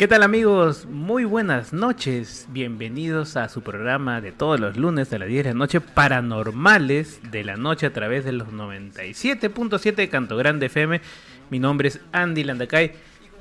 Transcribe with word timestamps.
¿Qué 0.00 0.08
tal 0.08 0.22
amigos? 0.22 0.86
Muy 0.86 1.26
buenas 1.26 1.74
noches. 1.74 2.46
Bienvenidos 2.48 3.36
a 3.36 3.50
su 3.50 3.60
programa 3.60 4.22
de 4.22 4.32
todos 4.32 4.58
los 4.58 4.78
lunes 4.78 5.12
a 5.12 5.18
las 5.18 5.28
10 5.28 5.44
de 5.44 5.50
la 5.50 5.58
noche, 5.58 5.82
Paranormales 5.82 7.20
de 7.30 7.44
la 7.44 7.56
Noche 7.58 7.84
a 7.84 7.92
través 7.92 8.24
de 8.24 8.32
los 8.32 8.48
97.7 8.48 9.94
de 9.94 10.08
Canto 10.08 10.38
Grande 10.38 10.64
FM. 10.64 11.02
Mi 11.50 11.58
nombre 11.58 11.88
es 11.88 12.00
Andy 12.12 12.44
Landacay 12.44 12.92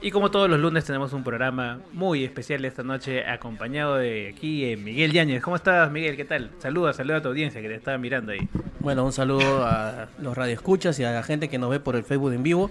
y 0.02 0.12
como 0.12 0.32
todos 0.32 0.50
los 0.50 0.60
lunes 0.60 0.84
tenemos 0.84 1.14
un 1.14 1.24
programa 1.24 1.80
muy 1.94 2.26
especial 2.26 2.66
esta 2.66 2.84
noche 2.84 3.26
acompañado 3.26 3.96
de 3.96 4.28
aquí 4.28 4.66
eh, 4.66 4.76
Miguel 4.76 5.14
Yáñez. 5.14 5.42
¿Cómo 5.42 5.56
estás 5.56 5.90
Miguel? 5.90 6.18
¿Qué 6.18 6.26
tal? 6.26 6.52
Saluda, 6.60 6.92
saluda 6.92 7.18
a 7.18 7.22
tu 7.22 7.30
audiencia 7.30 7.62
que 7.62 7.70
te 7.70 7.76
estaba 7.76 7.98
mirando 7.98 8.34
ahí. 8.34 8.50
Bueno, 8.82 9.06
un 9.06 9.14
saludo 9.14 9.66
a 9.66 10.10
los 10.20 10.36
radioescuchas 10.36 11.00
y 11.00 11.06
a 11.06 11.12
la 11.14 11.24
gente 11.24 11.48
que 11.48 11.58
nos 11.58 11.70
ve 11.70 11.80
por 11.80 11.96
el 11.96 12.04
Facebook 12.04 12.34
en 12.34 12.44
vivo. 12.44 12.70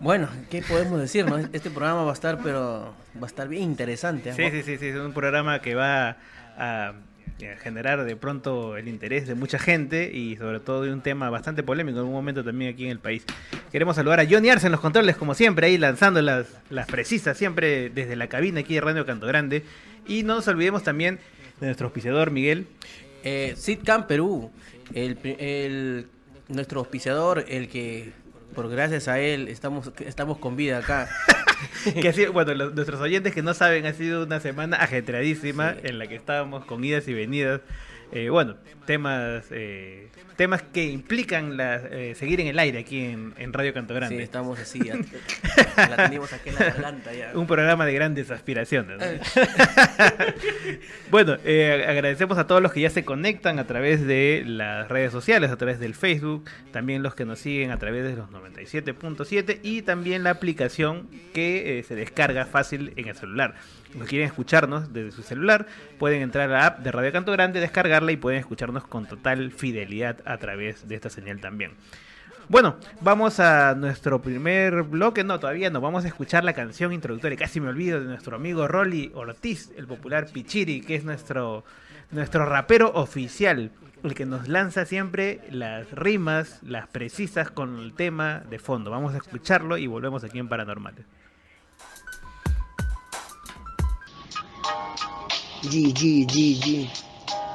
Bueno, 0.00 0.28
¿qué 0.50 0.62
podemos 0.62 1.00
decir? 1.00 1.24
No? 1.26 1.38
Este 1.38 1.70
programa 1.70 2.04
va 2.04 2.10
a 2.10 2.14
estar, 2.14 2.38
pero 2.42 2.94
va 3.16 3.24
a 3.24 3.26
estar 3.26 3.48
bien 3.48 3.62
interesante. 3.62 4.32
Sí, 4.34 4.50
sí, 4.50 4.62
sí, 4.62 4.78
sí, 4.78 4.86
es 4.88 4.96
un 4.96 5.12
programa 5.12 5.60
que 5.60 5.74
va 5.74 6.16
a 6.58 6.94
generar 7.62 8.04
de 8.04 8.16
pronto 8.16 8.76
el 8.76 8.88
interés 8.88 9.26
de 9.26 9.34
mucha 9.34 9.58
gente 9.58 10.10
y 10.12 10.36
sobre 10.36 10.60
todo 10.60 10.82
de 10.82 10.92
un 10.92 11.02
tema 11.02 11.28
bastante 11.28 11.62
polémico 11.62 11.98
en 12.00 12.06
un 12.06 12.12
momento 12.12 12.42
también 12.42 12.72
aquí 12.72 12.84
en 12.84 12.90
el 12.90 12.98
país. 12.98 13.24
Queremos 13.70 13.96
saludar 13.96 14.20
a 14.20 14.26
Johnny 14.28 14.48
Arce 14.48 14.66
en 14.66 14.72
los 14.72 14.80
controles, 14.80 15.16
como 15.16 15.34
siempre, 15.34 15.66
ahí 15.66 15.76
lanzando 15.76 16.22
las, 16.22 16.46
las 16.70 16.86
precisas, 16.86 17.36
siempre 17.36 17.90
desde 17.90 18.16
la 18.16 18.28
cabina 18.28 18.60
aquí 18.60 18.74
de 18.74 18.80
Radio 18.80 19.04
Canto 19.04 19.26
Grande. 19.26 19.64
Y 20.06 20.22
no 20.22 20.36
nos 20.36 20.48
olvidemos 20.48 20.82
también 20.82 21.18
de 21.60 21.66
nuestro 21.66 21.86
auspiciador, 21.86 22.30
Miguel. 22.30 22.66
Eh, 23.22 23.54
Sitcam 23.56 24.06
Perú, 24.06 24.50
el, 24.94 25.18
el, 25.38 26.06
nuestro 26.48 26.80
auspiciador, 26.80 27.44
el 27.48 27.68
que 27.68 28.12
por 28.56 28.70
gracias 28.70 29.06
a 29.06 29.20
él 29.20 29.48
estamos, 29.48 29.92
estamos 30.00 30.38
con 30.38 30.56
vida 30.56 30.78
acá. 30.78 31.08
que 32.00 32.08
así, 32.08 32.24
bueno, 32.26 32.54
nuestros 32.70 33.00
oyentes 33.00 33.34
que 33.34 33.42
no 33.42 33.52
saben, 33.52 33.84
ha 33.84 33.92
sido 33.92 34.24
una 34.24 34.40
semana 34.40 34.78
ajetradísima 34.78 35.76
en 35.82 35.98
la 35.98 36.06
que 36.06 36.16
estábamos 36.16 36.64
con 36.64 36.82
idas 36.82 37.06
y 37.06 37.12
venidas. 37.12 37.60
Eh, 38.12 38.28
bueno, 38.30 38.56
temas 38.86 39.46
eh, 39.50 40.08
temas 40.36 40.62
que 40.62 40.84
implican 40.84 41.56
la, 41.56 41.76
eh, 41.76 42.14
seguir 42.14 42.40
en 42.40 42.46
el 42.46 42.58
aire 42.58 42.78
aquí 42.78 43.00
en, 43.00 43.52
Radio 43.52 43.72
Canto 43.72 43.94
Grande. 43.94 44.16
Sí, 44.16 44.22
estamos 44.22 44.58
así, 44.58 44.80
la 45.76 45.96
tenemos 45.96 46.32
aquí 46.32 46.50
en 46.50 46.54
la 46.56 46.64
garganta 46.66 47.12
ya. 47.12 47.32
Un 47.34 47.46
programa 47.46 47.86
de 47.86 47.94
grandes 47.94 48.30
aspiraciones. 48.30 49.00
bueno, 51.10 51.36
eh, 51.44 51.86
agradecemos 51.88 52.38
a 52.38 52.46
todos 52.46 52.62
los 52.62 52.72
que 52.72 52.82
ya 52.82 52.90
se 52.90 53.04
conectan 53.04 53.58
a 53.58 53.66
través 53.66 54.06
de 54.06 54.42
las 54.46 54.88
redes 54.88 55.10
sociales, 55.10 55.50
a 55.50 55.56
través 55.56 55.80
del 55.80 55.94
Facebook, 55.94 56.50
también 56.70 57.02
los 57.02 57.14
que 57.14 57.24
nos 57.24 57.38
siguen 57.38 57.70
a 57.70 57.78
través 57.78 58.04
de 58.04 58.14
los 58.14 58.28
97.7 58.30 59.60
y 59.62 59.82
también 59.82 60.22
la 60.22 60.30
aplicación 60.30 61.08
que 61.32 61.78
eh, 61.78 61.82
se 61.82 61.94
descarga 61.94 62.44
fácil 62.44 62.92
en 62.96 63.08
el 63.08 63.16
celular 63.16 63.54
quieren 64.04 64.26
escucharnos 64.26 64.92
desde 64.92 65.12
su 65.12 65.22
celular, 65.22 65.66
pueden 65.98 66.22
entrar 66.22 66.50
a 66.50 66.52
la 66.52 66.66
app 66.66 66.78
de 66.80 66.92
Radio 66.92 67.12
Canto 67.12 67.32
Grande, 67.32 67.60
descargarla 67.60 68.12
y 68.12 68.16
pueden 68.16 68.40
escucharnos 68.40 68.86
con 68.86 69.06
total 69.06 69.50
fidelidad 69.52 70.18
a 70.24 70.36
través 70.36 70.86
de 70.86 70.94
esta 70.94 71.08
señal 71.08 71.40
también. 71.40 71.72
Bueno, 72.48 72.76
vamos 73.00 73.40
a 73.40 73.74
nuestro 73.74 74.22
primer 74.22 74.84
bloque. 74.84 75.24
No, 75.24 75.40
todavía 75.40 75.68
no. 75.68 75.80
Vamos 75.80 76.04
a 76.04 76.08
escuchar 76.08 76.44
la 76.44 76.52
canción 76.52 76.92
introductoria. 76.92 77.36
Casi 77.36 77.58
me 77.58 77.68
olvido 77.68 77.98
de 77.98 78.06
nuestro 78.06 78.36
amigo 78.36 78.68
Rolly 78.68 79.10
Ortiz, 79.16 79.72
el 79.76 79.88
popular 79.88 80.28
Pichiri, 80.32 80.80
que 80.80 80.94
es 80.94 81.02
nuestro, 81.02 81.64
nuestro 82.12 82.46
rapero 82.46 82.92
oficial. 82.94 83.72
El 84.04 84.14
que 84.14 84.26
nos 84.26 84.46
lanza 84.46 84.84
siempre 84.84 85.40
las 85.50 85.90
rimas, 85.90 86.60
las 86.62 86.86
precisas 86.86 87.50
con 87.50 87.80
el 87.80 87.94
tema 87.94 88.44
de 88.48 88.60
fondo. 88.60 88.92
Vamos 88.92 89.14
a 89.14 89.16
escucharlo 89.16 89.76
y 89.76 89.88
volvemos 89.88 90.22
aquí 90.22 90.38
en 90.38 90.48
Paranormales. 90.48 91.04
G, 95.62 95.92
G, 95.92 96.26
G, 96.26 96.60
G. 96.60 96.90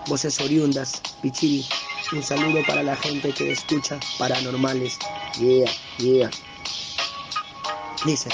Voces 0.08 0.40
oriundas, 0.42 1.02
Pichiri. 1.22 1.66
Un 2.12 2.24
saludo 2.24 2.62
para 2.68 2.84
la 2.84 2.96
gente 2.96 3.32
que 3.32 3.52
escucha 3.52 4.00
paranormales. 4.18 4.98
Yeah, 5.40 5.72
yeah. 5.98 6.30
Dice. 8.06 8.30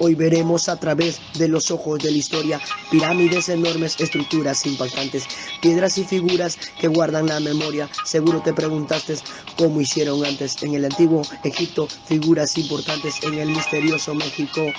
Hoy 0.00 0.14
veremos 0.14 0.68
a 0.68 0.78
través 0.78 1.20
de 1.34 1.48
los 1.48 1.72
ojos 1.72 1.98
de 1.98 2.12
la 2.12 2.18
historia 2.18 2.60
pirámides 2.88 3.48
enormes, 3.48 3.98
estructuras 3.98 4.64
impactantes, 4.64 5.24
piedras 5.60 5.98
y 5.98 6.04
figuras 6.04 6.56
que 6.80 6.86
guardan 6.86 7.26
la 7.26 7.40
memoria. 7.40 7.90
Seguro 8.04 8.40
te 8.40 8.54
preguntaste 8.54 9.16
cómo 9.56 9.80
hicieron 9.80 10.24
antes 10.24 10.62
en 10.62 10.74
el 10.74 10.84
antiguo 10.84 11.22
Egipto, 11.42 11.88
figuras 12.06 12.56
importantes 12.58 13.16
en 13.22 13.34
el 13.34 13.48
misterioso 13.48 14.14
México 14.14 14.72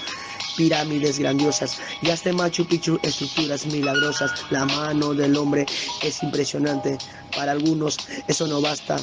pirámides 0.56 1.20
grandiosas 1.20 1.78
y 2.02 2.10
hasta 2.10 2.34
Machu 2.34 2.66
Picchu 2.66 3.00
estructuras 3.04 3.66
milagrosas. 3.66 4.32
La 4.50 4.66
mano 4.66 5.14
del 5.14 5.36
hombre 5.38 5.66
es 6.02 6.24
impresionante. 6.24 6.98
Para 7.36 7.52
algunos 7.52 7.98
eso 8.28 8.48
no 8.48 8.62
basta. 8.62 8.98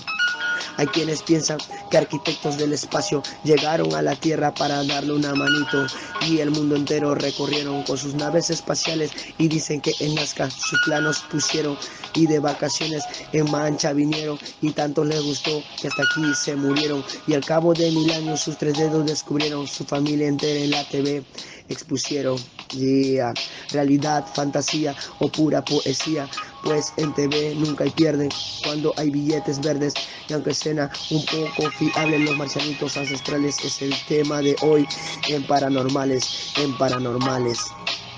Hay 0.79 0.87
quienes 0.89 1.23
piensan 1.23 1.59
que 1.91 1.97
arquitectos 1.97 2.59
del 2.59 2.73
espacio 2.73 3.23
llegaron 3.45 3.95
a 3.95 4.03
la 4.03 4.15
Tierra 4.15 4.53
para 4.53 4.85
darle 4.85 5.12
una 5.12 5.35
manito 5.35 5.87
y 6.29 6.41
el 6.41 6.51
mundo 6.51 6.77
entero 6.77 7.15
recorrieron 7.15 7.83
con 7.85 7.97
sus 7.97 8.15
naves 8.15 8.51
espaciales 8.51 9.12
y 9.39 9.49
dicen 9.49 9.81
que 9.81 9.93
en 10.01 10.15
Nazca 10.15 10.51
sus 10.51 10.81
planos 10.85 11.25
pusieron 11.31 11.79
y 12.15 12.27
de 12.27 12.41
vacaciones 12.41 13.05
en 13.33 13.51
Mancha 13.51 13.93
vinieron 13.93 14.39
y 14.61 14.73
tanto 14.73 15.05
les 15.05 15.23
gustó 15.23 15.62
que 15.81 15.89
hasta 15.89 16.03
aquí 16.03 16.35
se 16.35 16.56
murieron 16.56 17.05
y 17.27 17.35
al 17.35 17.45
cabo 17.45 17.73
de 17.73 17.91
mil 17.91 18.11
años 18.11 18.41
sus 18.41 18.59
tres 18.59 18.77
dedos 18.77 19.06
descubrieron 19.06 19.67
su 19.67 19.85
familia 19.85 20.29
entera 20.29 20.61
en 20.61 20.71
la 20.71 20.85
TV 20.89 21.25
expusieron 21.69 22.39
yeah. 22.71 23.33
realidad, 23.71 24.27
fantasía 24.35 24.95
o 25.21 25.29
pura 25.29 25.65
poesía. 25.65 26.29
Pues 26.63 26.93
en 26.97 27.13
TV 27.15 27.55
nunca 27.57 27.85
hay 27.85 27.91
pierde 27.91 28.29
cuando 28.63 28.93
hay 28.97 29.11
billetes 29.11 29.61
verdes. 29.61 29.95
Y 30.29 30.33
aunque 30.33 30.55
suena 30.55 30.91
un 31.11 31.25
poco 31.27 31.71
fiable 31.73 32.19
los 32.19 32.37
marcianitos 32.37 32.97
ancestrales 32.97 33.65
es 33.65 33.83
el 33.83 33.95
tema 34.09 34.41
de 34.43 34.57
hoy 34.63 34.87
en 35.29 35.47
paranormales 35.47 36.53
en 36.57 36.77
paranormales. 36.77 37.59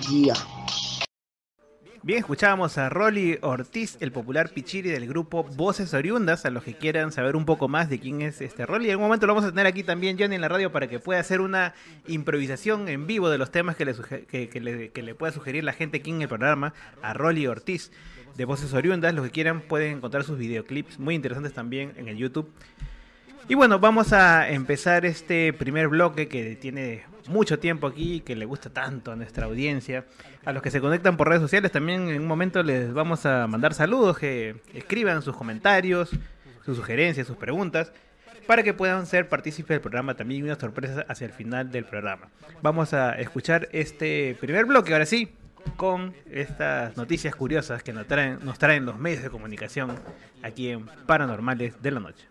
Guía 0.09 0.35
Bien, 2.09 2.21
escuchábamos 2.21 2.79
a 2.79 2.89
Rolly 2.89 3.39
Ortiz, 3.43 3.99
el 4.01 4.13
popular 4.13 4.49
pichiri 4.49 4.89
del 4.89 5.07
grupo 5.07 5.45
Voces 5.45 5.93
Oriundas. 5.93 6.47
A 6.47 6.51
los 6.51 6.65
que 6.65 6.73
quieran 6.73 7.13
saber 7.13 7.37
un 7.37 7.45
poco 7.45 7.69
más 7.69 7.91
de 7.91 8.01
quién 8.01 8.23
es 8.23 8.41
este 8.41 8.65
Rolly, 8.65 8.87
en 8.87 8.93
algún 8.93 9.09
momento 9.09 9.27
lo 9.27 9.35
vamos 9.35 9.47
a 9.47 9.53
tener 9.53 9.67
aquí 9.67 9.83
también, 9.83 10.17
Johnny, 10.19 10.37
en 10.37 10.41
la 10.41 10.49
radio 10.49 10.73
para 10.73 10.89
que 10.89 11.01
pueda 11.01 11.21
hacer 11.21 11.43
una 11.43 11.75
improvisación 12.07 12.89
en 12.89 13.07
vivo 13.07 13.29
de 13.29 13.37
los 13.37 13.51
temas 13.51 13.77
que 13.77 13.85
le, 13.85 13.95
que, 14.27 15.03
le, 15.03 15.15
pueda 15.17 15.33
sugerir 15.35 15.65
la 15.65 15.75
gente 15.75 15.99
aquí 15.99 16.09
en 16.09 16.23
el 16.23 16.29
programa 16.29 16.73
a 17.03 17.13
Rolly 17.13 17.47
Ortiz 17.47 17.93
de 18.39 18.47
Voces 18.47 18.73
Oriundas. 18.73 19.13
Los 19.13 19.27
que 19.27 19.31
quieran 19.31 19.61
pueden 19.61 19.99
encontrar 19.99 20.25
sus 20.25 20.39
videoclips 20.39 20.99
muy 20.99 21.15
interesantes 21.15 21.53
también 21.53 21.93
en 21.99 22.09
el 22.09 22.17
YouTube. 22.17 22.51
Y 23.47 23.55
bueno, 23.55 23.79
vamos 23.79 24.13
a 24.13 24.49
empezar 24.51 25.07
este 25.07 25.53
primer 25.53 25.89
bloque 25.89 26.29
que 26.29 26.57
tiene 26.57 27.05
mucho 27.29 27.59
tiempo 27.59 27.87
aquí, 27.87 28.21
que 28.21 28.35
le 28.35 28.45
gusta 28.45 28.71
tanto 28.71 29.13
a 29.13 29.17
nuestra 29.17 29.47
audiencia. 29.47 30.05
A 30.45 30.53
los 30.53 30.63
que 30.63 30.71
se 30.71 30.81
conectan 30.81 31.17
por 31.17 31.29
redes 31.29 31.43
sociales 31.43 31.71
también 31.71 32.09
en 32.09 32.21
un 32.21 32.27
momento 32.27 32.63
les 32.63 32.93
vamos 32.93 33.25
a 33.27 33.47
mandar 33.47 33.75
saludos, 33.75 34.19
que 34.19 34.57
escriban 34.75 35.23
sus 35.23 35.37
comentarios, 35.37 36.11
sus 36.65 36.77
sugerencias, 36.77 37.27
sus 37.27 37.37
preguntas, 37.37 37.93
para 38.47 38.63
que 38.63 38.75
puedan 38.75 39.07
ser 39.07 39.29
partícipes 39.29 39.69
del 39.69 39.81
programa 39.81 40.15
también 40.15 40.47
y 40.47 40.55
sorpresas 40.55 41.05
hacia 41.09 41.27
el 41.27 41.33
final 41.33 41.71
del 41.71 41.85
programa. 41.85 42.29
Vamos 42.63 42.95
a 42.95 43.13
escuchar 43.13 43.69
este 43.73 44.37
primer 44.41 44.65
bloque, 44.65 44.93
ahora 44.93 45.07
sí, 45.07 45.35
con 45.77 46.15
estas 46.31 46.97
noticias 46.97 47.35
curiosas 47.35 47.83
que 47.83 47.93
nos 47.93 48.07
traen, 48.07 48.39
nos 48.43 48.59
traen 48.59 48.87
los 48.87 48.99
medios 48.99 49.23
de 49.23 49.31
comunicación 49.31 49.99
aquí 50.43 50.71
en 50.71 50.87
Paranormales 51.07 51.81
de 51.83 51.91
la 51.91 52.01
Noche. 52.01 52.27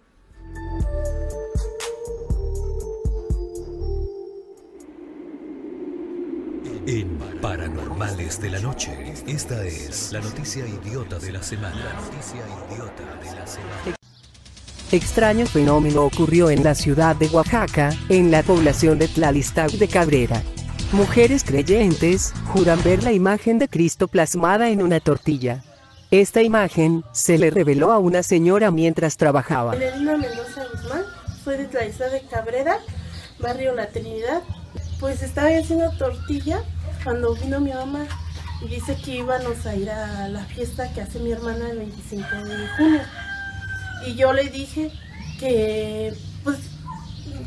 En 6.87 7.17
Paranormales 7.41 8.41
de 8.41 8.49
la 8.49 8.59
Noche, 8.61 9.13
esta 9.27 9.65
es 9.65 10.13
la 10.13 10.21
noticia 10.21 10.65
idiota 10.65 11.19
de 11.19 11.33
la 11.33 11.43
semana. 11.43 11.75
Extraño 14.93 15.45
fenómeno 15.47 16.03
ocurrió 16.03 16.49
en 16.49 16.63
la 16.63 16.75
ciudad 16.75 17.17
de 17.17 17.27
Oaxaca, 17.27 17.89
en 18.07 18.31
la 18.31 18.41
población 18.41 18.99
de 18.99 19.09
Tlalistac 19.09 19.71
de 19.71 19.89
Cabrera. 19.89 20.41
Mujeres 20.93 21.43
creyentes 21.43 22.33
juran 22.45 22.81
ver 22.81 23.03
la 23.03 23.11
imagen 23.11 23.59
de 23.59 23.67
Cristo 23.67 24.07
plasmada 24.07 24.69
en 24.69 24.81
una 24.81 25.01
tortilla. 25.01 25.65
Esta 26.11 26.41
imagen 26.41 27.03
se 27.11 27.37
le 27.37 27.51
reveló 27.51 27.91
a 27.91 27.99
una 27.99 28.23
señora 28.23 28.71
mientras 28.71 29.17
trabajaba. 29.17 29.75
Mendoza 29.75 30.65
Guzmán, 30.71 31.03
fue 31.43 31.57
de 31.57 31.65
Tlalistac 31.65 32.11
de 32.11 32.21
Cabrera, 32.21 32.79
barrio 33.39 33.75
La 33.75 33.87
Trinidad. 33.87 34.41
Pues 35.01 35.21
estaba 35.21 35.49
haciendo 35.49 35.91
tortilla 35.97 36.61
cuando 37.03 37.35
vino 37.35 37.59
mi 37.59 37.73
mamá 37.73 38.07
y 38.61 38.69
dice 38.69 38.95
que 39.03 39.17
íbamos 39.17 39.65
a 39.65 39.75
ir 39.75 39.89
a 39.89 40.29
la 40.29 40.45
fiesta 40.45 40.91
que 40.93 41.01
hace 41.01 41.19
mi 41.19 41.33
hermana 41.33 41.71
el 41.71 41.79
25 41.79 42.25
de 42.35 42.67
junio. 42.77 43.01
Y 44.05 44.15
yo 44.15 44.31
le 44.31 44.45
dije 44.45 44.91
que, 45.41 46.13
pues, 46.45 46.57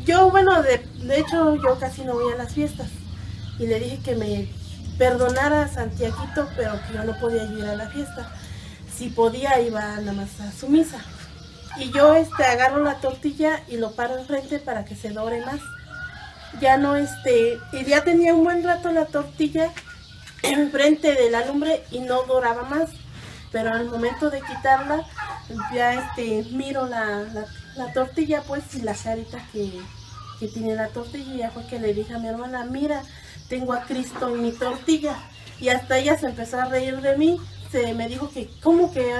yo, 0.05 0.29
bueno, 0.29 0.61
de, 0.61 0.83
hecho 1.17 1.55
yo 1.55 1.79
casi 1.79 2.03
no 2.03 2.13
voy 2.13 2.31
a 2.33 2.37
las 2.37 2.53
fiestas. 2.53 2.89
y 3.57 3.65
le 3.65 3.79
dije 3.79 3.99
que 4.03 4.15
me 4.15 4.49
perdonara 4.99 5.63
a 5.63 5.67
Santiaguito, 5.67 6.47
pero 6.55 6.73
que 6.85 6.93
yo 6.93 7.03
no 7.03 7.19
podía 7.19 7.43
ir 7.45 7.65
a 7.65 7.75
la 7.75 7.89
fiesta. 7.89 8.31
Si 9.01 9.09
podía, 9.09 9.59
iba 9.59 9.81
nada 9.81 10.13
más 10.13 10.39
a 10.41 10.51
su 10.51 10.69
misa. 10.69 10.99
Y 11.79 11.91
yo 11.91 12.13
este, 12.13 12.43
agarro 12.43 12.83
la 12.83 12.99
tortilla 12.99 13.63
y 13.67 13.77
lo 13.77 13.93
paro 13.93 14.15
enfrente 14.15 14.59
para 14.59 14.85
que 14.85 14.95
se 14.95 15.09
dore 15.09 15.43
más. 15.43 15.59
Ya 16.59 16.77
no, 16.77 16.95
este, 16.95 17.57
y 17.71 17.83
ya 17.83 18.03
tenía 18.03 18.35
un 18.35 18.43
buen 18.43 18.63
rato 18.63 18.91
la 18.91 19.07
tortilla 19.07 19.71
enfrente 20.43 21.15
de 21.15 21.31
la 21.31 21.47
lumbre 21.47 21.83
y 21.89 22.01
no 22.01 22.21
doraba 22.25 22.61
más. 22.65 22.91
Pero 23.51 23.73
al 23.73 23.89
momento 23.89 24.29
de 24.29 24.39
quitarla, 24.39 25.03
ya 25.73 25.95
este, 25.95 26.43
miro 26.51 26.85
la, 26.85 27.23
la, 27.33 27.47
la 27.77 27.93
tortilla 27.93 28.43
pues 28.43 28.75
y 28.75 28.81
la 28.81 28.93
carita 28.93 29.39
que, 29.51 29.81
que 30.39 30.47
tiene 30.47 30.75
la 30.75 30.89
tortilla 30.89 31.33
y 31.33 31.37
ya 31.39 31.49
fue 31.49 31.65
que 31.65 31.79
le 31.79 31.95
dije 31.95 32.13
a 32.13 32.19
mi 32.19 32.27
hermana, 32.27 32.65
mira, 32.65 33.01
tengo 33.49 33.73
a 33.73 33.81
Cristo 33.81 34.27
en 34.27 34.43
mi 34.43 34.51
tortilla. 34.51 35.15
Y 35.59 35.69
hasta 35.69 35.97
ella 35.97 36.19
se 36.19 36.27
empezó 36.27 36.61
a 36.61 36.65
reír 36.65 37.01
de 37.01 37.17
mí, 37.17 37.39
se 37.71 37.93
me 37.93 38.07
dijo 38.07 38.29
que, 38.29 38.49
¿cómo 38.61 38.91
que 38.93 39.13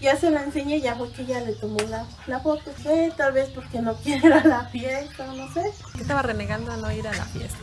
ya 0.00 0.16
se 0.16 0.30
la 0.30 0.42
enseñé? 0.42 0.80
Ya 0.80 0.96
fue 0.96 1.10
que 1.12 1.22
ella 1.22 1.40
le 1.40 1.54
tomó 1.54 1.78
la, 1.88 2.06
la 2.26 2.40
foto, 2.40 2.70
eh, 2.86 3.10
tal 3.16 3.32
vez 3.32 3.48
porque 3.50 3.80
no 3.80 3.94
quiere 4.02 4.26
ir 4.26 4.32
a 4.32 4.44
la 4.44 4.64
fiesta, 4.66 5.26
no 5.34 5.52
sé. 5.52 5.62
que 5.94 6.02
estaba 6.02 6.22
renegando 6.22 6.72
a 6.72 6.76
no 6.76 6.92
ir 6.92 7.06
a 7.08 7.12
la 7.12 7.24
fiesta. 7.24 7.58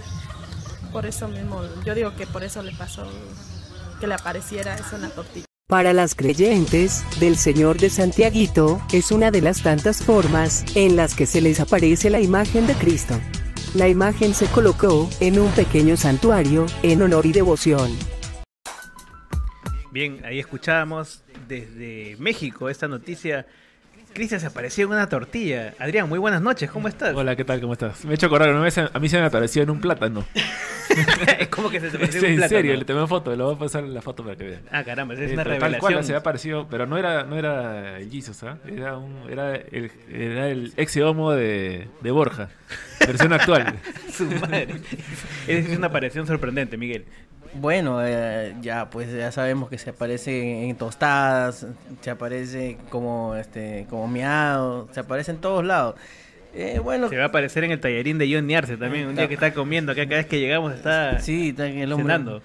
Por 0.92 1.06
eso 1.06 1.28
mismo, 1.28 1.62
yo 1.86 1.96
digo 1.96 2.16
que 2.16 2.28
por 2.28 2.44
eso 2.44 2.62
le 2.64 2.74
pasó 2.74 3.08
que 4.00 4.08
le 4.08 4.16
apareciera 4.16 4.76
eso 4.76 4.96
en 4.96 5.04
la 5.04 5.10
tortilla. 5.10 5.46
Para 5.68 5.94
las 5.94 6.16
creyentes, 6.16 7.06
del 7.22 7.38
Señor 7.38 7.80
de 7.80 7.90
Santiaguito, 7.90 8.82
es 8.92 9.12
una 9.12 9.32
de 9.32 9.42
las 9.42 9.64
tantas 9.64 10.04
formas 10.04 10.66
en 10.76 10.98
las 10.98 11.16
que 11.16 11.26
se 11.26 11.40
les 11.40 11.62
aparece 11.62 12.10
la 12.10 12.20
imagen 12.20 12.68
de 12.68 12.74
Cristo. 12.74 13.18
La 13.74 13.88
imagen 13.88 14.34
se 14.34 14.48
colocó 14.48 15.10
en 15.22 15.40
un 15.40 15.50
pequeño 15.52 15.96
santuario 15.96 16.66
en 16.84 17.02
honor 17.04 17.26
y 17.26 17.32
devoción. 17.32 17.98
Bien, 19.92 20.22
ahí 20.26 20.40
escuchábamos 20.40 21.24
desde 21.48 22.16
México 22.20 22.70
esta 22.70 22.88
noticia. 22.88 23.46
Cristian 24.14 24.42
se 24.42 24.48
apareció 24.48 24.86
en 24.86 24.92
una 24.92 25.08
tortilla. 25.08 25.74
Adrián, 25.80 26.08
muy 26.10 26.20
buenas 26.20 26.42
noches, 26.42 26.70
¿cómo 26.70 26.88
estás? 26.88 27.16
Hola, 27.16 27.36
¿qué 27.36 27.46
tal? 27.46 27.62
¿Cómo 27.62 27.74
estás? 27.74 28.04
Me 28.06 28.12
he 28.12 28.16
hecho 28.16 28.26
acordar, 28.28 28.50
una 28.52 28.60
vez 28.62 28.78
a 28.78 28.90
mí 29.00 29.08
se 29.10 29.20
me 29.20 29.26
apareció 29.26 29.64
en 29.64 29.70
un 29.70 29.80
plátano. 29.80 30.26
es 31.40 31.48
como 31.48 31.70
que 31.70 31.80
se 31.80 31.90
te 31.90 31.96
apareció 31.98 32.20
en 32.20 32.26
un 32.26 32.32
en 32.32 32.38
plátano. 32.38 32.58
serio, 32.60 32.76
le 32.76 32.86
tomé 32.86 33.08
foto, 33.08 33.34
le 33.36 33.42
voy 33.44 33.56
a 33.56 33.58
pasar 33.60 33.84
la 33.84 34.02
foto 34.02 34.24
para 34.24 34.36
que 34.36 34.44
vean. 34.46 34.62
Ah, 34.72 34.84
caramba, 34.84 35.14
es 35.14 35.20
Eh, 35.20 35.34
una 35.34 35.44
pero 35.44 35.56
tal 35.56 35.62
revelación. 35.62 35.80
cual 35.94 36.04
se 36.06 36.12
me 36.12 36.18
apareció, 36.18 36.68
pero 36.70 36.86
no 36.88 36.98
era, 36.98 37.24
no 37.24 37.38
era 37.38 38.00
el 38.00 38.10
Jesus, 38.12 38.44
¿ah? 38.44 38.58
Era, 38.68 38.98
un, 38.98 39.30
era, 39.30 39.56
el, 39.56 39.92
era 40.10 40.50
el 40.50 40.74
ex 40.76 40.98
homo 40.98 41.32
de, 41.32 41.88
de 42.02 42.12
Borja, 42.12 42.50
versión 43.06 43.32
actual. 43.32 43.78
Su 44.14 44.26
madre. 44.26 44.68
Es 45.48 45.70
una 45.78 45.88
aparición 45.88 46.28
sorprendente, 46.28 46.76
Miguel. 46.78 47.06
Bueno, 47.54 48.00
eh, 48.06 48.56
ya 48.62 48.90
pues 48.90 49.12
ya 49.12 49.32
sabemos 49.32 49.70
que 49.70 49.78
se 49.78 49.90
aparece 49.90 50.70
en 50.70 50.76
tostadas, 50.78 51.68
se 52.00 52.10
aparece 52.10 52.78
como 52.90 53.36
este 53.36 53.86
como 53.90 54.08
miado, 54.08 54.88
se 54.94 55.02
aparece 55.02 55.32
en 55.32 55.38
todos 55.38 55.66
lados. 55.66 55.96
Eh, 56.54 56.80
bueno, 56.84 57.10
Se 57.10 57.18
va 57.18 57.24
a 57.24 57.28
aparecer 57.28 57.64
en 57.64 57.72
el 57.72 57.80
tallarín 57.80 58.18
de 58.18 58.34
John 58.34 58.46
Niarce 58.48 58.78
también, 58.78 59.08
un 59.08 59.16
día 59.16 59.28
que 59.28 59.34
está 59.36 59.54
comiendo, 59.54 59.96
que 59.96 60.06
cada 60.06 60.18
vez 60.18 60.28
que 60.28 60.40
llegamos 60.40 60.74
está 60.74 61.20
sí, 61.20 61.50
está 61.50 61.68
en 61.68 61.80
el 61.80 61.92
hombre. 61.94 62.14
cenando. 62.14 62.42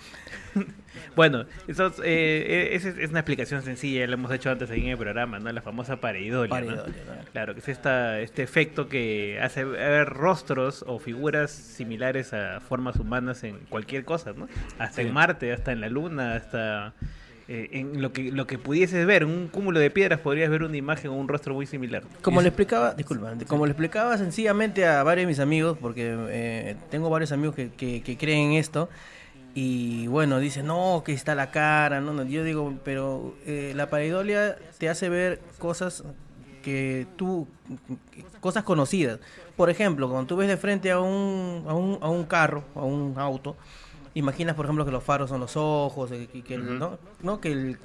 bueno, 1.16 1.46
eso 1.66 1.86
es, 1.86 1.94
eh, 2.04 2.68
esa 2.74 2.90
es, 2.90 2.98
es 2.98 3.10
una 3.10 3.20
explicación 3.20 3.62
sencilla, 3.62 4.06
la 4.06 4.14
hemos 4.14 4.30
hecho 4.30 4.50
antes 4.50 4.70
ahí 4.70 4.82
en 4.82 4.88
el 4.90 4.98
programa, 4.98 5.38
¿no? 5.38 5.50
La 5.50 5.62
famosa 5.62 5.96
pareidolia, 5.96 6.60
¿no? 6.60 6.66
Pareidolia, 6.66 7.02
¿no? 7.06 7.24
Claro, 7.32 7.54
que 7.54 7.60
es 7.60 7.68
esta, 7.68 8.20
este 8.20 8.42
efecto 8.42 8.88
que 8.88 9.40
hace 9.42 9.64
ver 9.64 10.06
rostros 10.10 10.84
o 10.86 10.98
figuras 10.98 11.50
similares 11.50 12.32
a 12.34 12.60
formas 12.60 12.96
humanas 12.96 13.42
en 13.44 13.58
cualquier 13.68 14.04
cosa, 14.04 14.32
¿no? 14.36 14.46
Hasta 14.78 15.00
Sí. 15.02 15.08
en 15.08 15.12
Marte, 15.14 15.52
hasta 15.52 15.72
en 15.72 15.80
la 15.80 15.88
Luna, 15.88 16.34
hasta 16.34 16.92
eh, 17.48 17.68
en 17.72 18.02
lo 18.02 18.12
que 18.12 18.32
lo 18.32 18.46
que 18.46 18.58
pudieses 18.58 19.06
ver, 19.06 19.24
un 19.24 19.46
cúmulo 19.48 19.78
de 19.78 19.90
piedras 19.90 20.18
podrías 20.20 20.50
ver 20.50 20.64
una 20.64 20.76
imagen 20.76 21.10
o 21.12 21.14
un 21.14 21.28
rostro 21.28 21.54
muy 21.54 21.64
similar. 21.66 22.02
Como 22.20 22.42
le 22.42 22.48
explicaba, 22.48 22.92
disculpa, 22.94 23.32
como 23.46 23.66
le 23.66 23.72
explicaba 23.72 24.18
sencillamente 24.18 24.84
a 24.84 25.02
varios 25.02 25.22
de 25.22 25.26
mis 25.28 25.38
amigos, 25.40 25.78
porque 25.80 26.14
eh, 26.28 26.76
tengo 26.90 27.08
varios 27.08 27.32
amigos 27.32 27.54
que, 27.54 27.70
que, 27.70 28.02
que 28.02 28.16
creen 28.18 28.50
en 28.50 28.52
esto, 28.58 28.90
y 29.58 30.06
bueno, 30.08 30.38
dicen, 30.38 30.66
no, 30.66 31.02
que 31.02 31.12
está 31.14 31.34
la 31.34 31.50
cara, 31.50 32.00
no, 32.02 32.12
no, 32.12 32.22
yo 32.24 32.44
digo, 32.44 32.74
pero 32.84 33.34
eh, 33.46 33.72
la 33.74 33.88
pareidolia 33.88 34.58
te 34.78 34.90
hace 34.90 35.08
ver 35.08 35.40
cosas 35.58 36.04
que 36.62 37.06
tú, 37.16 37.48
cosas 38.40 38.64
conocidas. 38.64 39.18
Por 39.56 39.70
ejemplo, 39.70 40.10
cuando 40.10 40.26
tú 40.26 40.36
ves 40.36 40.48
de 40.48 40.58
frente 40.58 40.90
a 40.90 41.00
un, 41.00 41.64
a 41.66 41.72
un, 41.74 41.98
a 42.02 42.10
un 42.10 42.24
carro, 42.24 42.64
a 42.74 42.80
un 42.84 43.14
auto, 43.16 43.56
imaginas, 44.12 44.54
por 44.56 44.66
ejemplo, 44.66 44.84
que 44.84 44.90
los 44.90 45.02
faros 45.02 45.30
son 45.30 45.40
los 45.40 45.56
ojos, 45.56 46.12
eh, 46.12 46.28
que, 46.30 46.42
que. 46.42 46.58
¿no? 46.58 46.98
¿no? 47.22 47.40
Que, 47.40 47.52
el- 47.52 47.78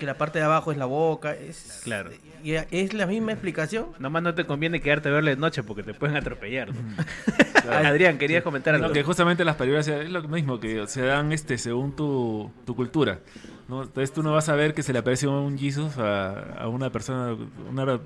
que 0.00 0.06
la 0.06 0.14
parte 0.18 0.40
de 0.40 0.44
abajo 0.46 0.72
es 0.72 0.78
la 0.78 0.86
boca, 0.86 1.32
es, 1.34 1.82
Claro. 1.84 2.10
y 2.42 2.54
es 2.54 2.92
la 2.94 3.06
misma 3.06 3.30
explicación. 3.32 3.86
Nomás 4.00 4.24
no 4.24 4.34
te 4.34 4.44
conviene 4.46 4.80
quedarte 4.80 5.08
a 5.10 5.12
verle 5.12 5.36
de 5.36 5.40
noche 5.40 5.62
porque 5.62 5.84
te 5.84 5.94
pueden 5.94 6.16
atropellar. 6.16 6.70
¿no? 6.74 6.74
Adrián, 7.72 8.18
querías 8.18 8.42
comentar 8.42 8.74
algo. 8.74 8.88
No, 8.88 8.92
que 8.92 9.02
justamente 9.04 9.44
las 9.44 9.54
películas 9.56 9.86
es 9.86 10.10
lo 10.10 10.22
mismo, 10.24 10.58
que 10.58 10.86
se 10.88 11.02
dan 11.02 11.32
este 11.32 11.56
según 11.58 11.94
tu, 11.94 12.50
tu 12.64 12.74
cultura. 12.74 13.20
¿no? 13.68 13.82
Entonces 13.84 14.12
tú 14.12 14.22
no 14.24 14.32
vas 14.32 14.48
a 14.48 14.54
ver 14.56 14.74
que 14.74 14.82
se 14.82 14.92
le 14.92 14.98
aparece 15.00 15.28
un 15.28 15.56
Jesus 15.58 15.96
a, 15.98 16.54
a 16.62 16.66
una 16.68 16.90
persona, 16.90 17.36
una, 17.70 17.84
un 17.94 18.00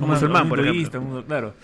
musulmán, 0.00 0.48
por 0.48 0.60
hinduista, 0.60 0.96
ejemplo. 0.98 1.18
un- 1.18 1.24
claro. 1.24 1.54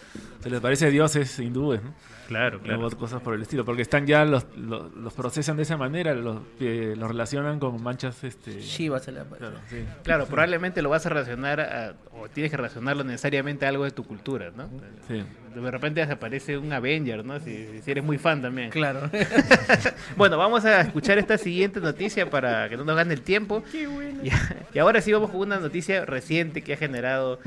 Se 0.43 0.51
les 0.51 0.61
parece 0.61 0.87
a 0.87 0.91
dioses 0.91 1.39
hindúes, 1.39 1.81
¿no? 1.83 1.95
Claro, 2.27 2.59
O 2.59 2.61
claro. 2.63 2.91
cosas 2.91 3.23
por 3.23 3.35
el 3.35 3.43
estilo, 3.43 3.65
porque 3.65 3.83
están 3.83 4.07
ya, 4.07 4.25
los, 4.25 4.47
los, 4.57 4.93
los 4.95 5.13
procesan 5.15 5.57
de 5.57 5.63
esa 5.63 5.77
manera, 5.77 6.15
los, 6.15 6.39
eh, 6.61 6.95
los 6.97 7.09
relacionan 7.09 7.59
con 7.61 7.83
manchas, 7.83 8.23
este... 8.25 8.61
Shiva 8.61 8.99
se 8.99 9.13
le 9.13 9.21
aparece. 9.21 9.39
Claro, 9.51 9.61
sí. 9.69 9.85
Claro, 10.03 10.27
probablemente 10.27 10.83
lo 10.83 10.91
vas 10.91 11.07
a 11.07 11.09
relacionar 11.11 11.61
a- 11.61 11.95
o 12.13 12.29
tienes 12.29 12.51
que 12.51 12.57
relacionarlo 12.57 13.05
necesariamente 13.05 13.67
a 13.67 13.69
algo 13.69 13.85
de 13.85 13.91
tu 13.91 14.05
cultura, 14.05 14.51
¿no? 14.57 14.69
Sí. 15.07 15.23
De 15.55 15.71
repente 15.71 16.05
se 16.05 16.13
aparece 16.13 16.59
un 16.59 16.73
Avenger, 16.73 17.25
¿no? 17.25 17.39
Si, 17.41 17.81
si 17.83 17.91
eres 17.91 18.05
muy 18.05 18.19
fan 18.19 18.43
también. 18.43 18.71
Claro. 18.71 19.11
Bueno, 20.17 20.39
vamos 20.39 20.65
a 20.65 20.81
escuchar 20.81 21.19
esta 21.19 21.37
siguiente 21.39 21.81
noticia 21.81 22.29
para 22.31 22.69
que 22.69 22.77
no 22.77 22.85
nos 22.85 22.97
gane 22.97 23.13
el 23.15 23.21
tiempo. 23.23 23.63
Y, 23.73 24.31
y 24.75 24.79
ahora 24.79 25.01
sí 25.01 25.13
vamos 25.13 25.31
con 25.31 25.41
una 25.41 25.59
noticia 25.59 26.05
reciente 26.05 26.63
que 26.63 26.73
ha 26.75 26.77
generado 26.77 27.39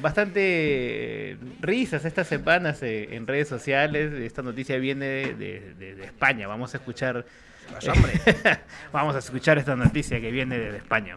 bastante 0.00 1.36
risas 1.60 2.04
estas 2.04 2.26
semanas 2.28 2.82
eh, 2.82 3.14
en 3.14 3.26
redes 3.26 3.48
sociales. 3.48 4.12
Esta 4.12 4.42
noticia 4.42 4.76
viene 4.78 5.06
de, 5.06 5.34
de- 5.34 5.74
de- 5.78 5.94
de 5.94 6.04
España. 6.04 6.46
Vamos 6.48 6.74
a 6.74 6.78
escuchar. 6.78 7.24
vamos 8.92 9.14
a 9.14 9.18
escuchar 9.20 9.58
esta 9.58 9.76
noticia 9.76 10.20
que 10.20 10.30
viene 10.30 10.58
de 10.58 10.76
España. 10.76 11.16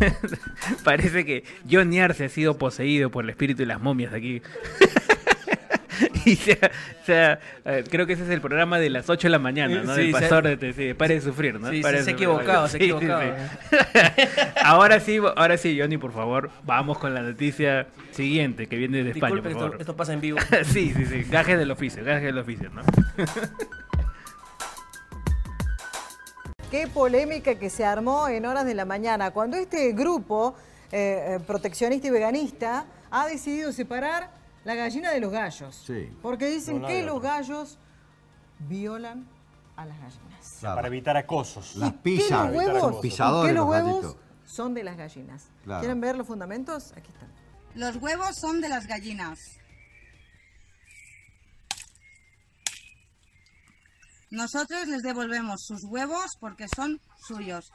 Parece 0.84 1.24
que 1.24 1.44
Johnny 1.70 2.00
Arce 2.00 2.24
ha 2.24 2.28
sido 2.28 2.58
poseído 2.58 3.10
por 3.10 3.24
el 3.24 3.30
espíritu 3.30 3.60
de 3.60 3.66
las 3.66 3.80
momias 3.80 4.12
aquí. 4.12 4.42
y 6.24 6.36
sea, 6.36 6.70
sea, 7.04 7.40
eh, 7.64 7.84
creo 7.90 8.06
que 8.06 8.14
ese 8.14 8.24
es 8.24 8.30
el 8.30 8.40
programa 8.40 8.78
de 8.78 8.90
las 8.90 9.08
8 9.10 9.26
de 9.28 9.30
la 9.30 9.38
mañana, 9.38 9.82
¿no? 9.82 9.94
Sí, 9.94 10.02
Del 10.02 10.12
se- 10.14 10.20
pastor 10.20 10.44
de 10.44 10.56
te- 10.56 10.72
sí, 10.72 10.94
pare 10.94 11.14
de 11.14 11.20
sufrir, 11.20 11.60
¿no? 11.60 11.70
Sí, 11.70 11.82
de 11.82 12.02
se 12.02 12.10
ha 12.10 12.12
equivocado, 12.12 12.68
se 12.68 12.76
ha 12.76 12.80
Sí, 12.80 12.86
sí, 12.86 12.92
equivocado. 12.92 13.22
sí. 13.70 13.78
ahora 14.64 15.00
sí, 15.00 15.18
ahora 15.36 15.56
sí, 15.56 15.78
Johnny, 15.78 15.98
por 15.98 16.12
favor, 16.12 16.50
vamos 16.64 16.98
con 16.98 17.14
la 17.14 17.22
noticia 17.22 17.86
siguiente 18.12 18.66
que 18.68 18.76
viene 18.76 19.02
de 19.04 19.10
España, 19.10 19.34
Disculpe, 19.34 19.42
por 19.42 19.50
esto, 19.52 19.60
favor. 19.64 19.80
esto 19.80 19.96
pasa 19.96 20.12
en 20.12 20.20
vivo. 20.20 20.38
sí, 20.64 20.92
sí, 20.96 21.06
sí, 21.06 21.22
gajes 21.30 21.58
del 21.58 21.70
oficio, 21.70 22.04
gajes 22.04 22.24
del 22.24 22.38
oficio, 22.38 22.70
¿no? 22.70 22.82
Qué 26.70 26.86
polémica 26.86 27.56
que 27.56 27.68
se 27.68 27.84
armó 27.84 28.28
en 28.28 28.46
horas 28.46 28.64
de 28.64 28.74
la 28.74 28.86
mañana, 28.86 29.30
cuando 29.30 29.56
este 29.58 29.92
grupo 29.92 30.54
eh, 30.90 31.36
eh, 31.36 31.40
proteccionista 31.46 32.06
y 32.06 32.10
veganista 32.10 32.86
ha 33.10 33.26
decidido 33.26 33.72
separar 33.72 34.30
la 34.64 34.74
gallina 34.74 35.10
de 35.10 35.20
los 35.20 35.32
gallos. 35.32 35.82
Sí. 35.86 36.10
Porque 36.22 36.46
dicen 36.46 36.82
que 36.82 37.02
los 37.02 37.20
gallos 37.20 37.78
violan 38.60 39.26
a 39.76 39.86
las 39.86 39.98
gallinas. 39.98 40.58
Para 40.60 40.86
evitar 40.86 41.16
acosos. 41.16 41.76
Las 41.76 41.92
Que 41.92 41.98
pisan, 41.98 42.52
los 42.52 42.64
huevos, 42.64 43.00
pisadores 43.00 43.50
que 43.50 43.58
los 43.58 43.66
los 43.66 43.70
huevos 43.70 44.16
son 44.44 44.74
de 44.74 44.84
las 44.84 44.96
gallinas. 44.96 45.48
Claro. 45.64 45.80
¿Quieren 45.80 46.00
ver 46.00 46.16
los 46.16 46.26
fundamentos? 46.26 46.92
Aquí 46.92 47.10
están. 47.10 47.32
Los 47.74 47.96
huevos 47.96 48.36
son 48.36 48.60
de 48.60 48.68
las 48.68 48.86
gallinas. 48.86 49.38
Nosotros 54.30 54.86
les 54.88 55.02
devolvemos 55.02 55.62
sus 55.66 55.84
huevos 55.84 56.36
porque 56.40 56.66
son 56.74 57.00
suyos. 57.26 57.70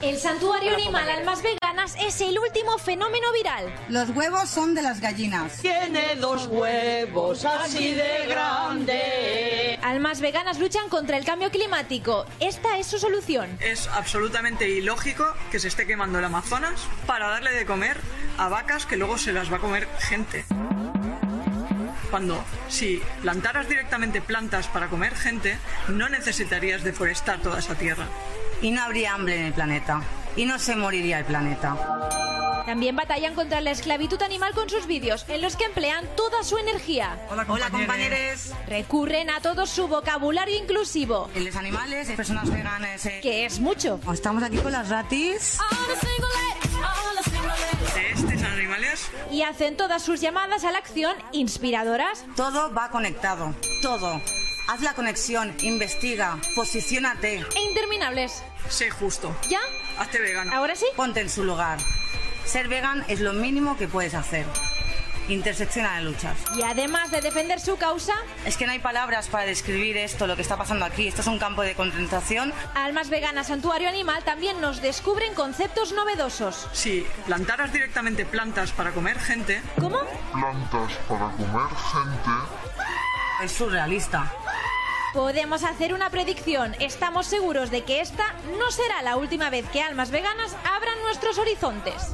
El 0.00 0.18
santuario 0.18 0.74
animal 0.74 1.08
Almas 1.08 1.40
Veganas 1.40 1.94
es 2.00 2.20
el 2.20 2.36
último 2.36 2.78
fenómeno 2.78 3.32
viral. 3.32 3.72
Los 3.88 4.10
huevos 4.10 4.50
son 4.50 4.74
de 4.74 4.82
las 4.82 5.00
gallinas. 5.00 5.58
Tiene 5.58 6.16
dos 6.16 6.48
huevos 6.48 7.44
así 7.44 7.94
de 7.94 8.26
grande. 8.26 9.78
Almas 9.80 10.20
Veganas 10.20 10.58
luchan 10.58 10.88
contra 10.88 11.16
el 11.16 11.24
cambio 11.24 11.52
climático. 11.52 12.26
Esta 12.40 12.76
es 12.78 12.88
su 12.88 12.98
solución. 12.98 13.56
Es 13.60 13.86
absolutamente 13.86 14.68
ilógico 14.68 15.32
que 15.52 15.60
se 15.60 15.68
esté 15.68 15.86
quemando 15.86 16.18
el 16.18 16.24
Amazonas 16.24 16.80
para 17.06 17.28
darle 17.28 17.52
de 17.52 17.64
comer 17.64 17.98
a 18.36 18.48
vacas 18.48 18.84
que 18.84 18.96
luego 18.96 19.16
se 19.16 19.32
las 19.32 19.52
va 19.52 19.58
a 19.58 19.60
comer 19.60 19.86
gente. 20.00 20.44
Cuando 22.10 22.42
si 22.68 23.00
plantaras 23.22 23.68
directamente 23.68 24.20
plantas 24.20 24.66
para 24.66 24.88
comer 24.88 25.14
gente, 25.14 25.56
no 25.86 26.08
necesitarías 26.08 26.82
deforestar 26.82 27.40
toda 27.40 27.60
esa 27.60 27.76
tierra. 27.76 28.08
Y 28.62 28.70
no 28.70 28.82
habría 28.82 29.14
hambre 29.14 29.36
en 29.38 29.44
el 29.46 29.52
planeta. 29.52 30.02
Y 30.36 30.44
no 30.44 30.58
se 30.58 30.76
moriría 30.76 31.18
el 31.20 31.24
planeta. 31.24 31.76
También 32.66 32.96
batallan 32.96 33.34
contra 33.34 33.62
la 33.62 33.70
esclavitud 33.70 34.20
animal 34.22 34.52
con 34.52 34.68
sus 34.68 34.86
vídeos, 34.86 35.24
en 35.28 35.40
los 35.40 35.56
que 35.56 35.64
emplean 35.64 36.04
toda 36.16 36.44
su 36.44 36.58
energía. 36.58 37.18
Hola, 37.30 37.46
compañeros. 37.70 38.52
Recurren 38.66 39.30
a 39.30 39.40
todo 39.40 39.64
su 39.64 39.88
vocabulario 39.88 40.54
inclusivo, 40.58 41.30
Y 41.34 41.40
los 41.40 41.56
animales, 41.56 42.10
personas 42.10 42.50
veganas. 42.50 43.06
eh. 43.06 43.20
que 43.22 43.46
es 43.46 43.58
mucho. 43.58 43.98
Estamos 44.12 44.42
aquí 44.42 44.58
con 44.58 44.72
las 44.72 44.90
ratis. 44.90 45.58
Estos 48.12 48.42
animales, 48.42 49.10
Y 49.30 49.42
hacen 49.42 49.76
todas 49.76 50.02
sus 50.02 50.20
llamadas 50.20 50.64
a 50.64 50.70
la 50.70 50.78
acción 50.78 51.16
inspiradoras. 51.32 52.24
Todo 52.36 52.72
va 52.74 52.90
conectado. 52.90 53.54
Todo. 53.82 54.20
Haz 54.68 54.82
la 54.82 54.92
conexión, 54.92 55.54
investiga, 55.62 56.38
posiciónate. 56.54 57.36
E 57.56 57.60
interminables. 57.70 58.42
sé 58.68 58.90
justo. 58.90 59.34
¿Ya? 59.48 59.60
Hazte 59.98 60.18
vegano. 60.20 60.52
¿Ahora 60.54 60.76
sí? 60.76 60.84
Ponte 60.94 61.20
en 61.20 61.30
su 61.30 61.42
lugar. 61.42 61.78
Ser 62.44 62.68
vegan 62.68 63.02
es 63.08 63.20
lo 63.20 63.32
mínimo 63.32 63.78
que 63.78 63.88
puedes 63.88 64.12
hacer. 64.14 64.44
Intersecciona 65.28 65.96
de 65.96 66.02
luchas. 66.04 66.36
Y 66.56 66.62
además 66.62 67.10
de 67.10 67.20
defender 67.22 67.60
su 67.60 67.76
causa, 67.78 68.14
Es 68.44 68.56
que 68.58 68.66
no 68.66 68.72
hay 68.72 68.78
palabras 68.78 69.28
para 69.28 69.44
describir 69.46 69.96
esto, 69.96 70.26
lo 70.26 70.36
que 70.36 70.42
está 70.42 70.56
pasando 70.58 70.84
aquí. 70.84 71.08
Esto 71.08 71.22
es 71.22 71.26
un 71.28 71.38
campo 71.38 71.62
de 71.62 71.74
concentración. 71.74 72.52
Almas 72.74 73.08
Veganas 73.08 73.46
Santuario 73.48 73.88
Animal 73.88 74.22
también 74.24 74.60
nos 74.60 74.82
descubren 74.82 75.32
conceptos 75.34 75.92
novedosos. 75.92 76.68
Si 76.72 77.06
plantaras 77.26 77.72
directamente 77.72 78.24
plantas 78.26 78.72
para 78.72 78.92
comer 78.92 79.18
gente, 79.18 79.62
¿Cómo? 79.80 80.00
plantas 80.32 80.92
para 81.08 81.30
comer 81.30 81.68
gente. 81.92 82.30
Es 83.44 83.52
surrealista. 83.52 84.30
Podemos 85.18 85.64
hacer 85.64 85.94
una 85.94 86.10
predicción. 86.10 86.74
Estamos 86.78 87.26
seguros 87.26 87.72
de 87.72 87.82
que 87.82 88.00
esta 88.00 88.36
no 88.56 88.70
será 88.70 89.02
la 89.02 89.16
última 89.16 89.50
vez 89.50 89.66
que 89.72 89.82
Almas 89.82 90.12
Veganas 90.12 90.56
abran 90.64 90.96
nuestros 91.02 91.38
horizontes. 91.38 92.12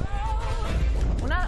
Una... 1.21 1.47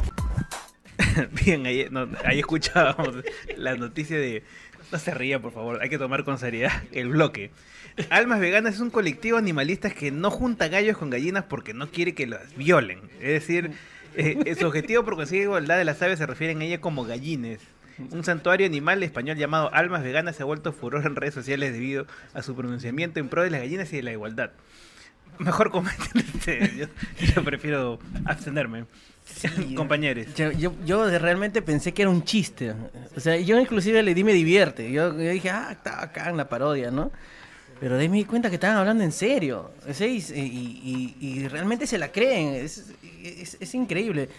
Bien, 1.44 1.66
ahí, 1.66 1.90
escuchábamos 2.38 3.26
la 3.56 3.76
noticia 3.76 4.20
de... 4.20 4.44
No 4.92 5.00
se 5.00 5.16
ría, 5.16 5.42
por 5.42 5.52
favor, 5.52 5.80
hay 5.82 5.90
que 5.90 5.98
tomar 5.98 6.24
con 6.24 6.38
seriedad 6.38 6.84
el 6.92 7.10
bloque. 7.10 7.50
Almas 8.12 8.40
Veganas 8.40 8.76
es 8.76 8.80
un 8.80 8.92
colectivo 8.92 9.40
animalista 9.40 9.90
que 9.90 10.12
no 10.12 10.30
junta 10.30 10.68
gallos 10.68 10.96
con 11.00 11.10
gallinas 11.10 11.46
porque 11.46 11.74
no 11.74 11.90
quiere 11.90 12.14
que 12.14 12.28
las 12.28 12.56
violen. 12.56 13.02
Es 13.20 13.30
decir, 13.30 13.72
eh, 14.16 14.56
su 14.60 14.68
objetivo 14.68 15.04
por 15.04 15.16
conseguir 15.16 15.46
igualdad 15.46 15.80
de 15.80 15.86
las 15.86 16.04
aves 16.04 16.20
se 16.20 16.28
refieren 16.28 16.62
a 16.62 16.66
ella 16.66 16.80
como 16.80 17.04
gallines. 17.04 17.62
Un 18.12 18.24
santuario 18.24 18.66
animal 18.68 19.02
español 19.04 19.38
llamado 19.38 19.74
Almas 19.74 20.04
Veganas 20.04 20.36
se 20.36 20.44
ha 20.44 20.46
vuelto 20.46 20.74
furor 20.74 21.06
en 21.06 21.16
redes 21.16 21.34
sociales 21.34 21.74
debido 21.74 22.06
a 22.34 22.42
su 22.44 22.56
pronunciamiento 22.56 23.20
en 23.20 23.30
pro 23.30 23.44
de 23.44 23.50
las 23.50 23.62
gallinas 23.62 23.92
y 23.94 23.98
de 23.98 24.04
la 24.04 24.12
igualdad. 24.12 24.52
Mejor 25.40 25.70
comenten 25.72 26.26
ustedes, 26.36 26.76
yo, 26.78 26.86
yo 27.36 27.44
prefiero 27.44 28.00
abstenerme. 28.26 28.86
Compañeros. 29.76 30.28
Yo, 30.36 30.52
yo, 30.52 30.74
yo 30.86 31.20
realmente 31.20 31.62
pensé 31.62 31.94
que 31.94 32.04
era 32.04 32.10
un 32.10 32.24
chiste. 32.24 32.74
O 33.16 33.20
sea, 33.20 33.36
yo 33.38 33.60
inclusive 33.60 34.02
le 34.02 34.14
di 34.14 34.24
me 34.24 34.34
divierte. 34.34 34.92
Yo, 34.92 35.12
yo 35.12 35.30
dije, 35.30 35.50
ah, 35.50 35.68
está 35.72 36.02
acá 36.02 36.30
en 36.30 36.38
la 36.38 36.48
parodia, 36.50 36.90
¿no? 36.92 37.12
Pero 37.80 37.96
de 37.96 38.02
ahí 38.04 38.10
me 38.10 38.18
di 38.18 38.26
cuenta 38.26 38.50
que 38.50 38.56
estaban 38.56 38.78
hablando 38.78 39.04
en 39.04 39.12
serio. 39.12 39.72
Sea, 39.92 40.08
y, 40.08 40.18
y- 40.34 41.16
y- 41.20 41.28
y 41.42 41.48
realmente 41.48 41.86
se 41.86 41.98
la 42.00 42.12
creen. 42.12 42.56
Es, 42.56 42.86
es- 43.24 43.58
es 43.60 43.76
increíble. 43.76 44.30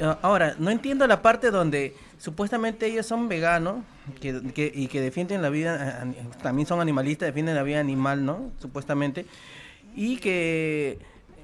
Ah, 0.00 0.18
Ahora, 0.22 0.56
no 0.58 0.70
entiendo 0.70 1.06
la 1.06 1.22
parte 1.22 1.50
donde 1.50 1.94
supuestamente 2.22 2.86
ellos 2.86 3.04
son 3.04 3.28
veganos 3.28 3.82
que, 4.20 4.40
que- 4.54 4.70
y 4.72 4.86
que 4.86 5.00
defienden 5.00 5.42
la 5.42 5.50
vida, 5.50 6.04
también 6.40 6.68
son 6.68 6.80
animalistas, 6.80 7.26
defienden 7.26 7.56
la 7.56 7.64
vida 7.64 7.80
animal, 7.80 8.24
¿no? 8.24 8.52
Supuestamente. 8.60 9.26
Y 9.96 10.18
que 10.18 10.98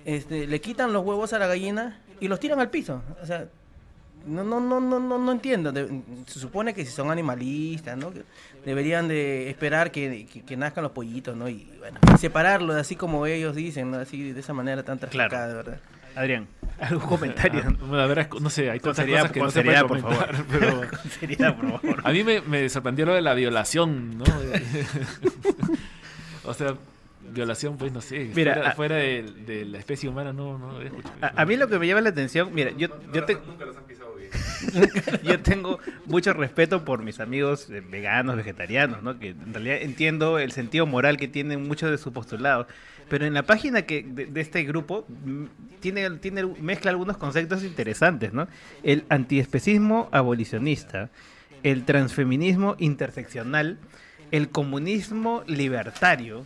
este, 0.05 0.47
le 0.47 0.61
quitan 0.61 0.93
los 0.93 1.05
huevos 1.05 1.33
a 1.33 1.39
la 1.41 1.49
gallina 1.49 2.01
y 2.21 2.29
los 2.29 2.39
tiran 2.39 2.61
al 2.61 2.71
piso. 2.71 3.03
O 3.21 3.27
sea, 3.27 3.49
no, 4.25 4.45
no, 4.45 4.61
no, 4.61 4.79
no, 4.81 5.01
no, 5.01 5.19
no 5.19 5.33
entiendo. 5.33 5.73
De- 5.73 6.01
se 6.27 6.39
supone 6.39 6.75
que 6.75 6.85
si 6.87 6.93
son 6.93 7.11
animalistas, 7.11 7.97
¿no? 7.97 8.13
Que 8.13 8.23
deberían 8.65 9.09
de 9.09 9.51
esperar 9.51 9.91
que, 9.91 10.27
que- 10.33 10.43
que 10.43 10.57
nazcan 10.57 10.85
los 10.85 10.93
pollitos, 10.93 11.37
¿no? 11.37 11.49
Y 11.49 11.69
bueno, 11.81 11.99
separarlos 12.21 12.77
así 12.77 12.95
como 12.95 13.27
ellos 13.27 13.57
dicen, 13.57 13.91
¿no? 13.91 13.99
Así 13.99 14.33
de 14.33 14.39
esa 14.41 14.53
manera 14.53 14.85
tan 14.85 14.99
traficada, 15.01 15.49
de 15.49 15.55
verdad. 15.55 15.81
Adrián, 16.19 16.47
¿algún 16.81 17.07
comentario? 17.07 17.63
Ah, 17.67 18.29
no 18.41 18.51
sé, 18.51 18.71
hay 18.71 18.81
tantas 18.81 18.97
seriedad, 18.97 19.21
cosas 19.23 19.33
que 19.33 19.41
no 19.41 19.51
se 19.51 19.55
seriedad, 19.55 19.87
pueden 19.87 20.05
por 20.05 20.15
favor. 20.15 20.37
comentar, 20.37 20.61
pero... 20.61 20.91
Con 21.03 21.11
seriedad, 21.11 21.57
por 21.57 21.81
favor. 21.81 22.01
A 22.05 22.13
mí 22.13 22.25
me, 22.25 22.41
me 22.43 22.69
sorprendió 22.69 23.07
lo 23.07 23.15
de 23.15 23.23
la 23.23 23.35
violación, 23.35 24.19
¿no? 24.19 24.25
o 26.45 26.55
sea, 26.55 26.75
violación, 27.31 27.77
pues 27.77 27.93
no 27.93 28.01
sé, 28.01 28.31
Mira, 28.35 28.55
fuera, 28.55 28.71
a- 28.71 28.75
fuera 28.75 28.97
de, 28.97 29.23
de 29.47 29.65
la 29.67 29.79
especie 29.79 30.09
humana 30.09 30.33
no, 30.33 30.59
no. 30.59 30.71
A, 31.21 31.43
a 31.43 31.47
mí 31.47 31.57
lo 31.57 31.69
que 31.69 31.79
me 31.79 31.87
llama 31.87 32.01
la 32.01 32.09
atención, 32.11 32.51
mira, 32.55 32.71
yo, 32.77 32.89
yo, 33.13 33.25
te- 33.25 33.39
yo 35.23 35.41
tengo 35.41 35.79
mucho 36.07 36.33
respeto 36.33 36.85
por 36.85 37.03
mis 37.03 37.21
amigos 37.21 37.69
eh, 37.71 37.81
veganos, 37.81 38.37
vegetarianos, 38.37 39.03
¿no? 39.03 39.19
Que 39.19 39.31
en 39.31 39.53
realidad 39.53 39.79
entiendo 39.83 40.39
el 40.39 40.53
sentido 40.53 40.87
moral 40.87 41.17
que 41.17 41.29
tienen 41.29 41.67
muchos 41.67 41.91
de 41.91 41.99
sus 41.99 42.13
postulados. 42.13 42.67
Pero 43.09 43.25
en 43.25 43.35
la 43.35 43.43
página 43.45 43.83
que 43.83 44.03
de, 44.03 44.27
de 44.27 44.41
este 44.41 44.65
grupo 44.65 45.07
mm, 45.09 45.45
tiene, 45.81 46.11
tiene 46.19 46.45
mezcla 46.61 46.91
algunos 46.91 47.17
conceptos 47.17 47.65
interesantes, 47.65 48.33
¿no? 48.33 48.49
El 48.83 49.05
antiespecismo 49.09 50.09
abolicionista, 50.13 51.11
el 51.63 51.85
transfeminismo 51.85 52.77
interseccional, 52.79 53.79
el 54.31 54.51
comunismo 54.51 55.43
libertario, 55.47 56.45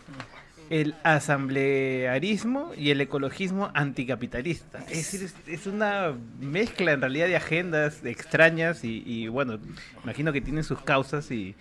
el 0.69 0.95
asamblearismo 1.03 2.71
y 2.77 2.91
el 2.91 3.01
ecologismo 3.01 3.71
anticapitalista. 3.73 4.79
Es 4.89 5.11
decir, 5.11 5.31
es, 5.47 5.67
una 5.67 6.13
mezcla 6.39 6.91
en 6.91 7.01
realidad 7.01 7.27
de 7.27 7.35
agendas 7.35 8.03
extrañas 8.05 8.83
y, 8.83 9.03
y, 9.05 9.27
bueno, 9.27 9.59
imagino 10.03 10.33
que 10.33 10.41
tienen 10.41 10.63
sus 10.63 10.81
causas 10.81 11.29
y, 11.31 11.55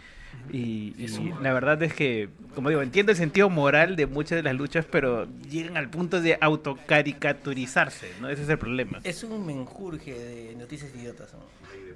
y- 0.52 0.94
y 0.98 1.32
la 1.42 1.52
verdad 1.52 1.82
es 1.82 1.94
que, 1.94 2.28
como 2.54 2.68
digo, 2.68 2.82
entiendo 2.82 3.12
el 3.12 3.18
sentido 3.18 3.48
moral 3.50 3.96
de 3.96 4.06
muchas 4.06 4.36
de 4.36 4.42
las 4.42 4.54
luchas, 4.54 4.84
pero 4.90 5.26
llegan 5.50 5.76
al 5.76 5.88
punto 5.88 6.20
de 6.20 6.36
autocaricaturizarse, 6.40 8.10
¿no? 8.20 8.28
Ese 8.28 8.42
es 8.42 8.48
el 8.48 8.58
problema. 8.58 9.00
Es 9.04 9.22
un 9.24 9.46
menjurje 9.46 10.12
de 10.12 10.54
noticias 10.56 10.90
idiotas. 10.94 11.32
¿no? 11.34 11.40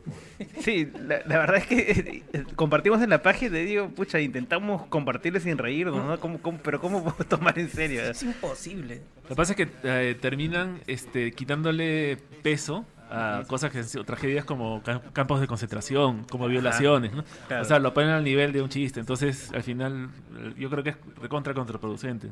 Sí, 0.61 0.89
la, 1.07 1.21
la 1.27 1.39
verdad 1.39 1.57
es 1.57 1.67
que 1.67 2.23
eh, 2.33 2.45
compartimos 2.55 3.03
en 3.03 3.11
la 3.11 3.23
página 3.23 3.59
y 3.59 3.65
digo, 3.65 3.89
pucha, 3.89 4.21
intentamos 4.21 4.87
compartirle 4.87 5.41
sin 5.41 5.59
reírnos, 5.59 6.05
¿no? 6.05 6.21
¿Cómo, 6.21 6.39
cómo- 6.41 6.59
pero 6.63 6.81
¿cómo 6.81 7.03
puedo 7.03 7.17
tomar 7.29 7.59
en 7.59 7.69
serio? 7.69 8.03
Es 8.03 8.23
imposible. 8.23 9.01
Lo 9.25 9.29
que 9.31 9.35
pasa 9.35 9.53
es 9.53 9.57
que 9.57 9.69
eh, 9.83 10.15
terminan 10.21 10.81
este, 10.87 11.33
quitándole 11.33 12.19
peso 12.43 12.85
a 13.11 13.43
cosas 13.47 13.71
que 13.73 13.83
tragedias 14.05 14.45
como 14.45 14.83
cam- 14.83 15.01
campos 15.13 15.41
de 15.41 15.47
concentración, 15.47 16.25
como 16.25 16.49
violaciones, 16.49 17.13
¿no? 17.13 17.25
claro. 17.47 17.63
O 17.63 17.65
sea, 17.65 17.79
lo 17.79 17.95
ponen 17.95 18.11
al 18.11 18.25
nivel 18.25 18.53
de 18.53 18.63
un 18.63 18.69
chiste. 18.69 19.01
Entonces, 19.01 19.51
al 19.55 19.63
final, 19.63 20.09
yo 20.57 20.69
creo 20.71 20.83
que 20.83 20.91
es 20.91 20.97
recontra 21.21 21.55
contraproducente. 21.55 22.29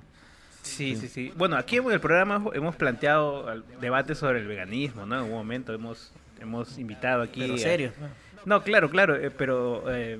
Sí, 0.63 0.97
sí, 0.97 1.09
sí. 1.09 1.33
Bueno, 1.37 1.57
aquí 1.57 1.77
en 1.77 1.91
el 1.93 2.01
programa 2.01 2.43
hemos 2.55 2.75
planteado 2.77 3.63
debates 3.81 4.17
sobre 4.19 4.41
el 4.41 4.47
veganismo, 4.47 5.05
¿no? 5.05 5.17
En 5.19 5.25
un 5.25 5.31
momento 5.31 5.75
hemos, 5.75 6.11
hemos 6.41 6.79
invitado 6.79 7.23
aquí... 7.23 7.41
Pero 7.41 7.55
a- 7.55 7.59
serio. 7.59 7.93
No, 8.47 8.63
claro, 8.63 8.91
claro, 8.91 9.15
eh, 9.17 9.31
pero 9.31 9.85
eh, 9.89 10.19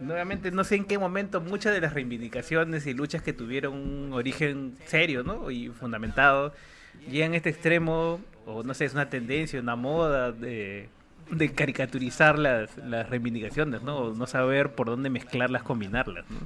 nuevamente 0.00 0.50
no 0.50 0.64
sé 0.64 0.76
en 0.76 0.84
qué 0.84 0.98
momento 0.98 1.40
muchas 1.40 1.74
de 1.74 1.80
las 1.80 1.92
reivindicaciones 1.94 2.86
y 2.86 2.94
luchas 2.94 3.22
que 3.22 3.32
tuvieron 3.32 3.74
un 3.74 4.12
origen 4.12 4.76
serio, 4.86 5.22
¿no? 5.22 5.50
Y 5.50 5.68
fundamentado, 5.68 6.54
llegan 7.10 7.32
a 7.32 7.36
este 7.36 7.50
extremo, 7.50 8.20
o 8.46 8.62
no 8.62 8.72
sé, 8.74 8.84
es 8.84 8.94
una 8.94 9.10
tendencia, 9.10 9.60
una 9.60 9.76
moda 9.76 10.32
de, 10.32 10.88
de 11.30 11.52
caricaturizar 11.52 12.38
las, 12.38 12.76
las 12.78 13.08
reivindicaciones, 13.10 13.82
¿no? 13.82 13.98
O 13.98 14.14
no 14.14 14.26
saber 14.26 14.74
por 14.74 14.86
dónde 14.86 15.10
mezclarlas, 15.10 15.62
combinarlas, 15.62 16.24
¿no? 16.30 16.38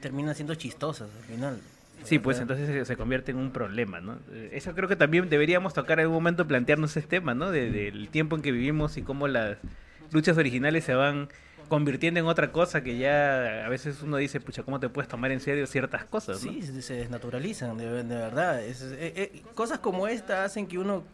Terminan 0.00 0.34
siendo 0.34 0.54
chistosas 0.54 1.08
al 1.16 1.24
final. 1.24 1.58
Sí, 2.02 2.18
pues 2.18 2.38
entonces 2.38 2.86
se, 2.86 2.96
convierte 2.96 3.30
en 3.30 3.38
un 3.38 3.50
problema, 3.50 4.00
¿no? 4.00 4.18
Eh, 4.32 4.50
Eso 4.52 4.74
creo 4.74 4.88
que 4.88 4.96
también 4.96 5.30
deberíamos 5.30 5.72
tocar 5.72 5.98
en 5.98 6.02
algún 6.04 6.16
momento, 6.16 6.46
plantearnos 6.46 6.94
ese 6.96 7.06
tema, 7.06 7.34
¿no? 7.34 7.50
De- 7.50 7.70
del 7.70 8.08
tiempo 8.08 8.36
en 8.36 8.42
que 8.42 8.52
vivimos 8.52 8.96
y 8.98 9.02
cómo 9.02 9.26
las 9.28 9.56
luchas 10.12 10.36
originales 10.36 10.84
se 10.84 10.94
van 10.94 11.28
convirtiendo 11.68 12.20
en 12.20 12.26
otra 12.26 12.52
cosa 12.52 12.82
que 12.82 12.98
ya 12.98 13.64
a 13.64 13.68
veces 13.70 14.02
uno 14.02 14.18
dice, 14.18 14.38
pucha, 14.38 14.62
¿cómo 14.62 14.80
te 14.80 14.90
puedes 14.90 15.08
tomar 15.08 15.32
en 15.32 15.40
serio 15.40 15.66
ciertas 15.66 16.04
cosas, 16.04 16.44
no? 16.44 16.52
Sí, 16.52 16.60
se 16.60 16.82
se 16.82 16.94
desnaturalizan, 16.94 17.78
de, 17.78 17.86
de 18.02 18.14
verdad. 18.14 18.62
Es- 18.62 18.82
eh, 18.82 19.12
eh, 19.16 19.42
cosas 19.54 19.78
como 19.78 20.06
esta 20.06 20.44
hacen 20.44 20.66
que 20.66 20.76
uno 20.78 21.04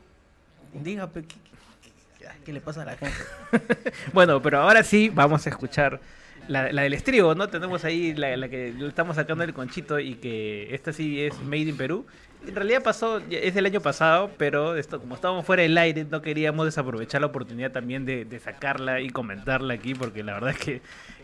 diga, 0.74 1.06
"Pe- 1.08 1.22
¿qué, 1.22 1.36
qué- 1.82 1.90
qué- 2.18 2.26
qué 2.44 2.52
le 2.52 2.60
pasa 2.60 2.82
a 2.82 2.86
la 2.86 2.96
gente? 2.96 3.16
Bueno, 4.12 4.40
pero 4.42 4.60
ahora 4.60 4.82
sí 4.82 5.10
vamos 5.12 5.46
a 5.46 5.50
escuchar 5.50 6.00
la, 6.48 6.72
la 6.72 6.82
del 6.82 6.94
estribo, 6.94 7.34
¿no? 7.34 7.48
Tenemos 7.48 7.84
ahí 7.84 8.14
la, 8.14 8.36
la 8.36 8.48
que 8.48 8.72
le 8.76 8.88
estamos 8.88 9.16
sacando 9.16 9.44
el 9.44 9.54
conchito 9.54 9.98
y 10.00 10.14
que 10.16 10.74
esta 10.74 10.92
sí 10.92 11.20
es 11.20 11.40
Made 11.42 11.58
in 11.62 11.76
Perú. 11.76 12.06
En 12.46 12.54
realidad 12.54 12.82
pasó, 12.82 13.20
es 13.30 13.54
del 13.54 13.66
año 13.66 13.82
pasado, 13.82 14.30
pero 14.38 14.74
esto, 14.76 14.98
como 14.98 15.14
estábamos 15.14 15.44
fuera 15.44 15.62
del 15.62 15.76
aire, 15.76 16.06
no 16.10 16.22
queríamos 16.22 16.64
desaprovechar 16.64 17.20
la 17.20 17.26
oportunidad 17.26 17.70
también 17.70 18.06
de, 18.06 18.24
de 18.24 18.38
sacarla 18.40 19.00
y 19.02 19.10
comentarla 19.10 19.74
aquí, 19.74 19.94
porque 19.94 20.22
la 20.24 20.32
verdad 20.32 20.50
es 20.50 20.56
que 20.58 20.80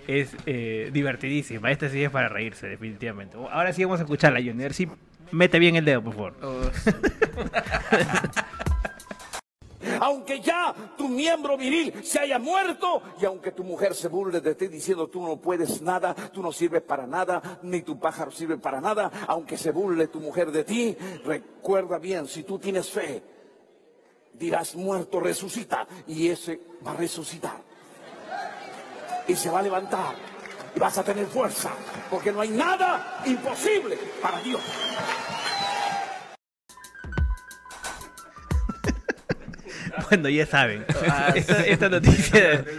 es 0.07 0.37
eh, 0.45 0.91
divertidísima. 0.93 1.71
Esta 1.71 1.89
sí 1.89 2.05
es 2.05 2.11
para 2.11 2.29
reírse, 2.29 2.69
definitivamente. 2.69 3.39
Ahora 3.51 3.73
sí 3.73 3.83
vamos 3.85 4.01
a 4.01 4.03
escucharla, 4.03 4.41
ver 4.55 4.75
si 4.75 4.89
mete 5.33 5.59
bien 5.59 5.77
el 5.77 5.87
dedo, 5.87 6.03
por 6.03 6.13
favor. 6.15 6.35
Aunque 10.01 10.41
ya 10.41 10.75
tu 10.97 11.09
miembro 11.09 11.57
viril 11.57 12.05
se 12.05 12.19
haya 12.19 12.39
muerto 12.39 13.03
y 13.21 13.25
aunque 13.25 13.53
tu 13.53 13.65
mujer 13.65 13.95
se 13.95 14.09
burle 14.09 14.41
de 14.41 14.55
ti 14.55 14.69
diciendo 14.69 15.09
tú 15.09 15.23
no 15.23 15.37
puedes 15.37 15.83
nada, 15.83 16.15
tú 16.15 16.43
no 16.43 16.53
sirves 16.53 16.83
para 16.83 17.07
nada, 17.07 17.61
ni 17.63 17.83
tu 17.83 17.99
pájaro 17.99 18.31
sirve 18.31 18.59
para 18.59 18.81
nada, 18.81 19.11
aunque 19.29 19.57
se 19.57 19.71
burle 19.71 20.09
tu 20.09 20.21
mujer 20.21 20.51
de 20.51 20.65
ti, 20.65 20.97
recuerda 21.25 21.99
bien, 21.99 22.27
si 22.27 22.43
tú 22.43 22.59
tienes 22.59 22.91
fe, 22.91 23.23
dirás 24.33 24.75
muerto 24.75 25.21
resucita 25.21 25.87
y 26.07 26.29
ese 26.29 26.61
va 26.87 26.93
a 26.93 26.97
resucitar. 26.97 27.65
Y 29.29 29.35
se 29.35 29.51
va 29.51 29.59
a 29.59 29.63
levantar 29.63 30.15
y 30.75 30.79
vas 30.79 30.99
a 30.99 31.03
tener 31.03 31.27
fuerza, 31.27 31.71
porque 32.11 32.31
no 32.31 32.41
hay 32.41 32.51
nada 32.51 33.23
imposible 33.25 33.99
para 34.21 34.41
Dios. 34.41 34.61
Bueno, 40.09 40.29
ya 40.29 40.47
saben. 40.47 40.85
Esta, 41.35 41.67
esta 41.67 41.89
noticia. 41.89 42.65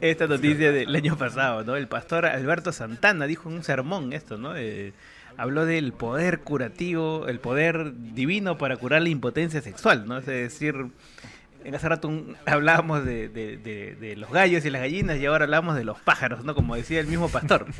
Esta 0.00 0.26
noticia 0.26 0.72
del 0.72 0.94
año 0.94 1.16
pasado, 1.16 1.64
¿no? 1.64 1.74
El 1.74 1.88
pastor 1.88 2.26
Alberto 2.26 2.70
Santana 2.70 3.26
dijo 3.26 3.48
en 3.48 3.56
un 3.56 3.64
sermón 3.64 4.12
esto, 4.12 4.36
¿no? 4.36 4.54
Eh, 4.54 4.92
habló 5.38 5.64
del 5.64 5.94
poder 5.94 6.40
curativo, 6.40 7.26
el 7.28 7.40
poder 7.40 7.92
divino 8.12 8.58
para 8.58 8.76
curar 8.76 9.00
la 9.02 9.08
impotencia 9.08 9.62
sexual, 9.62 10.06
¿no? 10.06 10.18
Es 10.18 10.26
decir, 10.26 10.74
en 11.64 11.74
hace 11.74 11.88
rato 11.88 12.08
un- 12.08 12.36
hablábamos 12.44 13.06
de, 13.06 13.28
de- 13.30 13.56
de- 13.56 13.94
de 13.96 14.16
los 14.16 14.30
gallos 14.30 14.66
y 14.66 14.70
las 14.70 14.82
gallinas 14.82 15.16
y 15.18 15.24
ahora 15.24 15.44
hablamos 15.44 15.74
de 15.74 15.84
los 15.84 15.98
pájaros, 15.98 16.44
¿no? 16.44 16.54
Como 16.54 16.76
decía 16.76 17.00
el 17.00 17.06
mismo 17.06 17.30
pastor. 17.30 17.64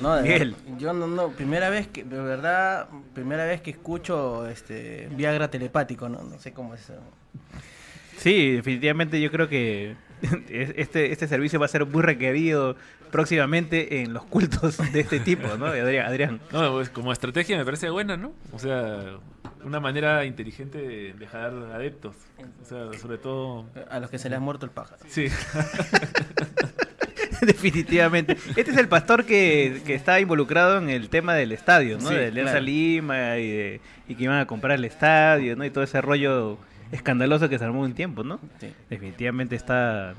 No, 0.00 0.14
de 0.16 0.22
Miguel. 0.22 0.52
verdad, 0.52 0.78
yo 0.78 0.92
no, 0.92 1.06
no, 1.06 1.30
primera 1.30 1.68
vez 1.70 1.88
que, 1.88 2.04
de 2.04 2.18
verdad, 2.20 2.88
primera 3.14 3.44
vez 3.44 3.60
que 3.60 3.70
escucho 3.70 4.46
este 4.48 5.08
Viagra 5.16 5.50
telepático, 5.50 6.08
no, 6.08 6.22
no 6.22 6.38
sé 6.38 6.52
cómo 6.52 6.74
es. 6.74 6.82
eso. 6.82 6.94
Sí, 8.18 8.52
definitivamente 8.52 9.20
yo 9.20 9.30
creo 9.30 9.48
que 9.48 9.96
es- 10.48 10.72
este, 10.76 11.12
este 11.12 11.26
servicio 11.28 11.58
va 11.58 11.66
a 11.66 11.68
ser 11.68 11.86
muy 11.86 12.02
requerido 12.02 12.76
próximamente 13.10 14.02
en 14.02 14.12
los 14.12 14.24
cultos 14.24 14.78
de 14.92 15.00
este 15.00 15.18
tipo, 15.20 15.48
¿no? 15.56 15.66
Adrián. 15.66 16.06
Adrián. 16.06 16.40
No, 16.52 16.72
pues 16.72 16.90
como 16.90 17.12
estrategia 17.12 17.56
me 17.56 17.64
parece 17.64 17.88
buena, 17.90 18.16
¿no? 18.16 18.32
O 18.52 18.58
sea, 18.58 19.16
una 19.64 19.80
manera 19.80 20.24
inteligente 20.24 20.78
de 20.78 21.12
dejar 21.14 21.52
adeptos. 21.72 22.14
O 22.62 22.64
sea, 22.64 22.92
sobre 23.00 23.16
todo... 23.18 23.64
A 23.90 23.98
los 23.98 24.10
que 24.10 24.18
se 24.18 24.28
les 24.28 24.36
ha 24.36 24.40
muerto 24.40 24.66
el 24.66 24.72
pájaro. 24.72 25.02
Sí. 25.08 25.28
Definitivamente. 27.46 28.36
Este 28.56 28.70
es 28.70 28.76
el 28.76 28.88
pastor 28.88 29.24
que, 29.24 29.82
que 29.86 29.94
estaba 29.94 30.20
involucrado 30.20 30.78
en 30.78 30.88
el 30.90 31.08
tema 31.08 31.34
del 31.34 31.52
estadio, 31.52 31.98
¿no? 31.98 32.08
Sí, 32.08 32.14
de 32.14 32.26
Alianza 32.26 32.52
claro. 32.52 32.64
Lima 32.66 33.36
y, 33.38 33.50
de- 33.50 33.80
y 34.08 34.14
que 34.14 34.24
iban 34.24 34.38
a 34.38 34.46
comprar 34.46 34.78
el 34.78 34.84
estadio, 34.84 35.56
¿no? 35.56 35.64
Y 35.64 35.70
todo 35.70 35.84
ese 35.84 36.00
rollo 36.00 36.58
escandaloso 36.92 37.48
que 37.48 37.58
se 37.58 37.64
armó 37.64 37.80
un 37.82 37.94
tiempo, 37.94 38.24
¿no? 38.24 38.40
Sí. 38.60 38.72
Definitivamente 38.90 39.56
está... 39.56 40.14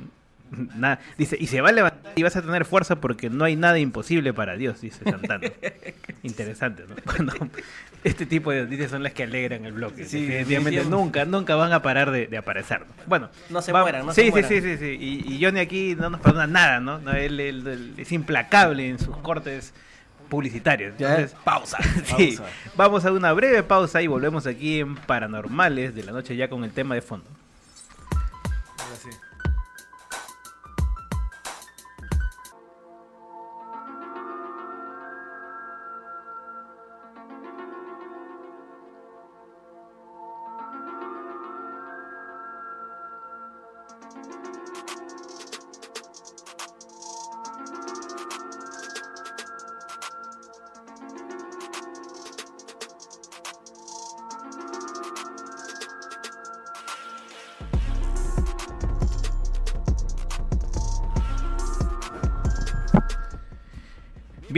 Nada. 0.76 1.00
Dice, 1.18 1.38
y 1.40 1.48
se 1.48 1.62
va 1.62 1.70
a 1.70 1.72
levantar 1.72 2.14
y 2.16 2.24
vas 2.24 2.36
a 2.36 2.42
tener 2.42 2.66
fuerza 2.66 3.00
porque 3.00 3.30
no 3.30 3.46
hay 3.46 3.56
nada 3.56 3.80
imposible 3.80 4.34
para 4.34 4.56
Dios, 4.56 4.82
dice 4.82 5.04
Santana. 5.04 5.50
Interesante, 6.24 6.84
¿no? 6.88 6.96
Cuando 7.06 7.34
este 8.04 8.26
tipo 8.26 8.52
de 8.52 8.64
noticias 8.64 8.92
son 8.92 9.04
las 9.04 9.14
que 9.14 9.24
alegran 9.24 9.66
el 9.66 9.74
bloque. 9.74 10.06
Sí, 10.06 10.26
definitivamente 10.26 10.86
nunca, 10.86 11.26
nunca 11.26 11.56
van 11.56 11.72
a 11.74 11.82
parar 11.82 12.12
de, 12.12 12.28
de 12.28 12.38
aparecer. 12.38 12.82
Bueno, 13.06 13.30
No 13.50 13.62
se 13.62 13.72
va- 13.72 13.82
mueran, 13.82 14.06
no 14.06 14.14
sí, 14.14 14.22
se 14.22 14.26
sí, 14.26 14.32
mueran. 14.32 14.50
sí, 14.50 14.62
sí, 14.62 14.78
sí. 14.78 14.98
Y, 15.00 15.34
y 15.36 15.44
Johnny 15.44 15.60
aquí 15.60 15.96
no 15.96 16.10
nos 16.10 16.22
perdona 16.22 16.48
nada, 16.48 16.80
¿no? 16.80 17.00
No, 17.00 17.12
él, 17.14 17.40
él- 17.40 17.68
él 17.68 17.94
es 17.98 18.12
implacable 18.12 18.90
en 18.90 19.00
sus 19.00 19.16
cortes 19.18 19.74
publicitarios. 20.30 20.94
Ya, 20.98 21.10
Entonces, 21.16 21.38
pausa. 21.44 21.78
sí, 22.18 22.36
Pausa. 22.38 22.44
vamos 22.76 23.06
a 23.06 23.12
una 23.12 23.34
breve 23.34 23.64
pausa 23.64 24.02
y 24.02 24.08
volvemos 24.08 24.46
aquí 24.48 24.80
en 24.80 24.96
Paranormales 24.96 25.96
de 25.96 26.04
la 26.04 26.12
noche 26.12 26.36
ya 26.36 26.48
con 26.50 26.64
el 26.64 26.72
tema 26.72 26.96
de 26.96 27.02
fondo. 27.02 27.26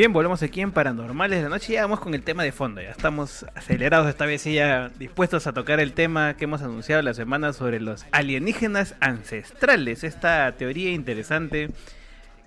Bien, 0.01 0.13
volvemos 0.13 0.41
aquí 0.41 0.61
en 0.61 0.71
Paranormales 0.71 1.37
de 1.37 1.43
la 1.43 1.49
Noche. 1.49 1.73
Ya 1.73 1.83
vamos 1.83 1.99
con 1.99 2.15
el 2.15 2.23
tema 2.23 2.41
de 2.41 2.51
fondo. 2.51 2.81
Ya 2.81 2.89
estamos 2.89 3.45
acelerados 3.53 4.09
esta 4.09 4.25
vez 4.25 4.43
y 4.47 4.55
ya 4.55 4.89
dispuestos 4.97 5.45
a 5.45 5.53
tocar 5.53 5.79
el 5.79 5.93
tema 5.93 6.35
que 6.37 6.45
hemos 6.45 6.63
anunciado 6.63 7.03
la 7.03 7.13
semana 7.13 7.53
sobre 7.53 7.79
los 7.79 8.07
alienígenas 8.11 8.95
ancestrales. 8.99 10.03
Esta 10.03 10.53
teoría 10.53 10.89
interesante 10.89 11.69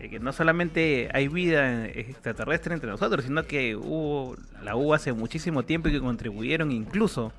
de 0.01 0.11
que 0.11 0.19
no 0.19 0.33
solamente 0.33 1.11
hay 1.13 1.29
vida 1.29 1.87
extraterrestre 1.87 2.75
entre 2.75 2.91
nosotros, 2.91 3.25
sino 3.25 3.45
que 3.45 3.77
hubo, 3.77 4.35
la 4.61 4.75
hubo 4.75 4.93
hace 4.93 5.13
muchísimo 5.13 5.63
tiempo 5.63 5.89
y 5.89 5.93
que 5.93 6.01
contribuyeron 6.01 6.73
incluso 6.73 7.33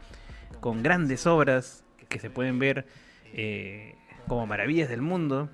con 0.61 0.81
grandes 0.81 1.27
obras 1.27 1.83
que 2.07 2.21
se 2.21 2.29
pueden 2.29 2.57
ver 2.57 2.85
eh, 3.33 3.95
como 4.29 4.47
maravillas 4.47 4.87
del 4.87 5.01
mundo, 5.01 5.49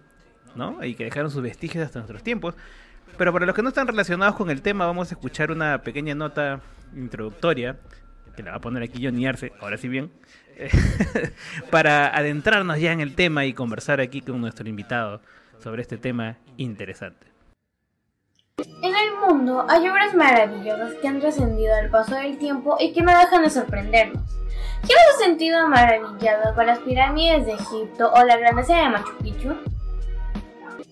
¿no? 0.56 0.86
Y 0.86 0.93
que 0.93 1.06
dejaron 1.06 1.32
sus 1.32 1.41
vestigios 1.41 1.84
hasta 1.84 1.97
nuestros 1.97 2.21
tiempos. 2.21 2.54
Pero 3.17 3.34
para 3.34 3.45
los 3.45 3.56
que 3.56 3.62
no 3.62 3.69
están 3.69 3.88
relacionados 3.88 4.36
con 4.36 4.50
el 4.50 4.62
tema, 4.62 4.86
vamos 4.86 5.12
a 5.12 5.15
escuchar 5.15 5.52
una 5.52 5.82
pequeña 5.82 6.15
nota 6.15 6.62
introductoria, 6.95 7.78
que 8.36 8.43
la 8.43 8.52
va 8.52 8.58
a 8.58 8.62
poner 8.62 8.84
aquí 8.84 9.04
Johnny 9.04 9.26
Arce, 9.28 9.52
ahora 9.60 9.78
sí 9.78 9.88
bien, 9.88 10.12
para 11.71 12.15
adentrarnos 12.15 12.80
ya 12.80 12.91
en 12.91 13.02
el 13.02 13.15
tema 13.15 13.45
y 13.45 13.54
conversar 13.54 14.00
aquí 14.00 14.21
con 14.21 14.41
nuestro 14.41 14.67
invitado 14.67 15.21
sobre 15.60 15.82
este 15.82 15.97
tema 15.97 16.38
interesante. 16.58 17.28
En 18.58 18.95
el 18.95 19.28
mundo 19.28 19.65
hay 19.69 19.88
obras 19.88 20.13
maravillosas 20.13 20.93
que 20.95 21.08
han 21.08 21.19
trascendido 21.19 21.74
al 21.76 21.89
paso 21.89 22.15
del 22.15 22.38
tiempo 22.38 22.78
y 22.80 22.93
que 22.93 23.02
no 23.02 23.17
dejan 23.17 23.43
de 23.43 23.50
sorprendernos. 23.50 24.24
¿Quién 24.84 24.97
ha 24.97 25.24
sentido 25.24 25.67
maravillado 25.67 26.56
con 26.56 26.65
las 26.65 26.80
pirámides 26.80 27.45
de 27.45 27.54
Egipto 27.54 28.12
o 28.12 28.24
la 28.24 28.38
grandeza 28.38 28.76
de 28.76 28.89
Machu 28.89 29.17
Picchu? 29.21 29.56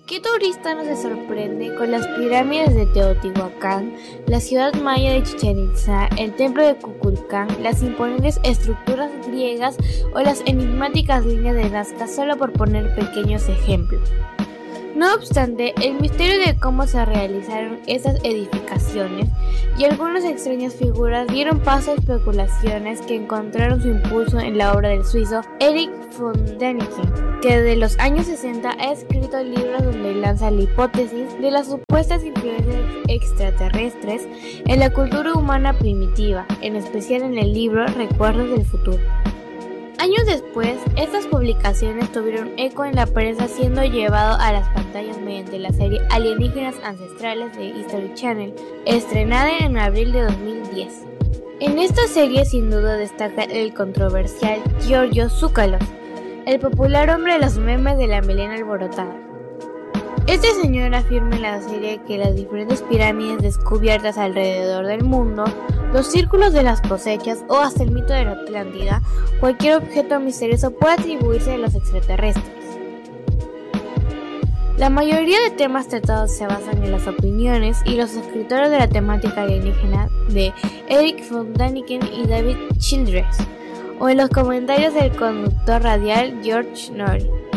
¿Qué 0.05 0.19
turista 0.19 0.75
no 0.75 0.83
se 0.83 0.95
sorprende 0.95 1.73
con 1.75 1.91
las 1.91 2.05
pirámides 2.07 2.75
de 2.75 2.85
Teotihuacán, 2.87 3.95
la 4.27 4.39
ciudad 4.39 4.73
maya 4.75 5.13
de 5.13 5.23
Chichen 5.23 5.59
Itza, 5.59 6.07
el 6.17 6.35
templo 6.35 6.65
de 6.65 6.75
Kukulcán, 6.75 7.47
las 7.63 7.81
imponentes 7.81 8.39
estructuras 8.43 9.11
griegas 9.27 9.77
o 10.13 10.19
las 10.19 10.41
enigmáticas 10.45 11.25
líneas 11.25 11.55
de 11.55 11.69
Nazca, 11.69 12.07
solo 12.07 12.37
por 12.37 12.53
poner 12.53 12.93
pequeños 12.95 13.49
ejemplos? 13.49 14.09
No 14.99 15.13
obstante, 15.13 15.73
el 15.81 15.93
misterio 16.01 16.45
de 16.45 16.59
cómo 16.59 16.85
se 16.85 17.05
realizaron 17.05 17.79
estas 17.87 18.17
edificaciones 18.25 19.29
y 19.77 19.85
algunas 19.85 20.25
extrañas 20.25 20.75
figuras 20.75 21.25
dieron 21.27 21.61
paso 21.61 21.91
a 21.91 21.93
especulaciones 21.93 22.99
que 23.03 23.15
encontraron 23.15 23.81
su 23.81 23.87
impulso 23.87 24.41
en 24.41 24.57
la 24.57 24.73
obra 24.73 24.89
del 24.89 25.05
suizo 25.05 25.39
Eric 25.61 25.89
von 26.19 26.57
Däniken, 26.57 27.13
que 27.41 27.61
desde 27.61 27.77
los 27.77 27.97
años 27.97 28.25
60 28.25 28.71
ha 28.71 28.91
escrito 28.91 29.41
libros 29.41 29.85
donde 29.85 30.15
lanza 30.15 30.51
la 30.51 30.63
hipótesis 30.63 31.33
de 31.39 31.49
las 31.49 31.67
supuestas 31.67 32.21
influencias 32.25 32.83
extraterrestres 33.07 34.27
en 34.65 34.81
la 34.81 34.91
cultura 34.91 35.31
humana 35.33 35.79
primitiva, 35.79 36.45
en 36.59 36.75
especial 36.75 37.21
en 37.21 37.37
el 37.37 37.53
libro 37.53 37.87
Recuerdos 37.87 38.49
del 38.49 38.65
Futuro. 38.65 38.99
Años 39.99 40.25
después, 40.25 40.77
estas 40.95 41.25
publicaciones 41.27 42.09
tuvieron 42.13 42.53
eco 42.57 42.85
en 42.85 42.95
la 42.95 43.05
prensa 43.05 43.49
siendo 43.49 43.83
llevado 43.83 44.39
a 44.39 44.53
las 44.53 44.65
pantallas 44.69 45.19
mediante 45.19 45.59
la 45.59 45.73
serie 45.73 45.99
Alienígenas 46.09 46.75
Ancestrales 46.85 47.57
de 47.57 47.65
History 47.65 48.13
Channel, 48.13 48.55
estrenada 48.85 49.57
en 49.59 49.77
abril 49.77 50.13
de 50.13 50.21
2010. 50.21 51.03
En 51.59 51.79
esta 51.79 52.07
serie 52.07 52.45
sin 52.45 52.69
duda 52.69 52.95
destaca 52.95 53.43
el 53.43 53.73
controversial 53.73 54.61
Giorgio 54.79 55.27
Tsoukalos, 55.27 55.83
el 56.45 56.61
popular 56.61 57.09
hombre 57.09 57.33
de 57.33 57.39
los 57.39 57.57
memes 57.57 57.97
de 57.97 58.07
la 58.07 58.21
melena 58.21 58.55
alborotada. 58.55 59.28
Este 60.29 60.53
señor 60.61 60.93
afirma 60.93 61.37
en 61.37 61.41
la 61.41 61.59
serie 61.59 62.01
que 62.07 62.19
las 62.19 62.35
diferentes 62.35 62.83
pirámides 62.83 63.41
descubiertas 63.41 64.15
alrededor 64.15 64.85
del 64.85 65.03
mundo, 65.03 65.43
los 65.91 66.11
círculos 66.11 66.53
de 66.53 66.61
las 66.61 66.81
cosechas 66.81 67.43
o 67.47 67.57
hasta 67.57 67.81
el 67.81 67.89
mito 67.89 68.13
de 68.13 68.25
la 68.25 68.33
Atlántida, 68.33 69.01
cualquier 69.39 69.77
objeto 69.77 70.19
misterioso 70.19 70.69
puede 70.69 70.93
atribuirse 70.93 71.55
a 71.55 71.57
los 71.57 71.73
extraterrestres. 71.73 72.45
La 74.77 74.91
mayoría 74.91 75.41
de 75.41 75.49
temas 75.49 75.87
tratados 75.87 76.31
se 76.37 76.45
basan 76.45 76.83
en 76.83 76.91
las 76.91 77.07
opiniones 77.07 77.79
y 77.83 77.95
los 77.95 78.13
escritores 78.13 78.69
de 78.69 78.77
la 78.77 78.87
temática 78.87 79.41
alienígena 79.41 80.09
de 80.29 80.53
Eric 80.89 81.27
von 81.31 81.55
Daniken 81.55 82.01
y 82.03 82.27
David 82.27 82.57
Childress, 82.77 83.35
o 83.97 84.07
en 84.07 84.17
los 84.17 84.29
comentarios 84.29 84.93
del 84.93 85.09
conductor 85.15 85.81
radial 85.81 86.39
George 86.43 86.91
Nori. 86.91 87.48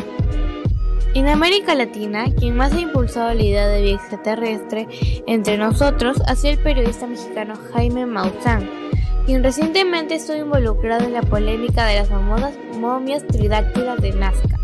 En 1.15 1.29
América 1.29 1.75
Latina, 1.75 2.25
quien 2.39 2.57
más 2.57 2.73
ha 2.73 2.81
impulsado 2.81 3.35
la 3.35 3.43
idea 3.43 3.69
de 3.69 3.83
vida 3.83 3.97
extraterrestre 3.97 4.89
entre 5.27 5.59
nosotros 5.59 6.17
ha 6.27 6.35
sido 6.35 6.55
el 6.55 6.59
periodista 6.59 7.07
mexicano 7.07 7.55
Jaime 7.75 8.07
Maussan, 8.07 8.71
quien 9.27 9.43
recientemente 9.43 10.15
estuvo 10.15 10.39
involucrado 10.39 11.05
en 11.05 11.13
la 11.13 11.21
polémica 11.21 11.85
de 11.85 11.97
las 11.97 12.09
famosas 12.09 12.55
momias 12.79 13.27
tridáctilas 13.27 14.01
de 14.01 14.13
Nazca. 14.13 14.59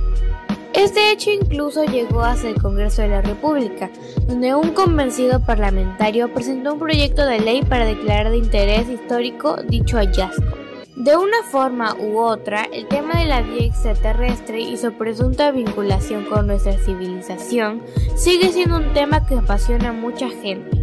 Este 0.72 1.12
hecho 1.12 1.30
incluso 1.30 1.84
llegó 1.84 2.22
hasta 2.22 2.48
el 2.48 2.62
Congreso 2.62 3.02
de 3.02 3.08
la 3.08 3.20
República, 3.20 3.90
donde 4.26 4.54
un 4.54 4.70
convencido 4.70 5.44
parlamentario 5.44 6.32
presentó 6.32 6.72
un 6.72 6.78
proyecto 6.78 7.26
de 7.26 7.40
ley 7.40 7.62
para 7.62 7.84
declarar 7.84 8.30
de 8.30 8.38
interés 8.38 8.88
histórico 8.88 9.56
dicho 9.64 9.98
hallazgo. 9.98 10.67
De 10.98 11.16
una 11.16 11.44
forma 11.44 11.94
u 11.94 12.18
otra, 12.18 12.64
el 12.64 12.88
tema 12.88 13.20
de 13.20 13.26
la 13.26 13.40
vida 13.42 13.66
extraterrestre 13.66 14.58
y 14.58 14.76
su 14.76 14.94
presunta 14.94 15.52
vinculación 15.52 16.24
con 16.24 16.48
nuestra 16.48 16.72
civilización 16.72 17.84
sigue 18.16 18.50
siendo 18.50 18.78
un 18.78 18.92
tema 18.94 19.24
que 19.24 19.36
apasiona 19.36 19.90
a 19.90 19.92
mucha 19.92 20.28
gente. 20.28 20.76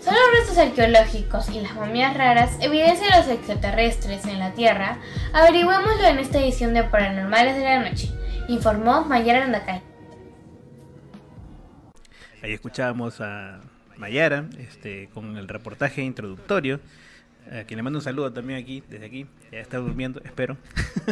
Son 0.00 0.14
los 0.14 0.32
restos 0.36 0.58
arqueológicos 0.58 1.48
y 1.50 1.60
las 1.60 1.76
momias 1.76 2.16
raras 2.16 2.56
evidencia 2.60 3.06
de 3.06 3.18
los 3.18 3.28
extraterrestres 3.28 4.24
en 4.24 4.40
la 4.40 4.52
Tierra. 4.54 4.98
Averigüémoslo 5.32 6.08
en 6.08 6.18
esta 6.18 6.40
edición 6.40 6.74
de 6.74 6.82
Paranormales 6.82 7.54
de 7.54 7.62
la 7.62 7.88
Noche, 7.88 8.10
informó 8.48 9.04
Mayara 9.04 9.44
Andacay. 9.44 9.80
Ahí 12.42 12.52
escuchábamos 12.52 13.20
a 13.20 13.60
Mayara 13.96 14.46
este, 14.58 15.08
con 15.14 15.36
el 15.36 15.46
reportaje 15.46 16.02
introductorio 16.02 16.80
a 17.50 17.64
quien 17.64 17.78
le 17.78 17.82
mando 17.82 17.98
un 17.98 18.04
saludo 18.04 18.32
también 18.32 18.60
aquí, 18.60 18.82
desde 18.88 19.06
aquí, 19.06 19.26
ya 19.50 19.58
está 19.58 19.78
durmiendo, 19.78 20.20
espero. 20.24 20.56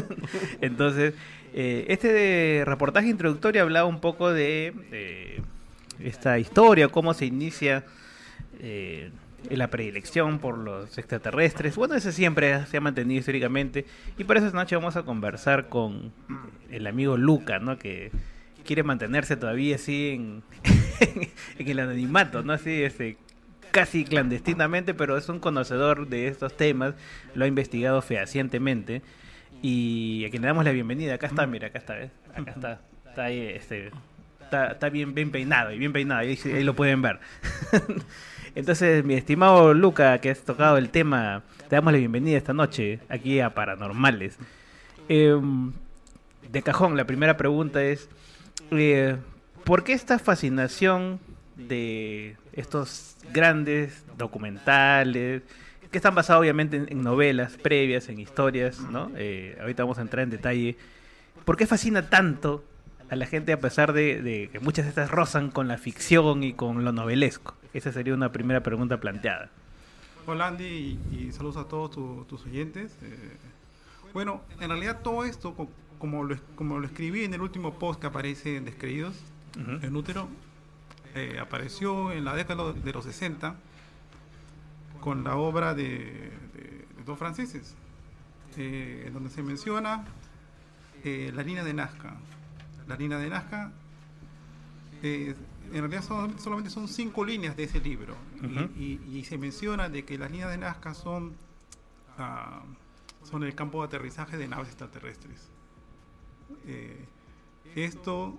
Entonces, 0.61 1.15
eh, 1.53 1.87
este 1.89 2.63
reportaje 2.65 3.09
introductorio 3.09 3.63
hablaba 3.63 3.89
un 3.89 4.01
poco 4.01 4.33
de, 4.33 5.43
esta 5.99 6.39
historia, 6.39 6.89
cómo 6.89 7.13
se 7.13 7.27
inicia 7.27 7.85
eh, 8.61 9.11
la 9.51 9.69
predilección 9.69 10.39
por 10.39 10.59
los 10.59 10.97
extraterrestres. 10.97 11.75
Bueno, 11.75 11.95
eso 11.95 12.13
siempre 12.13 12.65
se 12.67 12.77
ha 12.77 12.81
mantenido 12.81 13.19
históricamente. 13.19 13.85
Y 14.17 14.25
por 14.25 14.37
eso 14.37 14.47
esta 14.47 14.59
noche 14.59 14.77
vamos 14.77 14.97
a 14.97 15.03
conversar 15.03 15.69
con 15.69 16.13
el 16.71 16.87
amigo 16.87 17.17
Luca, 17.17 17.59
¿no? 17.59 17.79
Que 17.79 18.13
quiere 18.65 18.85
mantenerse 18.85 19.37
todavía 19.37 19.75
así 19.75 20.11
en, 20.11 20.43
en 21.59 21.69
el 21.69 21.79
anonimato, 21.81 22.43
¿no? 22.45 22.53
Así, 22.53 22.83
este, 22.83 23.17
casi 23.71 24.05
clandestinamente, 24.05 24.95
pero 24.95 25.17
es 25.17 25.29
un 25.29 25.41
conocedor 25.41 26.09
de 26.09 26.29
estos 26.29 26.57
temas, 26.57 26.95
lo 27.35 27.45
ha 27.45 27.49
investigado 27.49 28.03
fehacientemente 28.03 29.03
y 29.63 30.25
a 30.27 30.31
quien 30.31 30.43
le 30.43 30.49
damos 30.49 30.65
la 30.65 30.73
bienvenida. 30.73 31.15
Acá 31.15 31.27
está, 31.27 31.47
mira, 31.47 31.69
acá 31.69 31.79
está, 31.79 31.95
Acá 32.35 32.53
está, 32.55 32.81
está 33.07 33.25
ahí, 33.25 33.41
este, 33.41 33.91
está, 34.43 34.89
bien, 34.89 35.15
bien 35.15 35.31
peinado 35.31 35.73
y 35.73 35.79
bien 35.79 35.93
peinado, 35.93 36.21
ahí, 36.21 36.39
ahí 36.45 36.65
lo 36.65 36.75
pueden 36.75 37.03
ver. 37.03 37.21
Entonces, 38.55 39.05
mi 39.05 39.15
estimado 39.15 39.75
Luca, 39.75 40.19
que 40.19 40.31
has 40.31 40.41
tocado 40.41 40.79
el 40.79 40.91
tema, 40.91 41.43
te 41.69 41.77
damos 41.77 41.93
la 41.93 41.99
bienvenida 41.99 42.37
esta 42.37 42.53
noche 42.53 43.01
aquí 43.09 43.41
a 43.41 43.55
Paranormales. 43.55 44.39
Em, 45.09 45.73
de 46.51 46.63
cajón, 46.63 46.97
la 46.97 47.05
primera 47.05 47.37
pregunta 47.37 47.83
es, 47.83 48.09
eh, 48.71 49.17
¿por 49.65 49.85
qué 49.85 49.93
esta 49.93 50.19
fascinación 50.19 51.21
de 51.59 52.37
estos 52.53 53.17
grandes 53.33 54.05
documentales 54.17 55.43
que 55.91 55.99
están 55.99 56.15
basados 56.15 56.41
obviamente 56.41 56.85
en, 56.89 57.03
novelas 57.03 57.57
previas, 57.57 58.09
en 58.09 58.21
historias, 58.21 58.81
¿no? 58.81 59.11
Eh, 59.17 59.57
ahorita 59.61 59.85
vamos 59.85 59.99
a 59.99 60.03
entrar 60.03 60.23
en 60.23 60.31
detalle. 60.31 60.77
¿Por 61.45 61.57
qué 61.57 61.67
fascina 61.67 62.11
tanto 62.11 62.65
a 63.11 63.17
la 63.17 63.27
gente 63.27 63.53
a 63.53 63.61
pesar 63.61 63.93
de, 63.93 64.51
que 64.53 64.61
muchas 64.61 64.85
de 64.85 64.91
estas 64.91 65.11
rozan 65.11 65.51
con 65.51 65.67
la 65.67 65.79
ficción 65.79 66.45
y 66.45 66.53
con 66.53 66.85
lo 66.85 66.93
novelesco? 66.93 67.55
Esa 67.73 67.93
sería 67.93 68.15
una 68.15 68.33
primera 68.33 68.63
pregunta 68.63 69.01
planteada. 69.01 69.51
Hola 70.27 70.49
Andy 70.49 70.99
y, 71.11 71.33
saludos 71.33 71.57
a 71.57 71.65
todos 71.65 71.91
tus 72.27 72.45
oyentes. 72.45 72.93
Eh, 73.03 73.37
bueno, 74.13 74.43
en 74.61 74.69
realidad 74.69 75.01
todo 75.03 75.25
esto, 75.25 75.55
como 75.99 76.25
lo, 76.25 76.37
como 76.55 76.79
lo 76.79 76.87
escribí 76.87 77.25
en 77.25 77.33
el 77.33 77.41
último 77.41 77.79
post 77.79 78.01
que 78.01 78.09
aparece 78.09 78.57
en 78.57 78.67
Descreídos, 78.67 79.17
en 79.83 79.97
útero, 79.97 80.29
eh, 81.15 81.39
apareció 81.41 82.13
en 82.13 82.25
la 82.25 82.35
década 82.35 82.73
de 82.73 82.93
los 82.93 83.05
60 83.05 83.57
con 85.01 85.25
la 85.25 85.37
obra 85.37 85.75
de, 85.75 86.33
dos 87.07 87.19
franceses, 87.19 87.75
eh, 88.57 89.11
donde 89.13 89.31
se 89.31 89.43
menciona 89.43 90.05
eh, 91.05 91.33
la 91.35 91.43
línea 91.43 91.65
de 91.65 91.73
Nazca. 91.73 92.17
La 92.87 92.97
línea 92.97 93.19
de 93.19 93.29
Nazca, 93.29 93.73
en 95.03 95.37
realidad 95.73 96.03
solamente 96.03 96.71
son 96.71 96.89
cinco 96.89 97.25
líneas 97.25 97.57
de 97.57 97.65
ese 97.65 97.81
libro, 97.81 98.17
y, 98.77 99.25
se 99.25 99.39
menciona 99.39 99.89
de 99.89 100.05
que 100.05 100.19
las 100.19 100.31
líneas 100.31 100.51
de 100.51 100.59
Nazca 100.59 100.95
son, 100.95 101.35
ah, 102.19 102.63
son 103.25 103.45
el 103.45 103.55
campo 103.55 103.81
de 103.81 103.87
aterrizaje 103.87 104.37
de 104.37 104.49
naves 104.49 104.69
extraterrestres. 104.69 105.49
esto 107.75 108.39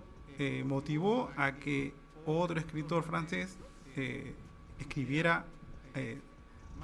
motivó 0.65 1.32
a 1.38 1.53
que 1.53 1.93
otro 2.25 2.60
escritor 2.60 3.03
francés 3.03 3.58
eh, 3.95 4.34
escribiera 4.79 5.45
eh, 5.95 6.19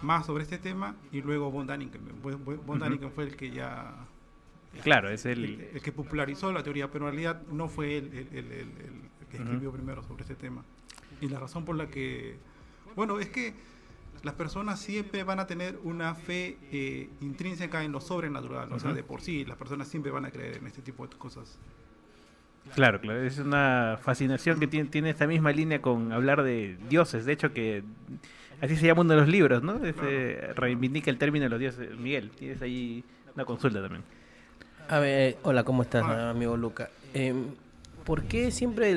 más 0.01 0.25
sobre 0.25 0.43
este 0.43 0.57
tema 0.57 0.95
y 1.11 1.21
luego 1.21 1.51
von 1.51 1.67
Daniken. 1.67 2.01
Von 2.21 3.11
fue 3.11 3.23
el 3.23 3.35
que 3.35 3.51
ya... 3.51 3.93
Claro, 4.83 5.09
es 5.09 5.25
el... 5.25 5.61
el... 5.73 5.81
que 5.81 5.91
popularizó 5.91 6.51
la 6.51 6.63
teoría, 6.63 6.91
pero 6.91 7.07
en 7.07 7.13
realidad 7.13 7.41
no 7.51 7.69
fue 7.69 7.97
él 7.97 8.27
el, 8.33 9.29
que 9.29 9.37
escribió 9.37 9.71
primero 9.71 10.03
sobre 10.03 10.23
este 10.23 10.35
tema. 10.35 10.63
Y 11.21 11.29
la 11.29 11.39
razón 11.39 11.65
por 11.65 11.75
la 11.75 11.87
que... 11.87 12.37
Bueno, 12.95 13.19
es 13.19 13.29
que 13.29 13.53
las 14.23 14.33
personas 14.33 14.79
siempre 14.79 15.23
van 15.23 15.39
a 15.39 15.47
tener 15.47 15.79
una 15.83 16.15
fe 16.15 16.57
eh, 16.71 17.09
intrínseca 17.21 17.83
en 17.83 17.91
lo 17.91 18.01
sobrenatural, 18.01 18.71
o 18.73 18.79
sea, 18.79 18.91
de 18.91 19.03
por 19.03 19.21
sí, 19.21 19.45
las 19.45 19.57
personas 19.57 19.87
siempre 19.87 20.11
van 20.11 20.25
a 20.25 20.31
creer 20.31 20.57
en 20.57 20.67
este 20.67 20.81
tipo 20.81 21.07
de 21.07 21.15
cosas. 21.15 21.59
Claro, 22.73 22.99
claro, 22.99 23.21
es 23.21 23.37
una 23.37 23.99
fascinación 24.01 24.59
que 24.59 24.67
tiene, 24.67 24.89
tiene 24.89 25.09
esta 25.09 25.27
misma 25.27 25.51
línea 25.51 25.81
con 25.81 26.11
hablar 26.11 26.43
de 26.43 26.77
dioses, 26.89 27.25
de 27.25 27.33
hecho 27.33 27.53
que 27.53 27.83
así 28.61 28.75
se 28.75 28.87
llama 28.87 29.01
uno 29.01 29.13
de 29.13 29.19
los 29.19 29.29
libros, 29.29 29.63
¿no? 29.63 29.83
Este, 29.85 30.53
reivindica 30.55 31.11
el 31.11 31.17
término 31.17 31.43
de 31.43 31.49
los 31.49 31.59
dioses. 31.59 31.97
Miguel, 31.97 32.31
tienes 32.31 32.61
ahí 32.61 33.03
una 33.33 33.45
consulta 33.45 33.81
también. 33.81 34.03
A 34.89 34.99
ver, 34.99 35.37
hola, 35.43 35.63
¿cómo 35.63 35.83
estás, 35.83 36.03
amigo 36.03 36.57
Luca? 36.57 36.89
Eh, 37.13 37.33
¿Por 38.03 38.23
qué 38.23 38.51
siempre 38.51 38.91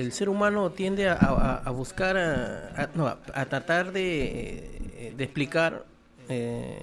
el, 0.00 0.12
ser 0.12 0.28
humano 0.30 0.70
tiende 0.70 1.08
a, 1.10 1.70
buscar, 1.70 2.16
a, 2.16 2.88
no, 2.94 3.06
a, 3.06 3.44
tratar 3.44 3.92
de, 3.92 5.12
explicar 5.18 5.84
eh, 6.30 6.78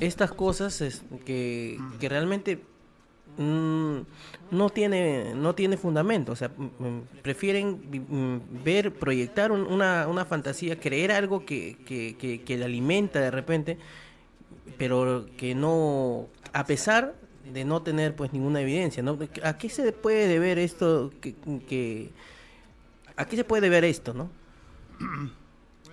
estas 0.00 0.32
cosas 0.32 1.04
que, 1.24 1.78
que 2.00 2.08
realmente 2.08 2.60
Mm, 3.38 4.00
no 4.50 4.68
tiene 4.68 5.34
no 5.34 5.54
tiene 5.54 5.76
fundamento. 5.76 6.32
O 6.32 6.36
sea 6.36 6.50
prefieren 7.22 7.80
ver 8.64 8.92
proyectar 8.92 9.52
una, 9.52 10.06
una, 10.06 10.24
fantasía 10.24 10.78
creer 10.78 11.12
algo 11.12 11.46
que, 11.46 11.78
que, 11.86 12.42
que, 12.44 12.56
le 12.58 12.64
alimenta 12.64 13.20
de 13.20 13.30
repente 13.30 13.78
pero 14.76 15.26
que 15.36 15.54
no 15.54 16.28
a 16.52 16.66
pesar 16.66 17.14
de 17.50 17.64
no 17.64 17.82
tener 17.82 18.14
pues 18.14 18.32
ninguna 18.32 18.60
evidencia 18.60 19.02
no 19.02 19.18
a 19.42 19.58
qué 19.58 19.68
se 19.68 19.92
puede 19.92 20.28
deber 20.28 20.58
esto 20.58 21.10
que, 21.20 21.34
que 21.66 22.10
a 23.16 23.24
qué 23.24 23.36
se 23.36 23.44
puede 23.44 23.62
deber 23.62 23.84
esto 23.84 24.12
no 24.14 24.30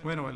Bueno, 0.02 0.30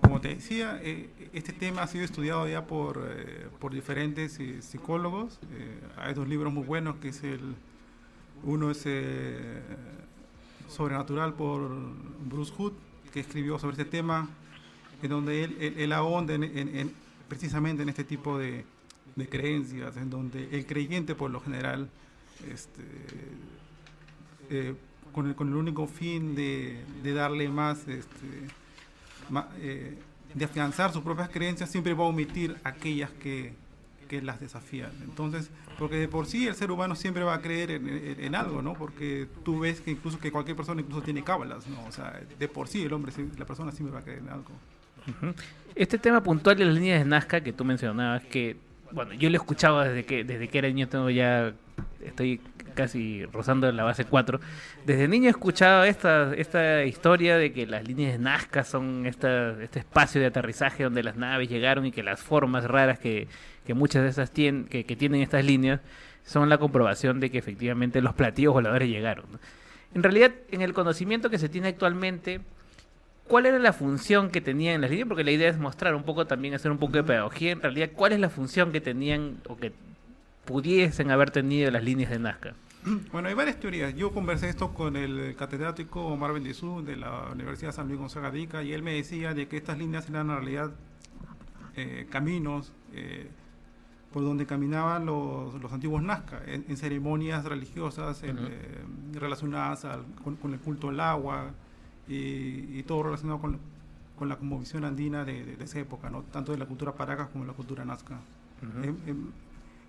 como 0.00 0.20
te 0.20 0.34
decía, 0.36 0.80
eh, 0.82 1.10
este 1.32 1.52
tema 1.52 1.82
ha 1.82 1.86
sido 1.86 2.04
estudiado 2.04 2.48
ya 2.48 2.66
por, 2.66 3.08
eh, 3.08 3.48
por 3.58 3.72
diferentes 3.72 4.38
eh, 4.40 4.62
psicólogos. 4.62 5.38
hay 5.96 6.14
dos 6.14 6.28
libros 6.28 6.52
muy 6.52 6.64
buenos, 6.64 6.96
que 6.96 7.08
es 7.08 7.22
el 7.22 7.54
uno 8.42 8.70
es 8.70 8.86
Sobrenatural 10.68 11.34
por 11.34 11.70
Bruce 12.24 12.52
Hood, 12.56 12.72
que 13.12 13.20
escribió 13.20 13.58
sobre 13.58 13.72
este 13.72 13.84
tema, 13.84 14.28
en 15.02 15.10
donde 15.10 15.44
él, 15.44 15.56
él, 15.60 16.92
precisamente 17.28 17.82
en 17.82 17.88
este 17.90 18.04
tipo 18.04 18.38
de, 18.38 18.64
creencias, 19.28 19.96
en 19.98 20.08
donde 20.08 20.48
el 20.52 20.64
creyente 20.64 21.14
por 21.14 21.30
lo 21.30 21.40
general 21.40 21.90
este, 22.48 22.82
eh, 24.48 24.74
con, 25.12 25.26
el, 25.28 25.54
único 25.54 25.86
fin 25.86 26.34
de, 26.34 26.82
darle 27.02 27.48
más, 27.48 27.86
este, 27.88 28.46
eh, 29.60 29.98
de 30.34 30.44
afianzar 30.44 30.92
sus 30.92 31.02
propias 31.02 31.28
creencias, 31.28 31.70
siempre 31.70 31.94
va 31.94 32.04
a 32.04 32.08
omitir 32.08 32.56
aquellas 32.64 33.10
que, 33.10 33.52
que 34.08 34.22
las 34.22 34.40
desafían. 34.40 34.90
Entonces, 35.02 35.50
porque 35.78 35.96
de 35.96 36.08
por 36.08 36.26
sí 36.26 36.46
el 36.46 36.54
ser 36.54 36.70
humano 36.70 36.94
siempre 36.94 37.22
va 37.24 37.34
a 37.34 37.40
creer 37.40 37.70
en, 37.72 37.88
en- 37.88 38.20
en 38.24 38.34
algo, 38.34 38.60
¿no? 38.62 38.74
Porque 38.74 39.26
tú 39.44 39.60
ves 39.60 39.80
que 39.80 39.90
incluso 39.92 40.18
que 40.18 40.30
cualquier 40.30 40.56
persona 40.56 40.80
incluso 40.80 41.02
tiene 41.02 41.22
cábalas, 41.24 41.66
¿no? 41.66 41.84
O 41.86 41.92
sea, 41.92 42.20
de 42.38 42.48
por 42.48 42.68
sí 42.68 42.82
el 42.82 42.92
hombre, 42.92 43.12
la 43.38 43.44
persona 43.44 43.72
siempre 43.72 43.92
va 43.94 44.00
a 44.00 44.02
creer 44.02 44.18
en 44.20 44.28
algo. 44.28 44.50
Este 45.74 45.98
tema 45.98 46.22
puntual 46.22 46.56
de 46.58 46.64
las 46.66 46.74
líneas 46.74 46.98
de 47.00 47.04
Nazca 47.08 47.40
que 47.40 47.52
tú 47.52 47.64
mencionabas, 47.64 48.22
que, 48.24 48.56
bueno, 48.92 49.12
yo 49.14 49.30
lo 49.30 49.36
he 49.36 49.38
escuchado 49.40 49.80
desde 49.80 50.04
que, 50.04 50.24
desde 50.24 50.48
que 50.48 50.58
era 50.58 50.68
niño, 50.68 50.88
tengo 50.88 51.08
ya, 51.10 51.54
estoy 52.04 52.40
casi 52.70 53.24
rozando 53.26 53.70
la 53.72 53.84
base 53.84 54.04
4. 54.04 54.40
Desde 54.86 55.08
niño 55.08 55.26
he 55.26 55.30
escuchado 55.30 55.84
esta, 55.84 56.34
esta 56.34 56.84
historia 56.84 57.36
de 57.36 57.52
que 57.52 57.66
las 57.66 57.86
líneas 57.86 58.12
de 58.12 58.18
Nazca 58.18 58.64
son 58.64 59.06
esta, 59.06 59.62
este 59.62 59.80
espacio 59.80 60.20
de 60.20 60.28
aterrizaje 60.28 60.84
donde 60.84 61.02
las 61.02 61.16
naves 61.16 61.48
llegaron 61.48 61.86
y 61.86 61.92
que 61.92 62.02
las 62.02 62.20
formas 62.22 62.64
raras 62.64 62.98
que, 62.98 63.28
que 63.66 63.74
muchas 63.74 64.02
de 64.02 64.08
esas 64.08 64.32
tien- 64.32 64.66
que, 64.68 64.84
tienen 64.96 65.20
estas 65.22 65.44
líneas 65.44 65.80
son 66.24 66.48
la 66.48 66.58
comprobación 66.58 67.20
de 67.20 67.30
que 67.30 67.38
efectivamente 67.38 68.00
los 68.00 68.14
platillos 68.14 68.52
voladores 68.54 68.88
llegaron. 68.88 69.26
En 69.94 70.02
realidad, 70.02 70.32
en 70.50 70.62
el 70.62 70.72
conocimiento 70.72 71.30
que 71.30 71.38
se 71.38 71.48
tiene 71.48 71.68
actualmente, 71.68 72.40
¿Cuál 73.26 73.46
era 73.46 73.60
la 73.60 73.72
función 73.72 74.30
que 74.30 74.40
tenían 74.40 74.74
en 74.74 74.80
las 74.80 74.90
líneas? 74.90 75.06
Porque 75.06 75.22
la 75.22 75.30
idea 75.30 75.48
es 75.48 75.56
mostrar 75.56 75.94
un 75.94 76.02
poco 76.02 76.26
también, 76.26 76.52
hacer 76.54 76.72
un 76.72 76.78
poco 76.78 76.94
de 76.94 77.04
pedagogía. 77.04 77.52
En 77.52 77.60
realidad, 77.62 77.90
¿cuál 77.94 78.10
es 78.10 78.18
la 78.18 78.28
función 78.28 78.72
que 78.72 78.80
tenían 78.80 79.36
o 79.46 79.56
que 79.56 79.70
pudiesen 80.44 81.10
haber 81.10 81.30
tenido 81.30 81.70
las 81.70 81.84
líneas 81.84 82.10
de 82.10 82.18
Nazca? 82.18 82.54
Bueno, 83.12 83.28
hay 83.28 83.34
varias 83.34 83.60
teorías. 83.60 83.94
Yo 83.94 84.10
conversé 84.12 84.48
esto 84.48 84.72
con 84.72 84.96
el 84.96 85.36
catedrático 85.36 86.02
Omar 86.06 86.32
Bendizú 86.32 86.82
de 86.82 86.96
la 86.96 87.28
Universidad 87.32 87.72
San 87.72 87.88
Luis 87.88 87.98
Gonzaga 88.00 88.30
de 88.30 88.40
Ica, 88.40 88.62
y 88.62 88.72
él 88.72 88.82
me 88.82 88.94
decía 88.94 89.34
de 89.34 89.48
que 89.48 89.58
estas 89.58 89.76
líneas 89.78 90.08
eran 90.08 90.30
en 90.30 90.36
realidad 90.36 90.70
eh, 91.76 92.06
caminos 92.10 92.72
eh, 92.94 93.28
por 94.12 94.22
donde 94.24 94.46
caminaban 94.46 95.04
los, 95.06 95.60
los 95.60 95.72
antiguos 95.72 96.02
Nazca, 96.02 96.40
en, 96.46 96.64
en 96.68 96.76
ceremonias 96.78 97.44
religiosas 97.44 98.22
en, 98.22 98.38
eh, 98.40 98.82
relacionadas 99.12 99.84
al- 99.84 100.04
con, 100.24 100.36
con 100.36 100.52
el 100.54 100.58
culto 100.58 100.88
al 100.88 101.00
agua 101.00 101.50
y, 102.08 102.78
y 102.78 102.82
todo 102.86 103.02
relacionado 103.04 103.40
con, 103.40 103.58
con 104.18 104.28
la 104.30 104.36
cosmovisión 104.36 104.84
andina 104.84 105.24
de, 105.24 105.44
de- 105.44 105.56
de 105.56 105.64
esa 105.64 105.78
época, 105.80 106.08
¿no? 106.10 106.22
tanto 106.22 106.50
de 106.52 106.58
la 106.58 106.64
cultura 106.66 106.92
paracas 106.94 107.28
como 107.28 107.44
de 107.44 107.48
la 107.50 107.56
cultura 107.56 107.84
nazca. 107.84 108.18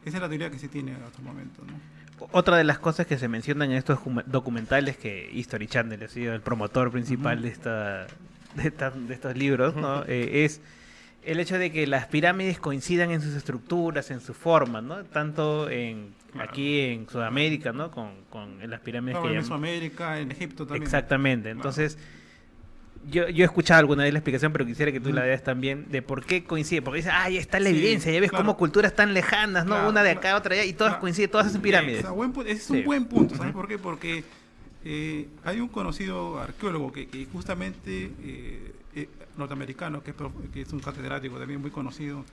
Esa 0.05 0.17
es 0.17 0.21
la 0.21 0.29
teoría 0.29 0.49
que 0.51 0.59
se 0.59 0.67
tiene 0.67 0.93
hasta 0.93 1.17
el 1.19 1.23
momento. 1.23 1.63
¿no? 1.65 2.27
Otra 2.31 2.57
de 2.57 2.63
las 2.63 2.77
cosas 2.79 3.07
que 3.07 3.17
se 3.17 3.27
mencionan 3.27 3.71
en 3.71 3.77
estos 3.77 3.99
docu- 3.99 4.23
documentales, 4.25 4.97
que 4.97 5.29
History 5.33 5.67
Channel 5.67 6.03
ha 6.03 6.07
sido 6.07 6.33
el 6.33 6.41
promotor 6.41 6.91
principal 6.91 7.41
de, 7.41 7.47
esta, 7.49 8.05
de, 8.55 8.67
esta- 8.67 8.91
de 8.91 9.13
estos 9.13 9.35
libros, 9.35 9.75
¿no? 9.75 10.03
Eh, 10.07 10.45
es 10.45 10.61
el 11.23 11.39
hecho 11.39 11.57
de 11.57 11.71
que 11.71 11.85
las 11.87 12.07
pirámides 12.07 12.59
coincidan 12.59 13.11
en 13.11 13.21
sus 13.21 13.35
estructuras, 13.35 14.09
en 14.11 14.21
su 14.21 14.33
forma, 14.33 14.81
¿no? 14.81 15.03
tanto 15.05 15.69
en 15.69 16.13
aquí 16.39 16.79
en 16.79 17.07
Sudamérica, 17.09 17.71
¿no? 17.73 17.91
con, 17.91 18.09
con 18.29 18.57
las 18.69 18.79
pirámides 18.79 19.19
que 19.19 19.27
en 19.27 19.33
llaman- 19.33 19.43
Mesoamérica, 19.43 20.19
en 20.19 20.31
Egipto 20.31 20.65
también. 20.65 20.81
Exactamente. 20.83 21.49
Claro. 21.53 21.59
Yo, 23.09 23.27
yo 23.29 23.43
he 23.43 23.45
escuchado 23.45 23.79
alguna 23.79 24.03
vez 24.03 24.13
la 24.13 24.19
explicación, 24.19 24.51
pero 24.53 24.65
quisiera 24.65 24.91
que 24.91 24.99
tú 24.99 25.11
la 25.11 25.23
des 25.23 25.43
también 25.43 25.87
de 25.89 26.01
por 26.03 26.23
qué 26.25 26.43
coincide. 26.43 26.81
Porque 26.83 26.97
dice, 26.97 27.09
ah, 27.11 27.29
ya 27.29 27.39
está 27.39 27.59
la 27.59 27.69
Sí, 27.69 27.75
evidencia, 27.77 28.11
ya 28.11 28.19
ves 28.19 28.29
claro. 28.29 28.45
cómo 28.45 28.57
culturas 28.57 28.95
tan 28.95 29.13
lejanas, 29.13 29.65
¿no? 29.65 29.71
Claro, 29.73 29.89
Una 29.89 30.03
de 30.03 30.11
claro. 30.13 30.19
acá, 30.27 30.37
otra 30.37 30.53
allá, 30.55 30.65
y 30.65 30.73
todas 30.73 30.91
Claro. 30.93 31.01
coinciden, 31.01 31.31
todas 31.31 31.47
hacen 31.47 31.61
pirámides. 31.61 32.05
Ese 32.45 32.51
es 32.51 32.63
Sí. 32.63 32.73
un 32.73 32.83
buen 32.85 33.05
punto, 33.05 33.35
¿sabes 33.35 33.53
por 33.53 33.67
qué? 33.67 33.77
Porque 33.79 34.23
eh, 34.85 35.27
hay 35.43 35.59
un 35.59 35.67
conocido 35.67 36.39
arqueólogo 36.39 36.91
que, 36.91 37.07
que 37.07 37.25
justamente 37.25 38.11
eh, 38.23 38.71
eh, 38.95 39.09
norteamericano, 39.37 40.03
que 40.03 40.11
es, 40.11 40.17
que 40.53 40.61
es 40.61 40.71
un 40.73 40.79
catedrático 40.79 41.37
también 41.37 41.59
muy 41.61 41.71
conocido, 41.71 42.23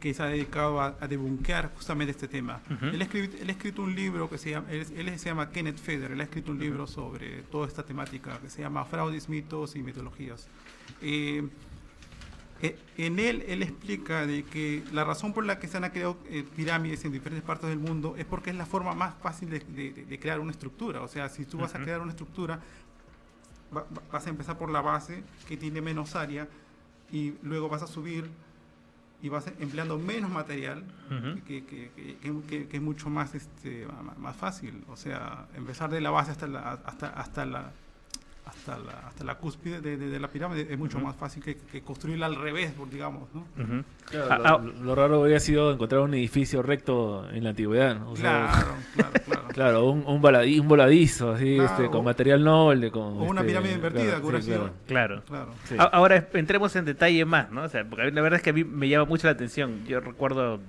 que 0.00 0.14
se 0.14 0.22
ha 0.22 0.26
dedicado 0.26 0.80
a, 0.80 0.96
a 0.98 1.06
debunquear 1.06 1.70
justamente 1.74 2.10
este 2.12 2.26
tema. 2.26 2.60
Ujú. 2.70 2.86
él, 2.86 3.00
ha 3.00 3.04
escrito, 3.04 3.36
él 3.40 3.48
ha 3.48 3.52
escrito 3.52 3.82
un 3.82 3.94
libro 3.94 4.28
que 4.30 4.38
se 4.38 4.50
llama, 4.50 4.66
él, 4.70 4.86
él 4.96 5.18
se 5.18 5.26
llama 5.28 5.50
Kenneth 5.50 5.78
Feder, 5.78 6.12
él 6.12 6.20
ha 6.20 6.24
escrito 6.24 6.50
un 6.52 6.58
libro 6.58 6.86
sobre 6.86 7.42
toda 7.42 7.66
esta 7.66 7.84
temática 7.84 8.38
que 8.40 8.48
se 8.48 8.62
llama 8.62 8.84
Fraudes, 8.86 9.28
mitos 9.28 9.76
y 9.76 9.82
mitologías. 9.82 10.48
Eh, 11.02 11.46
eh, 12.62 12.76
En 12.98 13.18
él, 13.18 13.44
él 13.46 13.62
explica 13.62 14.26
de 14.26 14.42
que 14.44 14.82
la 14.92 15.04
razón 15.04 15.32
por 15.32 15.44
la 15.46 15.58
que 15.58 15.66
se 15.68 15.76
han 15.78 15.88
creado 15.90 16.16
eh, 16.28 16.44
pirámides 16.56 17.04
en 17.04 17.12
diferentes 17.12 17.44
partes 17.46 17.68
del 17.70 17.78
mundo 17.78 18.14
es 18.18 18.24
porque 18.26 18.50
es 18.50 18.56
la 18.56 18.66
forma 18.66 18.94
más 18.94 19.14
fácil 19.22 19.48
de, 19.50 19.60
de- 19.60 20.04
de 20.04 20.18
crear 20.18 20.40
una 20.40 20.50
estructura. 20.52 21.00
O 21.02 21.08
sea, 21.08 21.28
si 21.28 21.44
tú 21.46 21.58
vas 21.58 21.74
a 21.74 21.78
crear 21.82 22.00
una 22.00 22.10
estructura, 22.10 22.60
va- 23.74 23.82
va- 23.96 24.02
vas 24.12 24.26
a 24.26 24.30
empezar 24.30 24.58
por 24.58 24.70
la 24.70 24.80
base, 24.82 25.22
que 25.48 25.56
tiene 25.56 25.80
menos 25.80 26.14
área, 26.16 26.48
y 27.12 27.34
luego 27.42 27.68
vas 27.68 27.82
a 27.82 27.86
subir 27.86 28.28
y 29.22 29.28
vas 29.28 29.46
empleando 29.58 29.98
menos 29.98 30.30
material, 30.30 30.82
que, 31.46 31.64
que- 31.66 31.90
que- 32.22 32.66
que- 32.68 32.76
es 32.76 32.82
mucho 32.82 33.10
más, 33.10 33.34
este, 33.34 33.86
más 34.18 34.36
fácil. 34.36 34.82
O 34.88 34.96
sea, 34.96 35.46
empezar 35.56 35.90
de 35.90 36.00
la 36.00 36.10
base 36.10 36.30
hasta 36.30 36.46
la, 36.46 36.72
hasta, 36.84 37.08
hasta 37.08 37.44
la, 37.44 37.72
hasta 38.50 38.78
la, 38.78 39.08
hasta 39.08 39.24
la 39.24 39.34
cúspide 39.36 39.80
de, 39.80 39.96
de- 39.96 40.08
de 40.10 40.20
la 40.20 40.28
pirámide 40.28 40.66
es 40.70 40.78
mucho 40.78 40.98
más 41.00 41.16
fácil 41.16 41.42
que, 41.42 41.56
que 41.56 41.80
construirla 41.82 42.26
al 42.26 42.36
revés, 42.36 42.72
digamos, 42.90 43.28
¿no? 43.34 43.46
Claro, 44.10 44.26
Ah, 44.30 44.38
lo, 44.38 44.46
ah, 44.46 44.60
lo- 44.62 44.84
lo 44.84 44.94
raro 44.94 45.20
habría 45.22 45.40
sido 45.40 45.72
encontrar 45.72 46.02
un 46.02 46.14
edificio 46.14 46.62
recto 46.62 47.28
en 47.30 47.44
la 47.44 47.50
antigüedad. 47.50 47.96
¿no? 47.98 48.10
O 48.10 48.16
sea, 48.16 48.50
Claro, 48.52 48.74
claro, 48.94 49.12
claro. 49.24 49.48
claro, 49.54 49.90
un, 49.90 50.04
un, 50.06 50.22
baladi- 50.22 50.60
un 50.60 50.68
voladizo, 50.68 51.32
así, 51.32 51.54
Claro, 51.56 51.70
este, 51.70 51.84
o- 51.86 51.90
con 51.90 52.04
material 52.04 52.44
noble. 52.44 52.90
Con, 52.90 53.02
o 53.02 53.22
una 53.24 53.40
este, 53.40 53.52
pirámide 53.52 53.74
invertida, 53.74 54.20
claro, 54.20 54.40
sí, 54.42 54.46
claro. 54.50 54.70
Claro. 54.86 55.22
Claro. 55.26 55.52
Sí. 55.64 55.74
A- 55.78 55.84
Ahora 55.84 56.28
entremos 56.34 56.74
en 56.76 56.84
detalle 56.84 57.24
más, 57.24 57.50
¿no? 57.50 57.62
O 57.62 57.68
sea, 57.68 57.84
porque 57.84 58.02
a 58.02 58.06
mí 58.06 58.12
la 58.12 58.22
verdad 58.22 58.36
es 58.38 58.42
que 58.42 58.50
a 58.50 58.52
mí 58.52 58.64
me 58.64 58.88
llama 58.88 59.04
mucho 59.06 59.26
la 59.26 59.32
atención. 59.32 59.84
Yo 59.86 60.00
recuerdo 60.00 60.60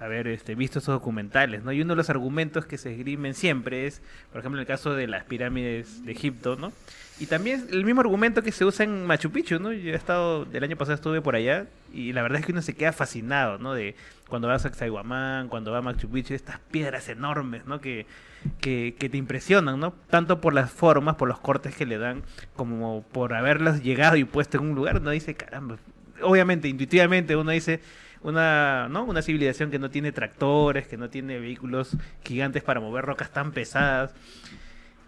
haber 0.00 0.28
este, 0.28 0.54
visto 0.54 0.78
esos 0.78 0.94
documentales, 0.94 1.62
¿no? 1.62 1.72
Y 1.72 1.82
uno 1.82 1.92
de 1.92 1.96
los 1.96 2.10
argumentos 2.10 2.64
que 2.64 2.78
se 2.78 2.92
esgrimen 2.92 3.34
siempre 3.34 3.86
es, 3.86 4.00
por 4.32 4.40
ejemplo, 4.40 4.58
el 4.60 4.66
caso 4.66 4.94
de 4.94 5.06
las 5.06 5.24
pirámides 5.24 6.04
de 6.04 6.12
Egipto, 6.12 6.56
¿no? 6.56 6.72
Y 7.20 7.26
también 7.26 7.66
el 7.70 7.84
mismo 7.84 8.00
argumento 8.00 8.42
que 8.42 8.50
se 8.50 8.64
usa 8.64 8.84
en 8.84 9.04
Machu 9.04 9.30
Picchu, 9.30 9.58
¿no? 9.58 9.72
Yo 9.72 9.92
he 9.92 9.94
estado, 9.94 10.46
el 10.50 10.64
año 10.64 10.76
pasado 10.76 10.94
estuve 10.94 11.20
por 11.20 11.36
allá 11.36 11.66
y 11.92 12.14
la 12.14 12.22
verdad 12.22 12.40
es 12.40 12.46
que 12.46 12.52
uno 12.52 12.62
se 12.62 12.74
queda 12.74 12.92
fascinado, 12.92 13.58
¿no? 13.58 13.74
De 13.74 13.94
cuando 14.26 14.48
vas 14.48 14.64
a 14.64 14.70
Sacsayhuamán, 14.70 15.48
cuando 15.48 15.70
va 15.70 15.78
a 15.78 15.82
Machu 15.82 16.08
Picchu, 16.08 16.32
estas 16.32 16.60
piedras 16.70 17.10
enormes, 17.10 17.66
¿no? 17.66 17.82
Que, 17.82 18.06
que, 18.62 18.96
que 18.98 19.10
te 19.10 19.18
impresionan, 19.18 19.78
¿no? 19.78 19.92
Tanto 20.08 20.40
por 20.40 20.54
las 20.54 20.70
formas, 20.70 21.16
por 21.16 21.28
los 21.28 21.38
cortes 21.40 21.76
que 21.76 21.84
le 21.84 21.98
dan, 21.98 22.22
como 22.56 23.04
por 23.12 23.34
haberlas 23.34 23.82
llegado 23.82 24.16
y 24.16 24.24
puesto 24.24 24.56
en 24.56 24.64
un 24.70 24.74
lugar, 24.74 24.96
uno 24.96 25.10
dice, 25.10 25.34
caramba, 25.34 25.76
obviamente, 26.22 26.68
intuitivamente 26.68 27.36
uno 27.36 27.50
dice, 27.50 27.80
una, 28.22 28.88
¿no? 28.88 29.04
una 29.04 29.22
civilización 29.22 29.70
que 29.70 29.78
no 29.78 29.90
tiene 29.90 30.12
tractores, 30.12 30.86
que 30.86 30.96
no 30.96 31.08
tiene 31.08 31.38
vehículos 31.38 31.96
gigantes 32.24 32.62
para 32.62 32.80
mover 32.80 33.04
rocas 33.04 33.30
tan 33.32 33.52
pesadas. 33.52 34.14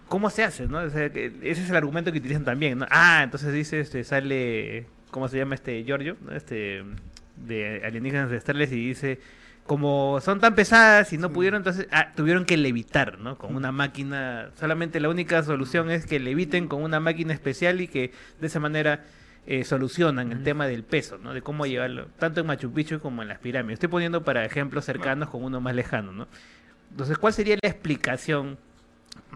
¿Cómo 0.09 0.31
se 0.31 0.44
hace? 0.44 0.66
¿no? 0.66 0.79
O 0.79 0.90
sea, 0.90 1.07
ese 1.07 1.40
es 1.42 1.70
el 1.70 1.77
argumento 1.77 2.12
que 2.12 2.18
utilizan 2.18 2.44
también. 2.44 2.79
¿no? 2.79 2.87
Ah, 2.90 3.20
entonces 3.22 3.53
dice, 3.53 3.81
este, 3.81 4.05
sale, 4.05 4.87
¿cómo 5.11 5.29
se 5.29 5.38
llama 5.38 5.55
este 5.55 5.85
Giorgio? 5.85 6.16
¿no? 6.20 6.33
Este, 6.33 6.85
de 7.37 7.83
alienígenas 7.85 8.25
ancestrales 8.25 8.72
y 8.72 8.88
dice, 8.88 9.20
como 9.66 10.20
son 10.20 10.40
tan 10.40 10.55
pesadas 10.55 11.12
y 11.12 11.18
no 11.18 11.33
pudieron, 11.33 11.59
entonces 11.59 11.87
ah, 11.92 12.12
tuvieron 12.14 12.44
que 12.44 12.57
levitar, 12.57 13.18
¿no? 13.18 13.38
Con 13.38 13.55
una 13.55 13.72
máquina, 13.72 14.51
solamente 14.59 15.01
la 15.01 15.09
única 15.09 15.42
solución 15.42 15.90
es 15.90 16.05
que 16.05 16.18
leviten 16.18 16.68
con 16.68 16.83
una 16.83 17.01
máquina 17.01 17.33
especial 17.33 17.81
y 17.81 17.88
que 17.88 18.12
de 18.40 18.46
esa 18.46 18.61
manera 18.61 19.05
eh, 19.47 19.65
solucionan 19.65 20.31
el 20.33 20.43
tema 20.45 20.67
del 20.67 20.85
peso, 20.85 21.19
¿no? 21.19 21.35
De 21.35 21.43
cómo 21.43 21.67
llevarlo, 21.67 22.07
tanto 22.19 22.41
en 22.41 22.47
Machu 22.47 22.73
Picchu 22.73 23.01
como 23.01 23.23
en 23.23 23.29
las 23.29 23.39
pirámides. 23.39 23.75
Estoy 23.75 23.89
poniendo 23.89 24.23
para 24.23 24.45
ejemplos 24.45 24.85
cercanos 24.85 25.29
con 25.31 25.43
uno 25.45 25.61
más 25.61 25.75
lejano, 25.75 26.13
¿no? 26.13 26.29
Entonces, 26.91 27.19
¿cuál 27.19 27.33
sería 27.33 27.57
la 27.63 27.69
explicación 27.69 28.59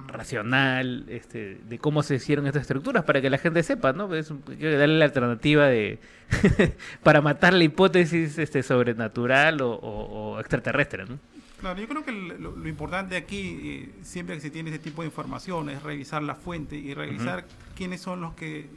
racional 0.09 1.05
este, 1.09 1.59
de 1.69 1.79
cómo 1.79 2.03
se 2.03 2.15
hicieron 2.15 2.47
estas 2.47 2.63
estructuras 2.63 3.05
para 3.05 3.21
que 3.21 3.31
la 3.31 3.39
gente 3.39 3.63
sepa, 3.63 3.93
¿no? 3.93 4.15
Es 4.15 4.29
darle 4.59 4.99
la 4.99 5.05
alternativa 5.05 5.67
de 5.67 5.99
para 7.03 7.21
matar 7.21 7.53
la 7.55 7.65
hipótesis 7.65 8.39
este, 8.39 8.63
sobrenatural 8.63 9.61
o, 9.63 9.73
o- 9.73 10.33
o 10.35 10.41
extraterrestre, 10.41 11.05
¿no? 11.07 11.19
Claro, 11.59 11.81
yo 11.81 11.89
creo 11.89 12.05
que 12.05 12.13
lo, 12.13 12.55
lo 12.55 12.69
importante 12.69 13.17
aquí, 13.17 13.59
eh, 13.63 13.91
siempre 14.03 14.35
que 14.35 14.43
se 14.43 14.51
tiene 14.51 14.69
ese 14.71 14.79
tipo 14.79 15.01
de 15.03 15.07
información, 15.09 15.71
es 15.71 15.83
revisar 15.83 16.23
la 16.23 16.35
fuente 16.35 16.77
y 16.77 16.93
revisar 16.93 17.47
quiénes 17.75 18.03
son 18.03 18.21
los 18.21 18.35
que 18.35 18.59
eh, 18.59 18.69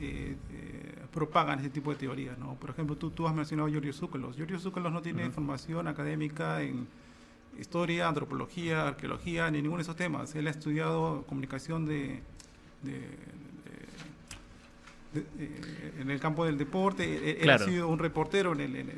eh, 0.54 0.96
propagan 1.13 1.60
ese 1.60 1.70
tipo 1.70 1.92
de 1.92 1.98
teorías. 1.98 2.38
¿no? 2.38 2.56
Por 2.56 2.70
ejemplo, 2.70 2.96
tú, 2.96 3.12
tú 3.12 3.28
has 3.28 3.36
mencionado 3.36 3.68
a 3.68 3.72
Giorgio 3.72 3.92
Zúcalos. 3.92 4.38
Giorgio 4.38 4.60
Zúcalos 4.60 4.94
no 4.94 5.02
tiene 5.02 5.24
Ujú. 5.26 5.34
formación 5.34 5.88
académica 5.89 6.62
en 6.62 6.88
historia, 7.60 8.08
antropología, 8.08 8.88
arqueología, 8.88 9.52
ni 9.52 9.62
ninguno 9.62 9.80
de 9.80 9.84
esos 9.84 9.98
temas. 9.98 10.34
Él 10.36 10.48
ha 10.48 10.52
estudiado 10.52 11.24
comunicación 11.28 11.86
de, 11.86 12.22
de- 12.84 13.18
eh, 15.15 15.94
en 16.00 16.10
el 16.12 16.20
campo 16.22 16.46
del 16.46 16.58
deporte. 16.58 17.42
Él- 17.42 17.50
ha 17.50 17.58
sido 17.60 17.89
un 17.89 18.00
reportero 18.00 18.54
en 18.54 18.62
el, 18.62 18.76
en 18.78 18.89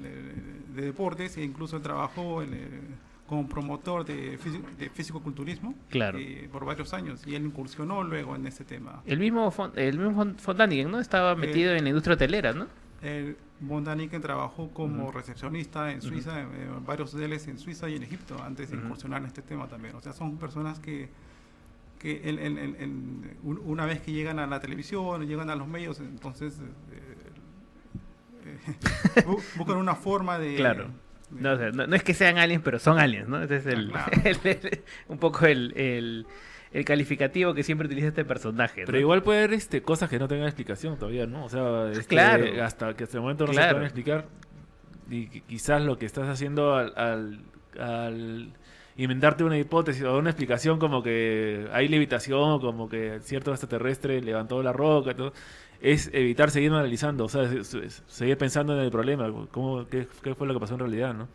de 0.76 0.82
deportes 0.84 1.36
e 1.38 1.44
incluso 1.44 1.82
trabajó 1.82 2.44
en 2.44 2.54
el- 2.54 2.82
como 3.32 3.48
promotor 3.48 4.04
de, 4.04 4.38
físico, 4.38 4.68
de 4.78 4.90
físico-culturismo 4.90 5.74
Claro. 5.90 6.20
eh, 6.20 6.50
por 6.52 6.66
varios 6.66 6.94
años 6.94 7.26
y 7.26 7.34
él 7.36 7.46
incursionó 7.46 8.04
luego 8.04 8.36
en 8.36 8.46
este 8.46 8.66
tema. 8.66 9.02
El 9.06 9.20
mismo, 9.20 9.50
Fon- 9.52 9.72
el 9.78 9.98
mismo 9.98 10.14
Fon- 10.22 10.36
von 10.46 10.58
Daniken, 10.58 10.92
¿no? 10.92 11.00
Estaba 11.00 11.34
metido 11.36 11.72
en 11.74 11.84
la 11.84 11.90
industria 11.92 12.16
hotelera, 12.16 12.52
¿no? 12.52 12.68
El 13.02 13.38
Von 13.62 13.86
Daniken 13.86 14.22
trabajó 14.22 14.70
como 14.72 15.12
recepcionista 15.14 15.92
en. 15.94 16.02
Suiza, 16.02 16.42
en 16.42 16.86
varios 16.86 17.14
hoteles 17.16 17.48
en 17.48 17.58
Suiza 17.58 17.88
y 17.90 17.96
en 17.96 18.04
Egipto, 18.04 18.36
antes 18.44 18.70
de 18.70 18.76
incursionar 18.76 19.22
en 19.22 19.28
este 19.28 19.42
tema 19.42 19.66
también. 19.68 19.96
O 19.96 20.02
sea, 20.02 20.12
son 20.12 20.36
personas 20.38 20.80
que, 20.80 21.08
que 22.00 22.22
un- 23.44 23.62
una 23.64 23.86
vez 23.86 24.02
que 24.02 24.12
llegan 24.12 24.40
a 24.40 24.46
la 24.46 24.60
televisión, 24.60 25.26
llegan 25.26 25.50
a 25.50 25.56
los 25.56 25.70
medios, 25.70 26.02
entonces 26.02 26.60
eh, 26.60 27.16
eh, 28.46 29.24
bu- 29.26 29.42
buscan 29.58 29.78
una 29.78 29.96
forma 29.96 30.38
de... 30.38 30.56
Claro. 30.58 30.88
No, 31.32 31.54
o 31.54 31.58
sea, 31.58 31.72
no, 31.72 31.88
no 31.88 31.96
es 31.96 32.04
que 32.04 32.14
sean 32.14 32.38
aliens, 32.38 32.62
pero 32.64 32.78
son 32.80 33.00
aliens, 33.00 33.28
¿no? 33.28 33.42
Ese 33.42 33.58
es 33.58 33.66
el, 33.66 33.92
el- 34.26 34.38
el- 34.44 34.82
un 35.08 35.18
poco 35.18 35.46
el, 35.46 35.74
el, 36.74 36.86
calificativo 36.86 37.54
que 37.54 37.64
siempre 37.64 37.88
utiliza 37.88 38.08
este 38.10 38.26
personaje. 38.26 38.82
¿no? 38.82 38.86
Pero 38.88 39.00
igual 39.00 39.24
puede 39.24 39.40
haber 39.40 39.54
este, 39.54 39.82
cosas 39.82 40.10
que 40.10 40.20
no 40.20 40.28
tengan 40.28 40.48
explicación 40.48 40.98
todavía, 40.98 41.26
¿no? 41.26 41.46
O 41.46 41.50
sea, 41.50 41.90
este, 41.92 42.06
Claro. 42.06 42.46
hasta 42.64 42.94
que 42.96 43.04
hasta 43.06 43.18
el 43.18 43.22
momento 43.22 43.46
no 43.46 43.54
se 43.54 43.58
Claro. 43.58 43.72
pueden 43.74 43.86
explicar. 43.86 44.26
Y 45.10 45.28
qui- 45.28 45.44
quizás 45.48 45.82
lo 45.82 45.98
que 45.98 46.06
estás 46.06 46.28
haciendo 46.30 46.76
al, 46.76 46.94
al, 46.96 47.40
al 47.80 48.54
inventarte 48.98 49.44
una 49.44 49.58
hipótesis 49.58 50.04
o 50.04 50.18
una 50.18 50.30
explicación 50.30 50.80
como 50.80 51.02
que 51.04 51.68
hay 51.74 51.88
levitación, 51.88 52.60
como 52.62 52.88
que 52.88 53.20
cierto 53.22 53.52
extraterrestre 53.52 54.22
levantó 54.22 54.62
la 54.64 54.72
roca, 54.74 55.12
y 55.12 55.16
todo, 55.16 55.34
es 55.82 56.10
evitar 56.14 56.52
seguir 56.52 56.72
analizando, 56.72 57.26
o 57.26 57.30
sea, 57.30 57.44
es- 57.44 57.74
es- 57.74 58.04
seguir 58.08 58.38
pensando 58.38 58.74
en 58.78 58.84
el 58.84 58.92
problema, 58.92 59.32
cómo, 59.52 59.88
qué, 59.88 60.08
qué 60.24 60.36
fue 60.36 60.48
lo 60.48 60.54
que 60.54 60.60
pasó 60.60 60.74
en 60.76 60.80
realidad, 60.82 61.14
¿no? 61.14 61.28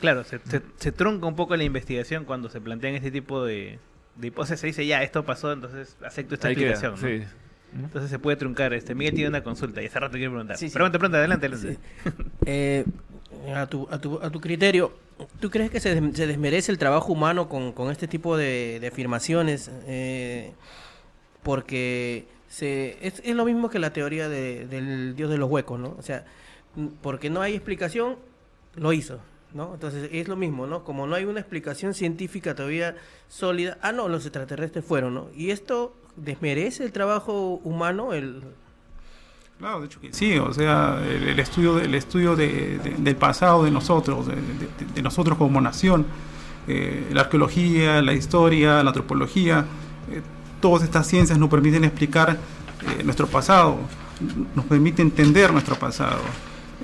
Claro, 0.00 0.22
se, 0.24 0.38
se, 0.40 0.62
se 0.76 0.92
trunca 0.92 1.26
un 1.26 1.34
poco 1.34 1.56
la 1.56 1.64
investigación 1.64 2.24
cuando 2.24 2.48
se 2.48 2.60
plantean 2.60 2.94
este 2.94 3.10
tipo 3.10 3.44
de, 3.44 3.80
de 4.14 4.26
hipótesis. 4.28 4.60
Se 4.60 4.66
dice, 4.68 4.86
ya, 4.86 5.02
esto 5.02 5.24
pasó, 5.24 5.52
entonces 5.52 5.96
acepto 6.04 6.34
esta 6.34 6.50
explicación. 6.50 6.92
¿no? 6.92 6.96
sí. 6.98 7.24
Entonces 7.74 8.08
se 8.08 8.18
puede 8.18 8.36
truncar. 8.38 8.72
Este 8.72 8.94
Miguel 8.94 9.12
tiene 9.14 9.28
una 9.28 9.42
consulta 9.42 9.82
y 9.82 9.86
hace 9.86 9.98
rato 10.00 10.12
quiere 10.12 10.28
preguntar. 10.30 10.56
Sí, 10.56 10.68
sí. 10.68 10.72
Pregunta, 10.74 10.98
pregunta, 10.98 11.18
adelante, 11.18 11.46
adelante. 11.46 11.78
Eh, 12.46 12.84
a, 13.54 13.66
tu, 13.66 13.86
a, 13.90 14.00
tu, 14.00 14.18
a 14.22 14.30
tu 14.30 14.40
criterio, 14.40 14.96
¿tú 15.38 15.50
crees 15.50 15.70
que 15.70 15.78
se, 15.80 16.00
des- 16.00 16.16
se 16.16 16.26
desmerece 16.26 16.72
el 16.72 16.78
trabajo 16.78 17.12
humano 17.12 17.48
con, 17.50 17.72
con 17.72 17.90
este 17.90 18.08
tipo 18.08 18.36
de, 18.38 18.78
de 18.80 18.86
afirmaciones? 18.86 19.70
Eh, 19.86 20.52
porque 21.42 22.26
se, 22.48 22.98
es, 23.06 23.20
es 23.24 23.34
lo 23.36 23.44
mismo 23.44 23.68
que 23.70 23.78
la 23.78 23.92
teoría 23.92 24.28
de- 24.28 24.66
del 24.66 25.14
dios 25.16 25.30
de 25.30 25.38
los 25.38 25.50
huecos, 25.50 25.78
¿no? 25.78 25.94
O 25.98 26.02
sea, 26.02 26.24
porque 27.02 27.30
no 27.30 27.40
hay 27.42 27.54
explicación, 27.54 28.16
lo 28.76 28.92
hizo, 28.92 29.18
¿no? 29.54 29.74
Entonces 29.74 30.08
es 30.12 30.28
lo 30.28 30.36
mismo, 30.36 30.66
¿no? 30.66 30.84
Como 30.84 31.06
no 31.06 31.14
hay 31.14 31.24
una 31.24 31.40
explicación 31.40 31.94
científica 31.94 32.54
todavía 32.54 32.96
sólida, 33.28 33.78
ah, 33.82 33.92
no, 33.92 34.08
los 34.08 34.24
extraterrestres 34.24 34.84
fueron, 34.84 35.14
¿no? 35.14 35.28
Y 35.34 35.50
esto 35.50 35.94
desmerece 36.16 36.84
el 36.84 36.92
trabajo 36.92 37.60
humano, 37.64 38.12
el... 38.12 38.42
Claro, 39.58 39.80
de 39.80 39.86
hecho 39.86 40.00
que 40.00 40.12
sí, 40.12 40.38
o 40.38 40.52
sea, 40.52 41.02
el, 41.04 41.24
el 41.28 41.38
estudio, 41.40 41.74
del 41.74 41.94
estudio 41.96 42.36
de- 42.36 42.78
de- 42.78 42.94
del 42.98 43.16
pasado 43.16 43.64
de 43.64 43.70
nosotros, 43.72 44.26
de 44.94 45.02
nosotros 45.02 45.36
como 45.36 45.60
nación, 45.60 46.06
eh, 46.68 47.08
la 47.12 47.22
arqueología, 47.22 48.00
la 48.02 48.12
historia, 48.12 48.82
la 48.84 48.90
antropología, 48.90 49.64
eh, 50.12 50.20
todas 50.60 50.82
estas 50.82 51.06
ciencias 51.06 51.38
nos 51.38 51.48
permiten 51.48 51.84
explicar 51.84 52.36
eh, 52.98 53.02
nuestro 53.04 53.26
pasado, 53.26 53.78
nos 54.54 54.64
permite 54.64 55.02
entender 55.02 55.52
nuestro 55.52 55.76
pasado. 55.76 56.20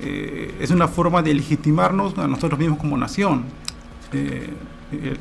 Eh, 0.01 0.55
es 0.59 0.71
una 0.71 0.87
forma 0.87 1.21
de 1.21 1.33
legitimarnos 1.33 2.17
a 2.17 2.27
nosotros 2.27 2.59
mismos 2.59 2.79
como 2.79 2.97
nación. 2.97 3.43
Eh, 4.13 4.49
eh, 4.91 5.17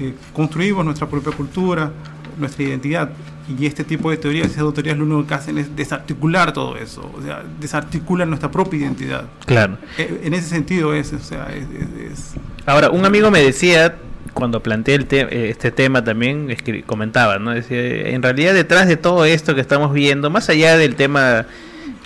eh, 0.00 0.14
construimos 0.32 0.84
nuestra 0.84 1.08
propia 1.08 1.32
cultura, 1.32 1.90
nuestra 2.38 2.64
identidad. 2.64 3.10
Y 3.58 3.66
este 3.66 3.84
tipo 3.84 4.10
de 4.10 4.16
teorías, 4.16 4.50
esas 4.50 4.72
teorías 4.72 4.96
lo 4.96 5.04
único 5.04 5.26
que 5.26 5.34
hacen 5.34 5.58
es 5.58 5.76
desarticular 5.76 6.52
todo 6.54 6.78
eso, 6.78 7.10
o 7.14 7.20
sea, 7.20 7.44
desarticulan 7.60 8.30
nuestra 8.30 8.50
propia 8.50 8.80
identidad. 8.80 9.24
Claro. 9.44 9.76
Eh, 9.98 10.22
En 10.24 10.32
ese 10.32 10.48
sentido 10.48 10.94
es, 10.94 11.12
o 11.12 11.18
sea, 11.18 11.48
es- 11.54 11.66
es- 11.78 12.12
es- 12.12 12.34
Ahora, 12.64 12.88
un 12.88 13.04
amigo 13.04 13.30
me 13.30 13.40
decía, 13.42 13.96
cuando 14.34 14.62
planteé 14.62 14.96
el 14.96 15.06
te- 15.06 15.20
eh, 15.20 15.48
este 15.50 15.70
tema 15.70 16.04
también, 16.04 16.54
comentaba, 16.86 17.38
¿no? 17.38 17.52
Decía, 17.52 17.80
en 18.10 18.22
realidad 18.22 18.52
detrás 18.52 18.86
de 18.88 18.96
todo 18.96 19.24
esto 19.24 19.54
que 19.54 19.60
estamos 19.60 19.92
viendo, 19.92 20.28
más 20.30 20.48
allá 20.50 20.76
del 20.76 20.96
tema 20.96 21.46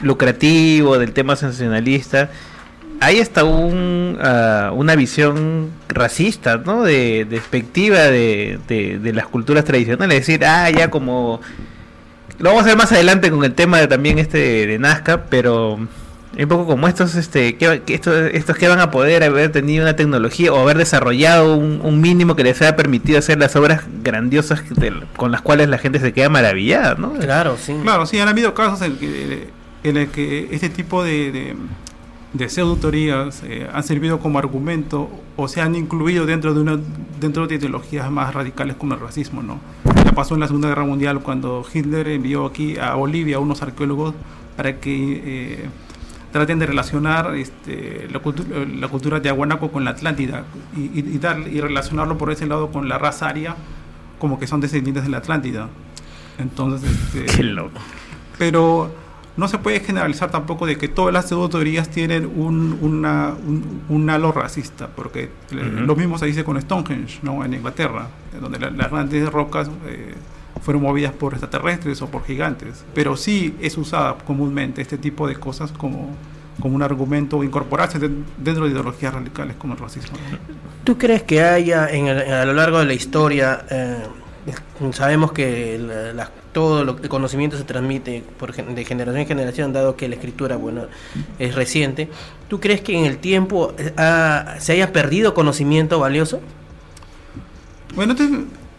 lucrativo, 0.03 0.99
del 0.99 1.13
tema 1.13 1.35
sensacionalista, 1.37 2.31
hay 3.01 3.21
hasta 3.21 3.45
un, 3.45 4.19
ah, 4.21 4.73
una 4.75 4.97
visión 4.97 5.71
racista, 5.89 6.59
¿no? 6.59 6.83
De, 6.83 7.25
despectiva 7.29 7.99
de, 8.03 8.59
de, 8.69 9.13
las 9.13 9.27
culturas 9.27 9.65
tradicionales. 9.65 10.21
Es 10.21 10.27
decir, 10.27 10.45
ah, 10.45 10.71
ya 10.71 10.91
como... 10.91 11.41
Lo 12.39 12.51
vamos 12.51 12.65
a 12.65 12.67
ver 12.67 12.77
más 12.77 12.93
adelante 12.93 13.31
con 13.31 13.45
el 13.45 13.55
tema 13.55 13.81
de, 13.81 13.89
también 13.89 14.19
este 14.19 14.67
de 14.67 14.79
Nazca, 14.79 15.25
pero 15.25 15.79
un 16.45 16.49
poco 16.49 16.67
como 16.67 16.87
estos, 16.87 17.17
este, 17.17 17.57
que, 17.57 17.83
estos, 17.89 18.15
estos 18.33 18.57
que 18.57 18.69
van 18.69 18.79
a 18.79 18.91
poder 18.93 19.25
haber 19.25 19.51
tenido 19.51 19.83
una 19.83 19.97
tecnología 19.97 20.53
o 20.53 20.61
haber 20.61 20.79
desarrollado 20.79 21.57
un, 21.57 21.81
un 21.83 22.01
mínimo 22.01 22.37
que 22.37 22.45
les 22.45 22.63
haya 22.63 22.77
permitido 22.77 23.19
hacer 23.19 23.39
las 23.39 23.57
obras 23.57 23.83
grandiosas 24.05 24.63
con 25.17 25.33
las 25.33 25.43
cuales 25.43 25.69
la 25.69 25.79
gente 25.79 25.99
se 25.99 26.13
queda 26.13 26.29
maravillada, 26.29 26.95
¿no? 26.95 27.13
Claro, 27.15 27.57
sí. 27.61 27.75
Claro, 27.83 28.07
sí, 28.07 28.21
han 28.21 28.29
habido 28.29 28.55
casos 28.55 28.83
en, 28.83 28.97
que, 28.97 29.49
en 29.83 29.97
el 29.97 30.09
que 30.09 30.49
este 30.53 30.69
tipo 30.69 31.03
de, 31.03 31.33
de, 31.33 31.57
de 32.35 32.49
pseudo-teorías 32.49 33.43
eh, 33.45 33.69
han 33.73 33.83
servido 33.83 34.21
como 34.21 34.39
argumento 34.39 35.11
o 35.37 35.49
se 35.49 35.61
han 35.61 35.75
incluido 35.75 36.25
dentro 36.25 36.55
de 36.55 36.61
una 36.61 36.79
dentro 37.21 37.49
de 37.49 37.57
ideologías 37.57 38.11
más 38.13 38.33
radicales 38.33 38.77
como 38.77 38.95
el 38.95 39.01
racismo, 39.01 39.43
¿no? 39.43 39.59
Ya 40.05 40.13
pasó 40.13 40.35
en 40.35 40.41
la 40.41 40.47
Segunda 40.47 40.69
Guerra 40.69 40.85
Mundial 40.85 41.21
cuando 41.21 41.67
Hitler 41.73 42.07
envió 42.09 42.47
aquí 42.47 42.77
a 42.79 42.95
Bolivia 42.95 43.37
a 43.37 43.41
unos 43.41 43.61
arqueólogos 43.63 44.15
para 44.57 44.79
que 44.79 45.23
eh, 45.25 45.69
traten 46.33 46.59
de 46.59 46.67
relacionar 46.67 47.35
este, 47.37 48.09
la, 48.13 48.21
cultu- 48.23 48.47
la 48.79 48.89
cultura 48.89 49.21
de 49.21 49.29
Aguanaco 49.29 49.71
con 49.71 49.85
la 49.85 49.93
Atlántida 49.93 50.45
y, 50.77 51.19
dar- 51.19 51.41
y 51.49 51.61
relacionarlo 51.61 52.19
por 52.19 52.31
ese 52.31 52.47
lado 52.47 52.71
con 52.71 52.89
la 52.89 52.99
raza 52.99 53.29
aria 53.29 53.57
como 54.19 54.39
que 54.39 54.47
son 54.47 54.61
descendientes 54.61 55.05
de 55.05 55.11
la 55.11 55.19
Atlántida. 55.19 55.69
Entonces, 56.39 56.91
este, 57.15 57.43
pero 58.39 58.93
no 59.37 59.47
se 59.49 59.59
puede 59.59 59.81
generalizar 59.81 60.31
tampoco 60.31 60.67
de 60.67 60.77
que 60.77 60.89
todas 60.89 61.13
las 61.15 61.29
pseudo-teorías 61.29 61.89
tienen 61.91 62.27
un, 62.27 62.77
una, 62.81 63.35
un, 63.47 63.83
un 63.89 64.11
halo 64.11 64.33
racista, 64.33 64.89
porque 64.89 65.31
eh, 65.53 65.73
Ujú. 65.77 65.87
lo 65.87 65.95
mismo 65.97 66.19
se 66.19 66.27
dice 66.27 66.43
con 66.45 66.61
Stonehenge, 66.61 67.21
¿no? 67.23 67.45
En 67.45 67.55
Inglaterra, 67.55 68.09
donde 68.41 68.59
la- 68.59 68.71
las 68.71 68.91
grandes 68.91 69.31
rocas 69.33 69.71
eh, 69.87 70.15
fueron 70.63 70.83
movidas 70.83 71.13
por 71.13 71.33
extraterrestres 71.35 72.01
o 72.03 72.07
por 72.09 72.25
gigantes. 72.25 72.85
Pero 72.95 73.17
sí 73.17 73.55
es 73.61 73.77
usada 73.79 74.17
comúnmente 74.19 74.83
este 74.83 74.99
tipo 74.99 75.27
de 75.29 75.37
cosas 75.37 75.73
como, 75.73 76.11
como 76.61 76.75
un 76.75 76.83
argumento, 76.83 77.43
incorporarse 77.45 77.99
de- 77.99 78.11
dentro 78.37 78.65
de 78.65 78.73
ideologías 78.73 79.15
radicales 79.15 79.57
como 79.57 79.75
el 79.75 79.81
racismo. 79.81 80.17
¿Tú 80.85 80.99
crees 80.99 81.23
que 81.23 81.43
haya 81.43 81.89
en 81.89 82.07
el- 82.09 82.33
a 82.33 82.45
lo 82.45 82.53
largo 82.55 82.79
de 82.79 82.85
la 82.87 82.95
historia, 82.95 83.65
eh, 83.71 83.97
sabemos 84.93 85.33
que 85.33 85.79
la- 85.79 86.13
la- 86.15 86.31
todo 86.53 86.83
lo- 86.85 86.97
el 87.01 87.09
conocimiento 87.09 87.57
se 87.57 87.65
transmite 87.65 88.25
por, 88.39 88.53
de 88.55 88.85
generación 88.85 89.21
en 89.21 89.27
generación, 89.29 89.73
dado 89.73 89.95
que 89.97 90.09
la 90.09 90.15
escritura 90.17 90.57
bueno, 90.57 90.87
es 91.39 91.55
reciente, 91.55 92.09
¿tú 92.49 92.59
crees 92.59 92.81
que 92.81 92.99
en 92.99 93.05
el 93.05 93.19
tiempo 93.19 93.75
eh, 93.79 93.93
ha- 93.97 94.57
se 94.59 94.73
haya 94.73 94.93
perdido 94.93 95.35
conocimiento 95.35 96.01
valioso? 96.01 96.41
Bueno, 97.95 98.13
este 98.15 98.29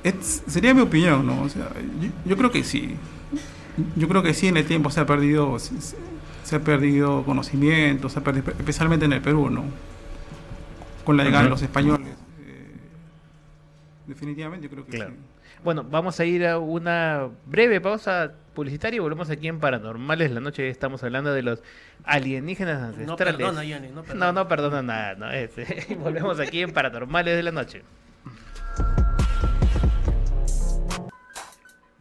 es- 0.03 0.43
sería 0.47 0.73
mi 0.73 0.81
opinión, 0.81 1.25
¿no? 1.25 1.41
O 1.43 1.49
sea, 1.49 1.69
yo, 2.01 2.09
yo 2.25 2.37
creo 2.37 2.51
que 2.51 2.63
sí. 2.63 2.95
Yo 3.95 4.07
creo 4.09 4.21
que 4.23 4.33
sí 4.33 4.47
en 4.47 4.57
el 4.57 4.65
tiempo 4.65 4.89
se 4.91 4.99
ha 4.99 5.05
perdido, 5.05 5.57
se, 5.59 5.79
se- 5.81 5.97
se 6.43 6.55
ha 6.55 6.59
perdido 6.59 7.23
conocimiento, 7.23 8.09
se 8.09 8.19
ha 8.19 8.23
perdido, 8.23 8.51
especialmente 8.57 9.05
en 9.05 9.13
el 9.13 9.21
Perú, 9.21 9.49
¿no? 9.49 9.63
Con 11.05 11.15
la 11.17 11.23
llegada 11.23 11.43
de 11.45 11.49
los 11.49 11.61
españoles. 11.61 12.07
eh, 12.45 12.65
definitivamente 14.07 14.67
yo 14.67 14.71
creo 14.71 14.85
que 14.85 14.91
Claro. 14.91 15.11
sí. 15.11 15.17
Bueno, 15.63 15.83
vamos 15.83 16.19
a 16.19 16.25
ir 16.25 16.45
a 16.47 16.57
una 16.57 17.27
breve 17.45 17.81
pausa 17.81 18.31
publicitaria 18.55 18.97
y 18.97 18.99
volvemos 18.99 19.29
aquí 19.29 19.47
en 19.49 19.59
Paranormales. 19.59 20.31
La 20.31 20.39
noche 20.39 20.69
estamos 20.69 21.03
hablando 21.03 21.33
de 21.33 21.41
los 21.43 21.61
alienígenas 22.05 22.81
ancestrales. 22.81 23.35
perdona, 23.35 23.63
Yanni, 23.65 23.89
no 23.89 23.95
no, 23.95 24.03
perdona. 24.03 24.31
no 24.31 24.47
perdona 24.47 24.81
nada. 24.81 25.15
No, 25.15 25.31
es- 25.31 25.51
volvemos 25.99 26.39
aquí 26.39 26.61
en 26.61 26.71
Paranormales 26.71 27.35
de 27.35 27.43
la 27.43 27.51
noche. 27.51 27.83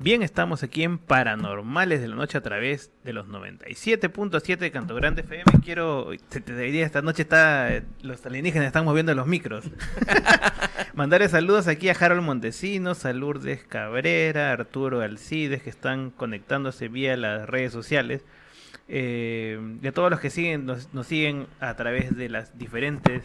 Bien, 0.01 0.23
estamos 0.23 0.63
aquí 0.63 0.85
en 0.85 0.97
Paranormales 0.97 2.01
de 2.01 2.07
la 2.07 2.15
Noche 2.15 2.39
a 2.39 2.41
través 2.41 2.93
de 3.03 3.13
los 3.13 3.27
97.7 3.27 4.57
de 4.59 4.71
Canto 4.71 4.95
Grande 4.95 5.23
FM. 5.23 5.43
Quiero, 5.65 6.11
te, 6.29 6.41
te 6.41 6.55
diría, 6.55 6.87
esta 6.87 7.03
noche 7.03 7.23
está, 7.23 7.83
los 8.03 8.25
alienígenas 8.25 8.69
están 8.69 8.85
moviendo 8.85 9.13
los 9.17 9.27
micros. 9.27 9.65
Mandarle 10.95 11.29
saludos 11.29 11.67
aquí 11.67 11.89
a 11.89 11.97
Harold 11.99 12.23
Montesinos, 12.23 13.05
a 13.07 13.13
Lourdes 13.13 13.65
Cabrera, 13.65 14.53
Arturo 14.53 15.01
Alcides, 15.01 15.63
que 15.65 15.71
están 15.71 16.11
conectándose 16.11 16.87
vía 16.87 17.17
las 17.17 17.49
redes 17.49 17.73
sociales. 17.73 18.23
Eh, 18.87 19.59
y 19.83 19.87
a 19.89 19.93
todos 19.93 20.13
los 20.13 20.21
que 20.21 20.31
siguen, 20.31 20.65
nos, 20.65 20.95
nos 20.95 21.09
siguen 21.09 21.49
a 21.59 21.75
través 21.75 22.17
de 22.17 22.29
las 22.29 22.57
diferentes 22.57 23.25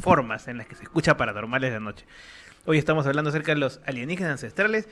formas 0.00 0.48
en 0.48 0.56
las 0.56 0.66
que 0.66 0.76
se 0.76 0.84
escucha 0.84 1.18
paranormales 1.18 1.74
de 1.74 1.80
noche. 1.80 2.06
Hoy 2.64 2.78
estamos 2.78 3.06
hablando 3.06 3.28
acerca 3.28 3.52
de 3.52 3.60
los 3.60 3.80
alienígenas 3.86 4.32
ancestrales. 4.32 4.88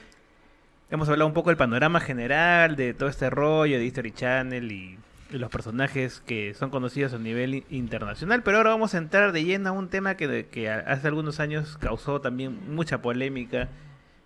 Hemos 0.95 1.09
hablado 1.09 1.27
un 1.27 1.35
poco 1.35 1.51
del 1.51 1.57
panorama 1.57 1.99
general 1.99 2.77
de 2.77 2.95
todo 2.95 3.09
este 3.09 3.29
rollo 3.29 3.79
de 3.79 3.85
History 3.85 4.13
Channel 4.13 4.71
y, 4.71 4.97
y 5.33 5.39
los 5.39 5.51
personajes 5.51 6.23
que 6.25 6.55
son 6.55 6.71
conocidos 6.71 7.13
a 7.15 7.19
nivel 7.19 7.65
internacional. 7.69 8.45
Pero 8.45 8.59
ahora 8.59 8.71
vamos 8.71 8.95
a 8.95 8.99
entrar 8.99 9.33
de 9.33 9.43
lleno 9.43 9.71
a 9.71 9.73
un 9.73 9.89
tema 9.89 10.17
que, 10.17 10.71
hace 10.71 11.09
algunos 11.09 11.41
años 11.41 11.79
causó 11.79 12.21
también 12.21 12.73
mucha 12.73 13.03
polémica 13.03 13.71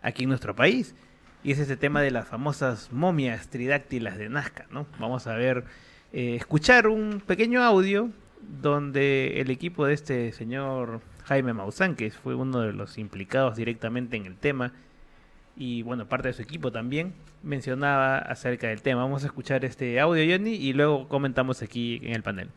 aquí 0.03 0.25
en 0.25 0.29
nuestro 0.29 0.55
país. 0.55 0.95
Y 1.43 1.53
es 1.53 1.59
este 1.59 1.79
tema 1.79 2.03
de 2.03 2.11
las 2.11 2.29
famosas 2.29 2.93
momias 2.93 3.49
tridáctilas 3.49 4.19
de 4.19 4.29
Nazca. 4.29 4.67
Vamos 4.99 5.27
a 5.27 5.37
ver, 5.37 5.65
eh, 6.13 6.35
escuchar 6.35 6.89
un 6.89 7.23
pequeño 7.27 7.63
audio 7.63 8.11
donde 8.61 9.41
el 9.41 9.51
equipo 9.51 9.87
de 9.87 9.95
este 9.95 10.33
señor 10.33 11.01
Jaime 11.25 11.55
Maussan, 11.55 11.97
que 11.97 12.11
fue 12.11 12.35
uno 12.35 12.61
de 12.61 12.75
los 12.75 12.99
implicados 12.99 13.57
directamente 13.57 14.19
en 14.19 14.27
el 14.27 14.37
tema, 14.37 14.75
y 15.59 15.83
bueno, 15.83 16.07
parte 16.09 16.29
de 16.29 16.35
su 16.35 16.43
equipo 16.43 16.71
también, 16.71 17.15
mencionaba 17.43 18.19
acerca 18.19 18.69
del 18.69 18.81
tema. 18.81 19.03
Vamos 19.03 19.25
a 19.25 19.27
escuchar 19.27 19.65
este 19.65 19.99
audio, 20.01 20.25
Johnny, 20.31 20.55
y 20.55 20.73
luego 20.73 21.09
comentamos 21.09 21.63
aquí 21.63 21.97
en 22.03 22.15
el 22.15 22.23
panel. 22.23 22.51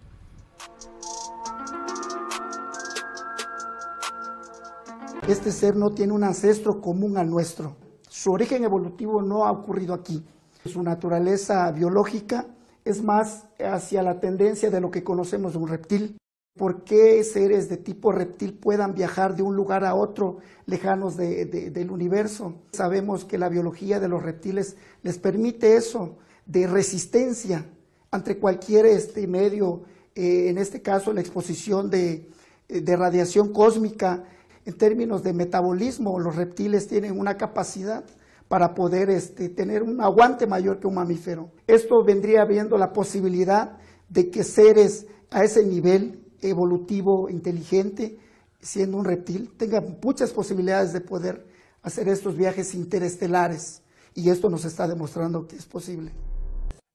Este 5.28 5.52
ser 5.52 5.76
no 5.76 5.90
tiene 5.90 6.14
un 6.14 6.24
ancestro 6.24 6.80
común 6.80 7.18
al 7.18 7.30
nuestro. 7.30 7.76
Su 8.08 8.32
origen 8.32 8.64
evolutivo 8.64 9.22
no 9.22 9.46
ha 9.46 9.52
ocurrido 9.52 9.94
aquí. 9.94 10.24
Su 10.66 10.84
naturaleza 10.84 11.72
biológica 11.72 12.46
es 12.86 13.04
más 13.04 13.48
hacia 13.60 14.04
la 14.04 14.20
tendencia 14.20 14.70
de 14.70 14.82
lo 14.82 14.92
que 14.92 15.04
conocemos 15.04 15.54
de 15.54 15.60
un 15.60 15.68
reptil. 15.68 16.21
¿Por 16.58 16.84
qué 16.84 17.24
seres 17.24 17.70
de 17.70 17.78
tipo 17.78 18.12
reptil 18.12 18.54
puedan 18.54 18.94
viajar 18.94 19.36
de 19.36 19.42
un 19.42 19.56
lugar 19.56 19.86
a 19.86 19.96
otro 19.96 20.40
lejanos 20.66 21.16
de- 21.16 21.46
de- 21.46 21.70
del 21.72 21.92
universo? 21.92 22.56
Sabemos 22.74 23.24
que 23.24 23.38
la 23.38 23.48
biología 23.48 24.02
de 24.02 24.10
los 24.10 24.22
reptiles 24.22 24.76
les 25.02 25.18
permite 25.18 25.78
eso, 25.78 26.18
de 26.46 26.68
resistencia 26.68 27.66
ante 28.12 28.38
cualquier 28.38 28.86
este 28.86 29.26
medio, 29.28 29.84
eh, 30.14 30.50
en 30.50 30.58
este 30.58 30.82
caso 30.82 31.14
la 31.14 31.22
exposición 31.22 31.90
de, 31.90 32.28
de 32.68 32.96
radiación 32.98 33.54
cósmica. 33.54 34.26
En 34.66 34.74
términos 34.78 35.24
de 35.24 35.32
metabolismo, 35.34 36.20
los 36.20 36.36
reptiles 36.36 36.88
tienen 36.88 37.18
una 37.18 37.38
capacidad 37.38 38.04
para 38.50 38.76
poder 38.76 39.10
este, 39.10 39.48
tener 39.48 39.82
un 39.84 40.02
aguante 40.02 40.46
mayor 40.46 40.82
que 40.82 40.88
un 40.88 40.96
mamífero. 40.96 41.50
Esto 41.66 42.04
vendría 42.04 42.44
viendo 42.44 42.78
la 42.78 42.92
posibilidad 42.92 43.78
de 44.10 44.30
que 44.30 44.44
seres 44.44 45.08
a 45.30 45.46
ese 45.46 45.66
nivel 45.66 46.21
evolutivo 46.42 47.30
inteligente, 47.30 48.18
siendo 48.60 48.98
un 48.98 49.06
reptil, 49.06 49.52
tengan 49.58 49.98
muchas 50.04 50.32
posibilidades 50.32 50.94
de 50.94 51.02
poder 51.02 51.46
hacer 51.82 52.08
estos 52.10 52.36
viajes 52.36 52.76
interestelares. 52.76 53.84
Y 54.14 54.30
esto 54.30 54.50
nos 54.50 54.66
está 54.66 54.88
demostrando 54.88 55.48
que 55.48 55.56
es 55.56 55.66
posible. 55.66 56.12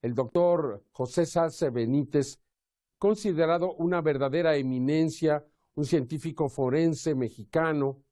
El 0.03 0.15
doctor 0.15 0.85
José 0.93 1.27
Salce 1.27 1.71
Benítez, 1.71 2.39
considerado 2.99 3.75
una 3.75 4.01
verdadera 4.01 4.57
eminencia, 4.57 5.45
un 5.75 5.85
científico 5.85 6.49
forense 6.49 7.15
mexicano 7.15 8.03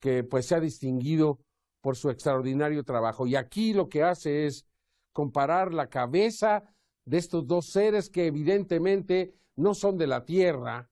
que 0.00 0.24
pues 0.24 0.46
se 0.46 0.54
ha 0.54 0.60
distinguido 0.60 1.40
por 1.82 1.96
su 1.96 2.10
extraordinario 2.10 2.84
trabajo. 2.84 3.26
Y 3.26 3.36
aquí 3.36 3.72
lo 3.72 3.88
que 3.88 4.02
hace 4.02 4.46
es 4.46 4.66
comparar 5.12 5.74
la 5.74 5.88
cabeza 5.88 6.64
de 7.04 7.18
estos 7.18 7.46
dos 7.46 7.66
seres 7.66 8.08
que 8.08 8.26
evidentemente 8.26 9.34
no 9.60 9.74
son 9.74 9.98
de 9.98 10.06
la 10.06 10.24
Tierra, 10.24 10.88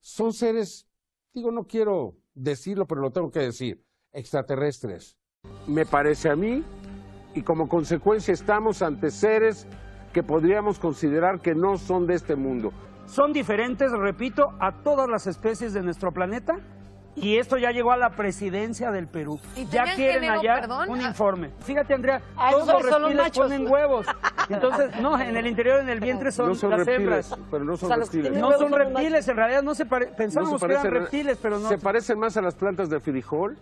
son 0.00 0.32
seres, 0.32 0.88
digo, 1.32 1.52
no 1.52 1.66
quiero 1.66 2.16
decirlo, 2.34 2.86
pero 2.86 3.00
lo 3.00 3.12
tengo 3.12 3.30
que 3.30 3.40
decir, 3.40 3.84
extraterrestres. 4.12 5.16
Me 5.66 5.86
parece 5.86 6.28
a 6.28 6.36
mí, 6.36 6.64
y 7.34 7.42
como 7.42 7.68
consecuencia 7.68 8.34
estamos 8.34 8.82
ante 8.82 9.10
seres 9.10 9.66
que 10.12 10.22
podríamos 10.22 10.78
considerar 10.78 11.40
que 11.40 11.54
no 11.54 11.78
son 11.78 12.06
de 12.06 12.14
este 12.14 12.36
mundo. 12.36 12.72
Son 13.06 13.32
diferentes, 13.32 13.90
repito, 13.92 14.52
a 14.60 14.82
todas 14.82 15.08
las 15.08 15.26
especies 15.26 15.72
de 15.72 15.82
nuestro 15.82 16.12
planeta. 16.12 16.58
Y 17.14 17.36
esto 17.36 17.58
ya 17.58 17.70
llegó 17.72 17.92
a 17.92 17.98
la 17.98 18.10
presidencia 18.16 18.90
del 18.90 19.06
Perú. 19.06 19.38
¿Y 19.54 19.66
Ya 19.66 19.84
quieren 19.94 20.22
género, 20.22 20.40
allá 20.40 20.60
perdón? 20.62 20.88
un 20.90 21.00
informe. 21.02 21.50
Fíjate, 21.60 21.92
Andrea, 21.92 22.22
todos 22.50 22.66
los 22.66 22.82
reptiles 22.82 23.16
machos. 23.16 23.44
ponen 23.44 23.68
huevos. 23.70 24.06
Entonces, 24.48 24.98
no, 25.00 25.20
en 25.20 25.36
el 25.36 25.46
interior, 25.46 25.80
en 25.80 25.90
el 25.90 26.00
vientre 26.00 26.32
son, 26.32 26.48
No 26.48 26.54
son 26.54 26.70
las 26.70 26.86
reptiles, 26.86 27.30
hembras. 27.30 27.48
pero 27.50 27.64
no 27.64 27.76
son 27.76 27.86
O 27.86 27.94
sea, 27.94 27.96
reptiles. 28.02 28.32
No 28.32 28.52
son 28.58 28.72
reptiles, 28.72 29.28
en 29.28 29.36
realidad 29.36 29.62
no 29.62 29.74
se 29.74 29.84
pare- 29.84 30.06
pensábamos 30.16 30.52
No 30.54 30.58
se 30.58 30.66
que 30.66 30.72
eran 30.72 30.90
reptiles, 30.90 31.38
pero 31.42 31.58
no. 31.58 31.68
Se 31.68 31.76
parecen 31.78 32.18
más 32.18 32.36
a 32.38 32.42
las 32.42 32.54
plantas 32.54 32.88
de 32.88 32.98
frijol 32.98 33.58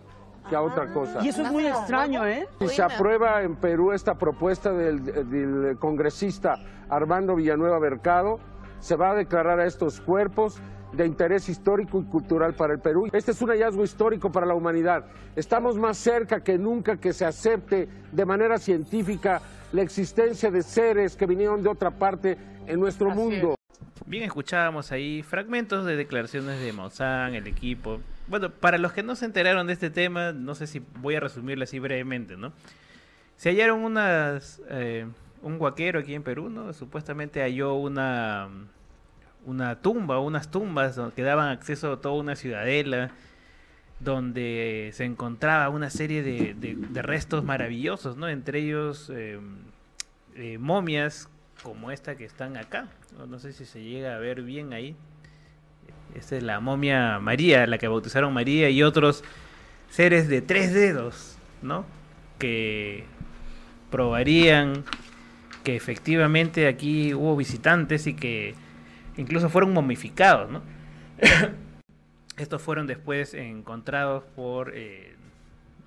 que 0.49 0.55
a 0.55 0.61
otra 0.61 0.91
cosa. 0.93 1.19
Y 1.21 1.27
eso 1.27 1.41
es 1.43 1.51
muy 1.51 1.67
extraño, 1.67 2.25
¿eh? 2.25 2.47
Si 2.59 2.69
se 2.69 2.81
aprueba 2.83 3.41
en 3.43 3.57
Perú 3.57 3.91
esta 3.91 4.15
propuesta 4.15 4.71
del, 4.71 5.03
del 5.29 5.77
congresista 5.77 6.55
Armando 6.89 7.35
Villanueva 7.35 7.79
Mercado, 7.79 8.39
se 8.79 8.95
va 8.95 9.11
a 9.11 9.13
declarar 9.13 9.59
a 9.59 9.65
estos 9.65 9.99
cuerpos 10.01 10.59
de 10.93 11.05
interés 11.05 11.49
histórico 11.49 12.01
y 12.01 12.03
cultural 12.05 12.53
para 12.53 12.73
el 12.73 12.79
Perú. 12.79 13.09
Este 13.11 13.31
es 13.31 13.41
un 13.41 13.49
hallazgo 13.49 13.83
histórico 13.83 14.31
para 14.31 14.45
la 14.45 14.53
humanidad. 14.53 15.05
Estamos 15.35 15.77
más 15.77 15.97
cerca 15.97 16.43
que 16.43 16.57
nunca 16.57 16.97
que 16.97 17.13
se 17.13 17.25
acepte 17.25 17.87
de 18.11 18.25
manera 18.25 18.57
científica 18.57 19.41
la 19.71 19.81
existencia 19.81 20.51
de 20.51 20.61
seres 20.63 21.15
que 21.15 21.25
vinieron 21.25 21.63
de 21.63 21.69
otra 21.69 21.91
parte 21.91 22.37
en 22.67 22.79
nuestro 22.79 23.09
mundo. 23.11 23.55
Bien, 24.05 24.23
escuchábamos 24.23 24.91
ahí 24.91 25.23
fragmentos 25.23 25.85
de 25.85 25.95
declaraciones 25.95 26.59
de 26.59 26.73
Maussan, 26.73 27.35
el 27.35 27.47
equipo. 27.47 28.01
Bueno, 28.27 28.49
para 28.49 28.77
los 28.77 28.91
que 28.91 29.03
no 29.03 29.15
se 29.15 29.25
enteraron 29.25 29.67
de 29.67 29.73
este 29.73 29.89
tema, 29.89 30.33
no 30.33 30.55
sé 30.55 30.67
si 30.67 30.81
voy 30.99 31.15
a 31.15 31.19
resumirlo 31.19 31.63
así 31.63 31.79
brevemente, 31.79 32.35
¿no? 32.35 32.51
Se 33.37 33.49
hallaron 33.49 33.83
unas. 33.83 34.61
eh, 34.69 35.05
un 35.41 35.57
guaquero 35.57 35.99
aquí 35.99 36.13
en 36.13 36.23
Perú, 36.23 36.49
¿no? 36.49 36.73
Supuestamente 36.73 37.41
halló 37.41 37.75
una. 37.75 38.49
Una 39.45 39.81
tumba, 39.81 40.19
unas 40.19 40.51
tumbas 40.51 40.99
que 41.15 41.23
daban 41.23 41.49
acceso 41.49 41.93
a 41.93 42.01
toda 42.01 42.15
una 42.15 42.35
ciudadela, 42.35 43.11
donde 43.99 44.91
se 44.93 45.05
encontraba 45.05 45.69
una 45.69 45.89
serie 45.89 46.23
de, 46.23 46.53
de- 46.55 47.01
restos 47.01 47.43
maravillosos, 47.43 48.17
¿no? 48.17 48.29
Entre 48.29 48.59
ellos 48.59 49.11
eh, 49.13 49.39
eh, 50.35 50.57
momias 50.59 51.27
como 51.63 51.91
esta 51.91 52.15
que 52.15 52.25
están 52.25 52.57
acá. 52.57 52.87
No 53.29 53.39
sé 53.39 53.53
si 53.53 53.65
se 53.65 53.83
llega 53.83 54.15
a 54.15 54.19
ver 54.19 54.41
bien 54.41 54.73
ahí. 54.73 54.95
Esta 56.15 56.35
es 56.35 56.43
la 56.43 56.59
momia 56.59 57.19
María, 57.19 57.65
la 57.67 57.77
que 57.77 57.87
bautizaron 57.87 58.33
María 58.33 58.69
y 58.69 58.83
otros 58.83 59.23
seres 59.89 60.27
de 60.27 60.41
tres 60.41 60.73
dedos, 60.73 61.37
¿no? 61.61 61.85
Que 62.39 63.05
probarían 63.91 64.83
que 65.63 65.75
efectivamente 65.75 66.67
aquí 66.67 67.13
hubo 67.13 67.35
visitantes 67.35 68.07
y 68.07 68.15
que 68.15 68.55
incluso 69.21 69.49
fueron 69.49 69.71
momificados, 69.71 70.49
¿no? 70.51 70.61
Estos 72.37 72.61
fueron 72.61 72.87
después 72.87 73.33
encontrados 73.33 74.23
por, 74.35 74.71
eh, 74.75 75.13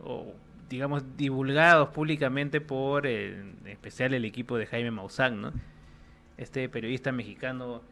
o 0.03 0.33
digamos, 0.69 1.17
divulgados 1.17 1.89
públicamente 1.89 2.61
por, 2.61 3.07
eh, 3.07 3.41
en 3.41 3.67
especial 3.67 4.15
el 4.15 4.25
equipo 4.25 4.57
de 4.57 4.67
Jaime 4.67 4.91
Maussan, 4.91 5.41
¿no? 5.43 5.53
Este 6.37 6.69
periodista 6.69 7.13
mexicano 7.13 7.83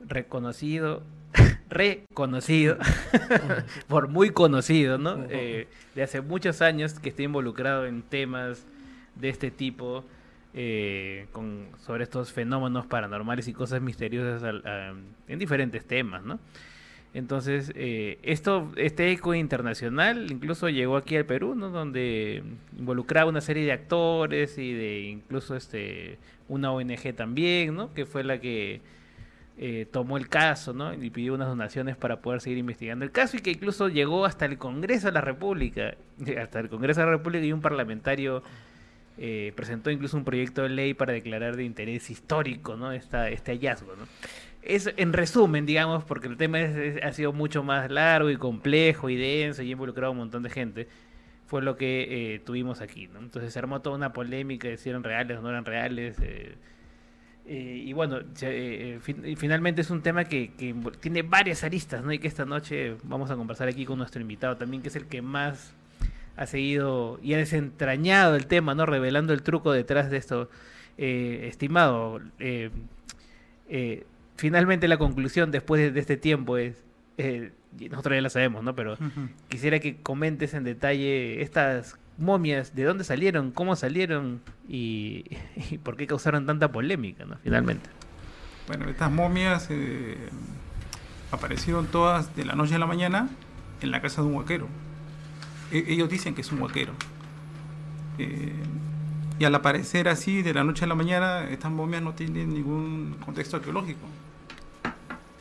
reconocido, 0.00 1.02
reconocido, 1.70 2.78
por 3.88 4.08
muy 4.08 4.30
conocido, 4.30 4.98
¿no? 4.98 5.24
Eh, 5.30 5.68
de 5.94 6.02
hace 6.02 6.20
muchos 6.20 6.62
años 6.62 6.98
que 6.98 7.10
está 7.10 7.22
involucrado 7.22 7.86
en 7.86 8.02
temas 8.02 8.66
de 9.14 9.28
este 9.28 9.52
tipo, 9.52 10.04
eh, 10.54 11.26
con, 11.32 11.66
sobre 11.84 12.04
estos 12.04 12.32
fenómenos 12.32 12.86
paranormales 12.86 13.48
y 13.48 13.52
cosas 13.52 13.80
misteriosas 13.82 14.42
al- 14.42 14.66
a- 14.66 14.94
en 15.28 15.38
diferentes 15.38 15.84
temas, 15.84 16.22
¿no? 16.24 16.38
Entonces, 17.12 17.70
eh, 17.76 18.18
esto, 18.24 18.72
este 18.76 19.12
eco 19.12 19.34
internacional 19.34 20.30
incluso 20.32 20.68
llegó 20.68 20.96
aquí 20.96 21.16
al 21.16 21.24
Perú, 21.26 21.54
¿no? 21.54 21.68
Donde 21.70 22.42
involucraba 22.76 23.30
una 23.30 23.40
serie 23.40 23.64
de 23.64 23.70
actores 23.72 24.58
y 24.58 24.72
de 24.72 25.02
incluso 25.02 25.54
este 25.54 26.18
una 26.48 26.72
ONG 26.72 27.14
también, 27.14 27.74
¿no? 27.76 27.94
Que 27.94 28.04
fue 28.04 28.24
la 28.24 28.38
que 28.40 28.80
eh, 29.56 29.86
tomó 29.92 30.16
el 30.16 30.28
caso, 30.28 30.72
¿no? 30.72 30.92
Y 30.92 31.10
pidió 31.10 31.34
unas 31.34 31.46
donaciones 31.46 31.96
para 31.96 32.20
poder 32.20 32.40
seguir 32.40 32.58
investigando 32.58 33.04
el 33.04 33.12
caso 33.12 33.36
y 33.36 33.40
que 33.40 33.52
incluso 33.52 33.88
llegó 33.88 34.24
hasta 34.26 34.44
el 34.46 34.58
Congreso 34.58 35.06
de 35.06 35.12
la 35.12 35.20
República, 35.20 35.94
hasta 36.42 36.58
el 36.58 36.68
Congreso 36.68 37.00
de 37.00 37.06
la 37.06 37.12
República 37.12 37.44
y 37.46 37.52
un 37.52 37.60
parlamentario 37.60 38.42
eh, 39.18 39.52
presentó 39.54 39.90
incluso 39.90 40.16
un 40.16 40.24
proyecto 40.24 40.62
de 40.62 40.70
ley 40.70 40.94
para 40.94 41.12
declarar 41.12 41.56
de 41.56 41.64
interés 41.64 42.10
histórico, 42.10 42.76
¿no? 42.76 42.92
Esta, 42.92 43.28
este 43.30 43.52
hallazgo, 43.52 43.94
¿no? 43.96 44.06
Es 44.62 44.92
en 44.96 45.12
resumen, 45.12 45.66
digamos, 45.66 46.04
porque 46.04 46.26
el 46.26 46.36
tema 46.36 46.58
ha 47.02 47.12
sido 47.12 47.32
mucho 47.32 47.62
más 47.62 47.90
largo 47.90 48.30
y 48.30 48.36
complejo 48.36 49.10
y 49.10 49.16
denso 49.16 49.62
y 49.62 49.68
ha 49.68 49.72
involucrado 49.72 50.08
a 50.08 50.10
un 50.12 50.18
montón 50.18 50.42
de 50.42 50.50
gente, 50.50 50.88
fue 51.46 51.60
lo 51.62 51.76
que 51.76 52.34
eh, 52.34 52.38
tuvimos 52.40 52.80
aquí, 52.80 53.06
¿no? 53.08 53.18
Entonces 53.18 53.52
se 53.52 53.58
armó 53.58 53.80
toda 53.82 53.96
una 53.96 54.12
polémica 54.12 54.68
de 54.68 54.76
si 54.78 54.88
eran 54.88 55.04
reales 55.04 55.38
o 55.38 55.42
no 55.42 55.50
eran 55.50 55.64
reales. 55.64 56.16
eh, 56.20 56.54
Eh, 57.46 57.82
y 57.84 57.92
bueno, 57.92 58.20
finalmente 59.36 59.82
es 59.82 59.90
un 59.90 60.00
tema 60.00 60.24
que, 60.24 60.52
que 60.56 60.74
tiene 61.00 61.20
varias 61.20 61.62
aristas, 61.62 62.02
¿no? 62.02 62.10
Y 62.10 62.18
que 62.18 62.26
esta 62.26 62.46
noche 62.46 62.96
vamos 63.02 63.30
a 63.30 63.36
conversar 63.36 63.68
aquí 63.68 63.84
con 63.84 63.98
nuestro 63.98 64.22
invitado 64.22 64.56
también, 64.56 64.80
que 64.82 64.88
es 64.88 64.96
el 64.96 65.06
que 65.08 65.20
más 65.20 65.74
ha 66.36 66.46
seguido 66.46 67.18
y 67.22 67.34
ha 67.34 67.38
desentrañado 67.38 68.36
el 68.36 68.46
tema, 68.46 68.74
¿no? 68.74 68.86
Revelando 68.86 69.32
el 69.32 69.42
truco 69.42 69.72
detrás 69.72 70.10
de 70.10 70.16
esto. 70.16 70.50
Eh, 70.96 71.46
estimado, 71.48 72.20
eh, 72.38 72.70
eh, 73.68 74.06
finalmente 74.36 74.86
la 74.88 74.96
conclusión 74.96 75.50
después 75.50 75.80
de, 75.80 75.90
de 75.90 76.00
este 76.00 76.16
tiempo 76.16 76.56
es, 76.56 76.76
eh, 77.18 77.52
y 77.78 77.88
nosotros 77.88 78.16
ya 78.16 78.20
la 78.20 78.30
sabemos, 78.30 78.62
¿no? 78.62 78.74
Pero 78.74 78.96
quisiera 79.48 79.80
que 79.80 79.96
comentes 79.96 80.54
en 80.54 80.64
detalle 80.64 81.42
estas 81.42 81.96
momias, 82.18 82.74
de 82.74 82.84
dónde 82.84 83.04
salieron, 83.04 83.50
cómo 83.50 83.74
salieron 83.76 84.40
y, 84.68 85.24
y 85.70 85.78
por 85.78 85.96
qué 85.96 86.06
causaron 86.06 86.46
tanta 86.46 86.70
polémica, 86.70 87.24
¿no? 87.24 87.36
Finalmente. 87.42 87.88
Bueno, 88.66 88.88
estas 88.88 89.10
momias 89.10 89.68
eh, 89.70 90.16
aparecieron 91.30 91.86
todas 91.86 92.34
de 92.34 92.44
la 92.44 92.54
noche 92.54 92.76
a 92.76 92.78
la 92.78 92.86
mañana 92.86 93.28
en 93.80 93.90
la 93.90 94.00
casa 94.00 94.22
de 94.22 94.28
un 94.28 94.34
huaquero. 94.34 94.68
E- 95.74 95.92
ellos 95.92 96.08
dicen 96.08 96.34
que 96.34 96.42
es 96.42 96.52
un 96.52 96.62
huaquero. 96.62 96.92
Eh, 98.18 98.52
y 99.40 99.44
al 99.44 99.54
aparecer 99.56 100.08
así 100.08 100.42
de 100.42 100.54
la 100.54 100.62
noche 100.62 100.84
a 100.84 100.88
la 100.88 100.94
mañana, 100.94 101.50
estas 101.50 101.72
momias 101.72 102.00
no 102.00 102.14
tienen 102.14 102.54
ningún 102.54 103.16
contexto 103.24 103.56
arqueológico. 103.56 104.06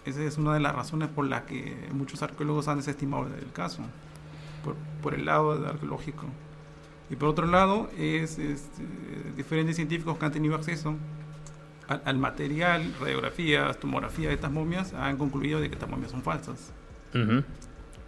Esa 0.05 0.23
es 0.23 0.37
una 0.37 0.55
de 0.55 0.59
las 0.59 0.75
razones 0.75 1.09
por 1.09 1.27
las 1.27 1.43
que 1.43 1.87
muchos 1.93 2.23
arqueólogos 2.23 2.67
han 2.67 2.77
desestimado 2.77 3.27
el 3.27 3.51
caso, 3.53 3.83
por, 4.63 4.75
por 5.03 5.13
el 5.13 5.25
lado 5.25 5.51
arqueológico. 5.67 6.25
Y 7.11 7.15
por 7.15 7.29
otro 7.29 7.45
lado, 7.45 7.91
es, 7.97 8.39
este, 8.39 8.83
diferentes 9.37 9.75
científicos 9.75 10.17
que 10.17 10.25
han 10.25 10.31
tenido 10.31 10.55
acceso 10.55 10.95
al, 11.87 12.01
al 12.05 12.17
material, 12.17 12.91
radiografías, 12.99 13.79
tomografías 13.79 14.29
de 14.29 14.35
estas 14.35 14.51
momias, 14.51 14.93
han 14.93 15.17
concluido 15.17 15.61
de 15.61 15.69
que 15.69 15.75
estas 15.75 15.89
momias 15.89 16.09
son 16.09 16.23
falsas. 16.23 16.73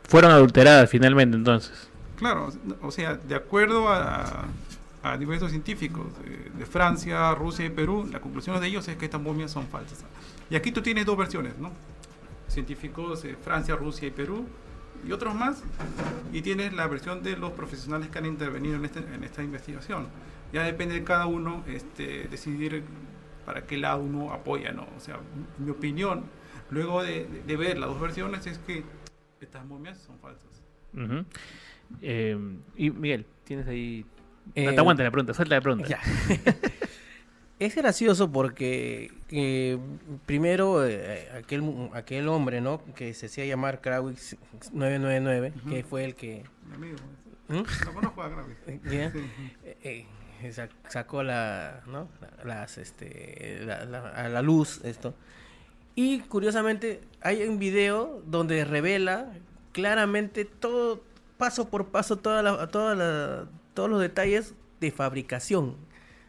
Fueron 0.08 0.32
adulteradas 0.32 0.90
finalmente 0.90 1.38
entonces. 1.38 1.90
Claro, 2.18 2.50
o 2.82 2.92
sea, 2.92 3.16
de 3.16 3.36
acuerdo 3.36 3.90
a, 3.90 4.46
a 5.04 5.18
diversos 5.18 5.52
científicos 5.52 6.08
de 6.58 6.66
Francia, 6.66 7.34
Rusia 7.36 7.66
y 7.66 7.70
Perú, 7.70 8.08
la 8.12 8.20
conclusión 8.22 8.60
de 8.60 8.68
ellos 8.68 8.88
es 8.88 8.96
que 8.98 9.06
estas 9.06 9.22
momias 9.22 9.52
son 9.52 9.68
falsas. 9.68 10.04
Y 10.50 10.56
aquí 10.56 10.72
tú 10.72 10.82
tienes 10.82 11.06
dos 11.06 11.18
versiones, 11.18 11.58
¿no? 11.58 11.72
Científicos 12.48 13.24
de 13.24 13.36
Francia, 13.36 13.76
Rusia 13.76 14.08
y 14.08 14.12
Perú 14.12 14.46
y 15.08 15.12
otros 15.12 15.36
más. 15.36 15.64
Y 16.32 16.42
tienes 16.42 16.74
la 16.74 16.88
versión 16.88 17.22
de 17.24 17.38
los 17.38 17.52
profesionales 17.52 18.10
que 18.10 18.18
han 18.18 18.26
intervenido 18.26 18.76
en, 18.76 18.86
este- 18.86 19.04
esta 19.24 19.44
investigación. 19.44 20.08
Ya 20.54 20.64
depende 20.64 20.96
de 20.96 21.04
cada 21.04 21.26
uno 21.26 21.64
este, 21.68 22.28
decidir 22.30 22.84
para 23.46 23.66
qué 23.66 23.78
lado 23.78 24.02
uno 24.02 24.32
apoya, 24.32 24.72
¿no? 24.72 24.88
O 24.96 25.00
sea, 25.00 25.20
mi 25.58 25.70
opinión, 25.70 26.24
luego 26.70 27.04
de, 27.04 27.28
ver 27.58 27.78
las 27.78 27.90
dos 27.90 28.00
versiones, 28.00 28.48
es 28.48 28.58
que 28.60 28.84
estas 29.42 29.66
momias 29.66 30.00
son 30.00 30.18
falsas. 30.20 30.50
Ujú. 30.94 31.26
Eh, 32.02 32.38
y 32.76 32.90
Miguel, 32.92 33.26
tienes 33.44 33.68
ahí... 33.68 34.06
Eh, 34.54 34.66
no 34.66 34.74
te 34.74 34.80
aguanta 34.80 35.04
la 35.04 35.12
pregunta, 35.12 35.34
suelta 35.34 35.56
la 35.56 35.62
pregunta. 35.62 35.88
Ya. 35.88 36.00
Es 37.58 37.74
gracioso 37.74 38.30
porque 38.34 39.14
eh, 39.32 39.78
primero 40.26 40.86
eh, 40.86 41.30
aquel, 41.38 41.64
aquel 41.94 42.28
hombre, 42.28 42.60
¿no? 42.60 42.82
Que 42.96 43.14
se 43.14 43.28
hacía 43.28 43.46
llamar 43.46 43.80
Krawix 43.80 44.36
999, 44.74 45.54
que 45.70 45.84
fue 45.86 46.04
el 46.04 46.16
que... 46.16 46.44
Mi 46.68 46.76
amigo. 46.76 46.98
¿Mm? 47.48 47.86
Lo 47.86 47.94
conozco 47.94 48.22
a 48.24 48.28
Gravis. 48.28 48.58
¿Ya? 48.92 49.12
Sí. 49.82 50.06
Sa- 50.52 50.68
sacó 50.90 51.24
la, 51.24 51.82
¿no? 51.88 52.10
Las, 52.44 52.78
este, 52.78 53.62
la- 53.66 53.86
la- 53.86 54.10
a 54.10 54.28
la 54.28 54.42
luz 54.42 54.82
esto. 54.84 55.16
Y 55.96 56.20
curiosamente 56.20 57.00
hay 57.22 57.44
un 57.44 57.58
video 57.58 58.22
donde 58.28 58.66
revela 58.66 59.32
claramente 59.72 60.44
todo, 60.44 61.02
paso 61.38 61.70
por 61.70 61.88
paso, 61.88 62.18
toda 62.18 62.42
la, 62.44 62.68
toda 62.68 62.96
la- 62.96 63.46
todos 63.74 63.90
los 63.90 64.00
detalles 64.02 64.54
de 64.80 64.92
fabricación. 64.92 65.76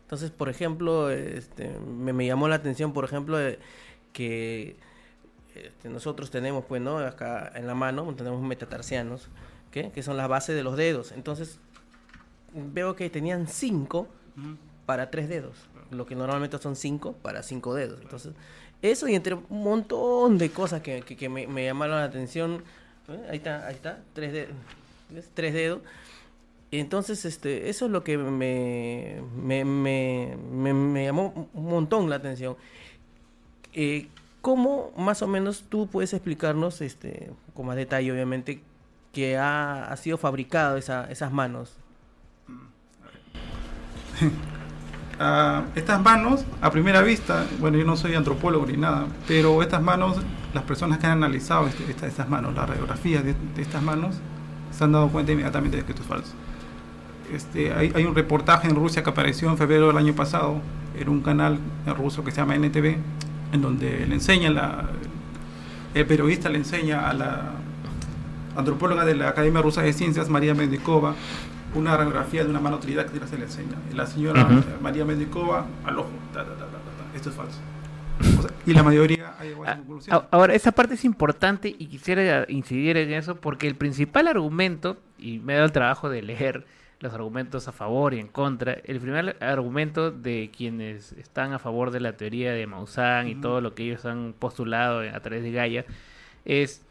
Entonces, 0.02 0.30
por 0.30 0.48
ejemplo, 0.48 1.10
este, 1.10 1.68
me, 1.78 2.12
me 2.12 2.26
llamó 2.26 2.48
la 2.48 2.56
atención, 2.56 2.92
por 2.92 3.04
ejemplo, 3.04 3.36
de 3.36 3.58
que 4.12 4.76
este, 5.54 5.88
nosotros 5.88 6.30
tenemos, 6.30 6.64
pues, 6.66 6.80
¿no? 6.82 6.98
Acá 6.98 7.50
en 7.54 7.66
la 7.66 7.74
mano 7.74 8.14
tenemos 8.14 8.40
metatarsianos, 8.42 9.28
¿qué? 9.70 9.90
que 9.90 10.02
son 10.02 10.16
las 10.16 10.28
bases 10.28 10.54
de 10.54 10.62
los 10.62 10.76
dedos. 10.76 11.12
Entonces, 11.12 11.58
veo 12.52 12.94
que 12.96 13.10
tenían 13.10 13.46
cinco 13.48 14.08
para 14.86 15.10
tres 15.10 15.28
dedos, 15.28 15.56
lo 15.90 16.06
que 16.06 16.14
normalmente 16.14 16.58
son 16.58 16.76
cinco 16.76 17.12
para 17.22 17.42
cinco 17.42 17.74
dedos. 17.74 18.00
Entonces, 18.02 18.32
eso 18.82 19.08
y 19.08 19.14
entre 19.14 19.34
un 19.34 19.62
montón 19.64 20.38
de 20.38 20.50
cosas 20.50 20.82
que, 20.82 21.02
que- 21.02 21.16
que 21.16 21.28
me, 21.28 21.46
me 21.46 21.64
llamaron 21.64 21.96
la 21.96 22.04
atención. 22.04 22.62
¿eh? 23.08 23.26
Ahí 23.30 23.36
está, 23.38 23.66
ahí 23.66 23.74
está, 23.74 24.00
tres, 24.12 24.32
de- 24.32 24.48
¿ves? 25.10 25.30
tres 25.34 25.54
dedos. 25.54 25.80
Entonces, 26.72 27.24
este, 27.24 27.68
eso 27.70 27.86
es 27.86 27.90
lo 27.92 28.02
que 28.04 28.18
me, 28.18 29.22
me, 29.36 29.64
me, 29.64 30.36
me- 30.74 31.04
llamó 31.04 31.48
un 31.54 31.64
montón 31.64 32.10
la 32.10 32.16
atención. 32.16 32.56
Eh, 33.72 34.08
¿Cómo 34.42 34.92
más 34.96 35.22
o 35.22 35.26
menos 35.28 35.64
tú 35.68 35.86
puedes 35.88 36.12
explicarnos, 36.12 36.80
este, 36.80 37.30
con 37.54 37.66
más 37.66 37.76
detalle 37.76 38.12
obviamente, 38.12 38.62
que 39.12 39.36
ha, 39.38 39.84
ha 39.90 39.96
sido 39.96 40.18
fabricado 40.18 40.76
esa, 40.76 41.10
esas 41.10 41.32
manos? 41.32 41.76
Ah, 45.18 45.64
estas 45.74 46.02
manos, 46.02 46.44
a 46.60 46.70
primera 46.70 47.00
vista, 47.00 47.46
bueno, 47.58 47.78
yo 47.78 47.86
no 47.86 47.96
soy 47.96 48.14
antropólogo 48.14 48.66
ni 48.66 48.76
nada, 48.76 49.06
pero 49.26 49.62
estas 49.62 49.80
manos, 49.80 50.18
las 50.52 50.62
personas 50.64 50.98
que 50.98 51.06
han 51.06 51.12
analizado 51.12 51.66
este- 51.68 51.90
esta- 51.90 52.06
estas 52.06 52.28
manos, 52.28 52.54
las 52.54 52.68
radiografías 52.68 53.24
de, 53.24 53.32
de 53.54 53.62
estas 53.62 53.82
manos, 53.82 54.16
se 54.76 54.84
han 54.84 54.92
dado 54.92 55.08
cuenta 55.08 55.32
inmediatamente 55.32 55.78
de 55.78 55.84
que 55.84 55.92
esto 55.92 56.02
es 56.02 56.08
falso. 56.08 56.32
Este, 57.32 57.72
hay, 57.72 57.92
hay 57.94 58.04
un 58.04 58.14
reportaje 58.14 58.68
en 58.68 58.76
Rusia 58.76 59.02
que 59.02 59.10
apareció 59.10 59.50
en 59.50 59.56
febrero 59.58 59.88
del 59.88 59.96
año 59.96 60.12
pasado 60.14 60.60
en 60.98 61.08
un 61.08 61.20
canal 61.22 61.58
ruso 61.96 62.22
que 62.24 62.30
se 62.30 62.36
llama 62.38 62.54
NTV, 62.56 62.96
en 63.52 63.62
donde 63.62 64.06
le 64.06 64.14
enseña 64.14 64.50
la, 64.50 64.88
el 65.94 66.06
periodista 66.06 66.48
le 66.48 66.58
enseña 66.58 67.08
a 67.08 67.12
la 67.14 67.52
antropóloga 68.56 69.04
de 69.04 69.14
la 69.16 69.28
Academia 69.28 69.60
Rusa 69.60 69.82
de 69.82 69.92
Ciencias, 69.92 70.28
María 70.28 70.54
Mendikova, 70.54 71.14
una 71.74 71.96
radiografía 71.96 72.44
de 72.44 72.50
una 72.50 72.60
mano 72.60 72.78
tridactila 72.78 73.26
se 73.26 73.36
le 73.36 73.44
enseña. 73.44 73.76
Y 73.92 73.94
la 73.94 74.06
señora 74.06 74.44
Ujú. 74.44 74.58
eh, 74.58 74.62
María 74.82 75.04
Mendikova 75.04 75.66
al 75.84 75.98
ojo, 75.98 76.08
ta, 76.32 76.44
ta, 76.44 76.50
ta, 76.50 76.56
ta, 76.56 76.64
ta, 76.66 76.68
ta, 76.68 77.16
esto 77.16 77.30
es 77.30 77.34
falso. 77.36 77.58
O 78.38 78.42
sea, 78.42 78.50
y 78.66 78.72
la 78.72 78.82
mayoría 78.82 79.34
ha 79.38 79.44
llegado 79.44 79.64
a 79.64 79.66
esa 79.72 79.76
conclusión. 79.78 80.16
A- 80.16 80.26
Ahora, 80.30 80.54
esa 80.54 80.72
parte 80.72 80.94
es 80.94 81.04
importante 81.04 81.68
y 81.68 81.86
quisiera 81.86 82.44
incidir 82.48 82.96
en 82.96 83.12
eso 83.12 83.36
porque 83.36 83.66
el 83.68 83.74
principal 83.76 84.28
argumento, 84.28 84.98
y 85.18 85.38
me 85.38 85.52
he 85.52 85.56
dado 85.56 85.66
el 85.66 85.72
trabajo 85.72 86.08
de 86.08 86.22
leer 86.22 86.64
los 87.00 87.12
argumentos 87.12 87.68
a 87.68 87.72
favor 87.72 88.14
y 88.14 88.20
en 88.20 88.28
contra, 88.28 88.72
el 88.84 89.00
primer 89.00 89.36
argumento 89.42 90.10
de 90.10 90.50
quienes 90.56 91.12
están 91.12 91.52
a 91.52 91.58
favor 91.58 91.90
de 91.90 92.00
la 92.00 92.16
teoría 92.16 92.52
de 92.52 92.66
Maussan 92.66 93.28
y 93.28 93.34
todo 93.34 93.60
lo 93.60 93.74
que 93.74 93.82
ellos 93.84 94.06
han 94.06 94.32
postulado 94.38 95.00
a 95.00 95.20
través 95.20 95.42
de 95.42 95.52
Gaia 95.52 95.84
es, 96.46 96.85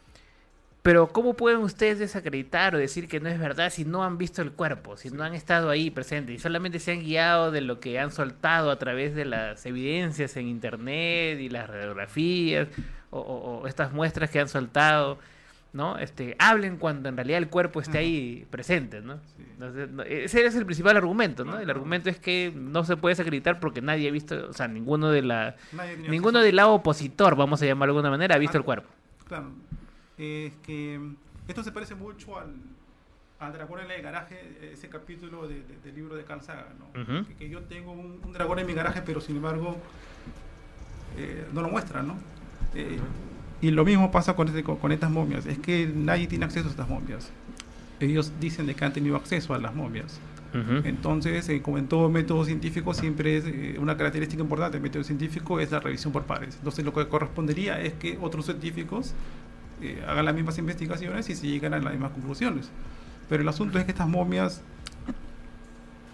pero 0.86 1.08
¿cómo 1.08 1.34
pueden 1.34 1.58
ustedes 1.58 1.98
desacreditar 1.98 2.76
o 2.76 2.78
decir 2.78 3.08
que 3.08 3.18
no 3.18 3.28
es 3.28 3.38
verdad 3.40 3.70
si 3.70 3.84
no 3.84 4.04
han 4.04 4.18
visto 4.18 4.40
el 4.40 4.52
cuerpo, 4.52 4.96
si 4.96 5.10
no 5.10 5.24
han 5.24 5.34
estado 5.34 5.68
ahí 5.68 5.90
presentes 5.90 6.36
y 6.36 6.38
solamente 6.38 6.78
se 6.78 6.92
han 6.92 7.00
guiado 7.00 7.50
de 7.50 7.60
lo 7.60 7.80
que 7.80 7.98
han 7.98 8.12
soltado 8.12 8.70
a 8.70 8.78
través 8.78 9.14
de 9.16 9.24
las 9.24 9.66
evidencias 9.66 10.36
en 10.36 10.46
internet 10.46 11.40
y 11.40 11.48
las 11.48 11.68
radiografías 11.68 12.68
o, 13.10 13.18
o- 13.18 13.60
o 13.62 13.66
estas 13.66 13.92
muestras 13.92 14.30
que 14.30 14.38
han 14.38 14.48
soltado? 14.48 15.18
¿no? 15.72 15.98
Este, 15.98 16.36
hablen 16.38 16.76
cuando 16.78 17.08
en 17.10 17.16
realidad 17.16 17.36
el 17.38 17.48
cuerpo 17.48 17.80
esté 17.80 17.98
ahí 17.98 18.46
presente, 18.50 19.02
¿no? 19.02 19.18
Entonces, 19.38 19.90
no- 19.90 20.04
ese 20.04 20.46
es 20.46 20.54
el 20.54 20.64
principal 20.64 20.96
argumento, 20.96 21.44
¿no? 21.44 21.58
El 21.58 21.68
argumento 21.68 22.08
es 22.08 22.18
que 22.18 22.50
no 22.54 22.82
se 22.84 22.96
puede 22.96 23.12
desacreditar 23.12 23.60
porque 23.60 23.82
nadie 23.82 24.08
ha 24.08 24.12
visto, 24.12 24.48
o 24.48 24.52
sea, 24.54 24.68
ninguno 24.68 25.10
de 25.10 25.20
la 25.22 25.56
Nadie 25.72 25.98
ninguno 26.08 26.40
del 26.40 26.56
lado 26.56 26.72
opositor, 26.72 27.34
vamos 27.36 27.60
a 27.60 27.66
llamarlo 27.66 27.92
de 27.92 27.98
alguna 27.98 28.10
manera, 28.10 28.36
ha 28.36 28.38
visto 28.38 28.56
el 28.56 28.64
cuerpo. 28.64 28.88
Claro, 29.28 29.50
es 30.18 30.52
que 30.64 31.00
esto 31.48 31.62
se 31.62 31.72
parece 31.72 31.94
mucho 31.94 32.38
al, 32.38 32.54
al 33.38 33.52
dragón 33.52 33.80
en 33.80 33.90
el 33.90 34.02
garaje, 34.02 34.70
ese 34.72 34.88
capítulo 34.88 35.46
de- 35.46 35.56
de- 35.62 35.78
del 35.84 35.94
libro 35.94 36.14
de 36.16 36.24
Carl 36.24 36.42
Sagan, 36.42 36.74
¿no? 36.78 37.00
Ujú. 37.02 37.26
que, 37.26 37.34
que 37.34 37.48
yo 37.48 37.60
tengo 37.62 37.92
un, 37.92 38.20
un 38.24 38.32
dragón 38.32 38.58
en 38.58 38.66
mi 38.66 38.72
garaje, 38.74 39.02
pero 39.04 39.20
sin 39.20 39.36
embargo 39.36 39.76
eh, 41.16 41.46
no 41.52 41.62
lo 41.62 41.68
muestran, 41.68 42.08
¿no? 42.08 42.16
Eh, 42.74 42.98
y 43.62 43.70
lo 43.70 43.84
mismo 43.84 44.10
pasa 44.10 44.34
con, 44.36 44.48
este- 44.48 44.62
con, 44.62 44.76
con 44.76 44.92
estas 44.92 45.10
momias, 45.10 45.46
es 45.46 45.58
que 45.58 45.86
nadie 45.94 46.26
tiene 46.26 46.44
acceso 46.44 46.66
a 46.68 46.70
estas 46.70 46.88
momias. 46.88 47.30
Ellos 48.00 48.32
dicen 48.40 48.66
de 48.66 48.74
que 48.74 48.84
han 48.84 48.92
tenido 48.92 49.16
acceso 49.16 49.54
a 49.54 49.58
las 49.58 49.74
momias. 49.74 50.20
Entonces, 50.84 51.46
eh, 51.50 51.60
como 51.60 51.76
en 51.76 51.86
todo 51.86 52.08
método 52.08 52.42
científico, 52.46 52.94
siempre 52.94 53.36
es 53.36 53.44
eh, 53.46 53.76
una 53.78 53.94
característica 53.98 54.40
importante 54.42 54.76
del 54.78 54.82
método 54.82 55.04
científico 55.04 55.60
es 55.60 55.70
la 55.70 55.80
revisión 55.80 56.14
por 56.14 56.22
pares. 56.24 56.54
Entonces, 56.56 56.82
lo 56.82 56.94
que 56.94 57.06
correspondería 57.08 57.78
es 57.78 57.92
que 57.92 58.16
otros 58.22 58.46
científicos 58.46 59.12
eh, 59.82 60.02
hagan 60.06 60.24
las 60.24 60.34
mismas 60.34 60.58
investigaciones 60.58 61.28
y 61.30 61.34
se 61.34 61.46
llegan 61.46 61.74
a 61.74 61.78
las 61.78 61.92
mismas 61.92 62.12
conclusiones. 62.12 62.68
Pero 63.28 63.42
el 63.42 63.48
asunto 63.48 63.78
es 63.78 63.84
que 63.84 63.90
estas 63.90 64.08
momias, 64.08 64.62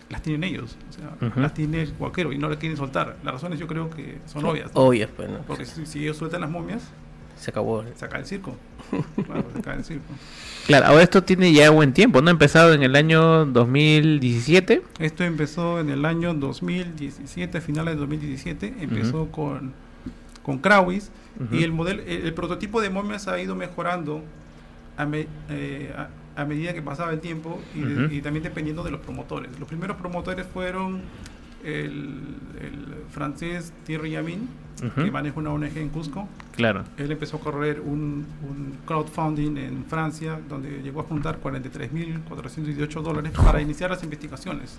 las 0.08 0.22
tienen 0.22 0.44
ellos, 0.44 0.76
o 0.90 0.92
sea, 0.92 1.28
Ujú. 1.28 1.40
las 1.40 1.54
tiene 1.54 1.82
el 1.82 1.94
huaquero 1.98 2.32
y 2.32 2.38
no 2.38 2.48
las 2.48 2.58
quieren 2.58 2.76
soltar. 2.76 3.16
Las 3.24 3.34
razones 3.34 3.58
yo 3.58 3.66
creo 3.66 3.88
que 3.90 4.18
son 4.26 4.44
obvias. 4.44 4.70
Obvias, 4.74 5.08
pues, 5.16 5.30
¿no? 5.30 5.38
Porque 5.38 5.64
si, 5.64 5.86
si 5.86 6.00
ellos 6.02 6.18
sueltan 6.18 6.42
las 6.42 6.50
momias, 6.50 6.82
Se 7.38 7.50
acabó. 7.50 7.82
se 7.94 8.04
acaba 8.04 8.20
el 8.20 8.26
circo. 8.26 8.56
Claro, 9.24 9.44
se 9.52 9.58
acaba 9.60 9.76
el 9.76 9.84
circo. 9.84 10.04
Claro, 10.66 10.86
ahora 10.86 11.02
esto 11.02 11.22
tiene 11.22 11.52
ya 11.52 11.70
buen 11.70 11.92
tiempo, 11.94 12.20
¿no? 12.20 12.30
Empezado 12.30 12.74
en 12.74 12.82
el 12.82 12.94
año 12.94 13.46
2017. 13.46 14.82
Esto 14.98 15.24
empezó 15.24 15.80
en 15.80 15.88
el 15.90 16.04
año 16.04 16.34
2017, 16.34 17.58
a 17.58 17.60
finales 17.62 17.94
de 17.94 18.00
2017, 18.00 18.74
empezó 18.80 19.30
con, 19.30 19.72
con 20.42 20.58
Crowis 20.58 21.10
Ujú. 21.40 21.54
y 21.54 21.62
el, 21.64 21.72
modelo, 21.72 22.02
el, 22.02 22.26
el 22.26 22.34
prototipo 22.34 22.80
de 22.80 22.90
momias 22.90 23.26
ha 23.28 23.40
ido 23.40 23.54
mejorando 23.56 24.22
a, 24.96 25.06
me- 25.06 25.26
eh, 25.48 25.92
a- 25.96 26.08
a 26.40 26.44
medida 26.44 26.72
que 26.74 26.82
pasaba 26.82 27.12
el 27.12 27.20
tiempo 27.20 27.60
y, 27.74 27.80
de- 27.80 28.04
Ujú. 28.06 28.14
y 28.14 28.22
también 28.22 28.42
dependiendo 28.42 28.82
de 28.82 28.90
los 28.90 29.00
promotores. 29.00 29.50
Los 29.58 29.68
primeros 29.68 29.96
promotores 29.96 30.46
fueron 30.46 31.00
el, 31.64 32.20
el 32.60 32.94
francés 33.10 33.72
Thierry 33.84 34.10
Yamin, 34.12 34.48
Ujú. 34.82 35.04
que 35.04 35.10
maneja 35.10 35.38
una 35.38 35.50
ONG 35.52 35.76
en 35.76 35.88
Cusco. 35.90 36.28
Claro. 36.56 36.82
Él 36.96 37.12
empezó 37.12 37.36
a 37.36 37.40
correr 37.40 37.80
un, 37.80 38.26
un 38.42 38.78
crowdfunding 38.84 39.56
en 39.56 39.84
Francia, 39.84 40.40
donde 40.48 40.82
llegó 40.82 41.00
a 41.00 41.04
juntar 41.04 41.38
43.418 41.40 43.02
dólares 43.02 43.32
para 43.32 43.60
iniciar 43.60 43.90
las 43.90 44.02
investigaciones. 44.02 44.76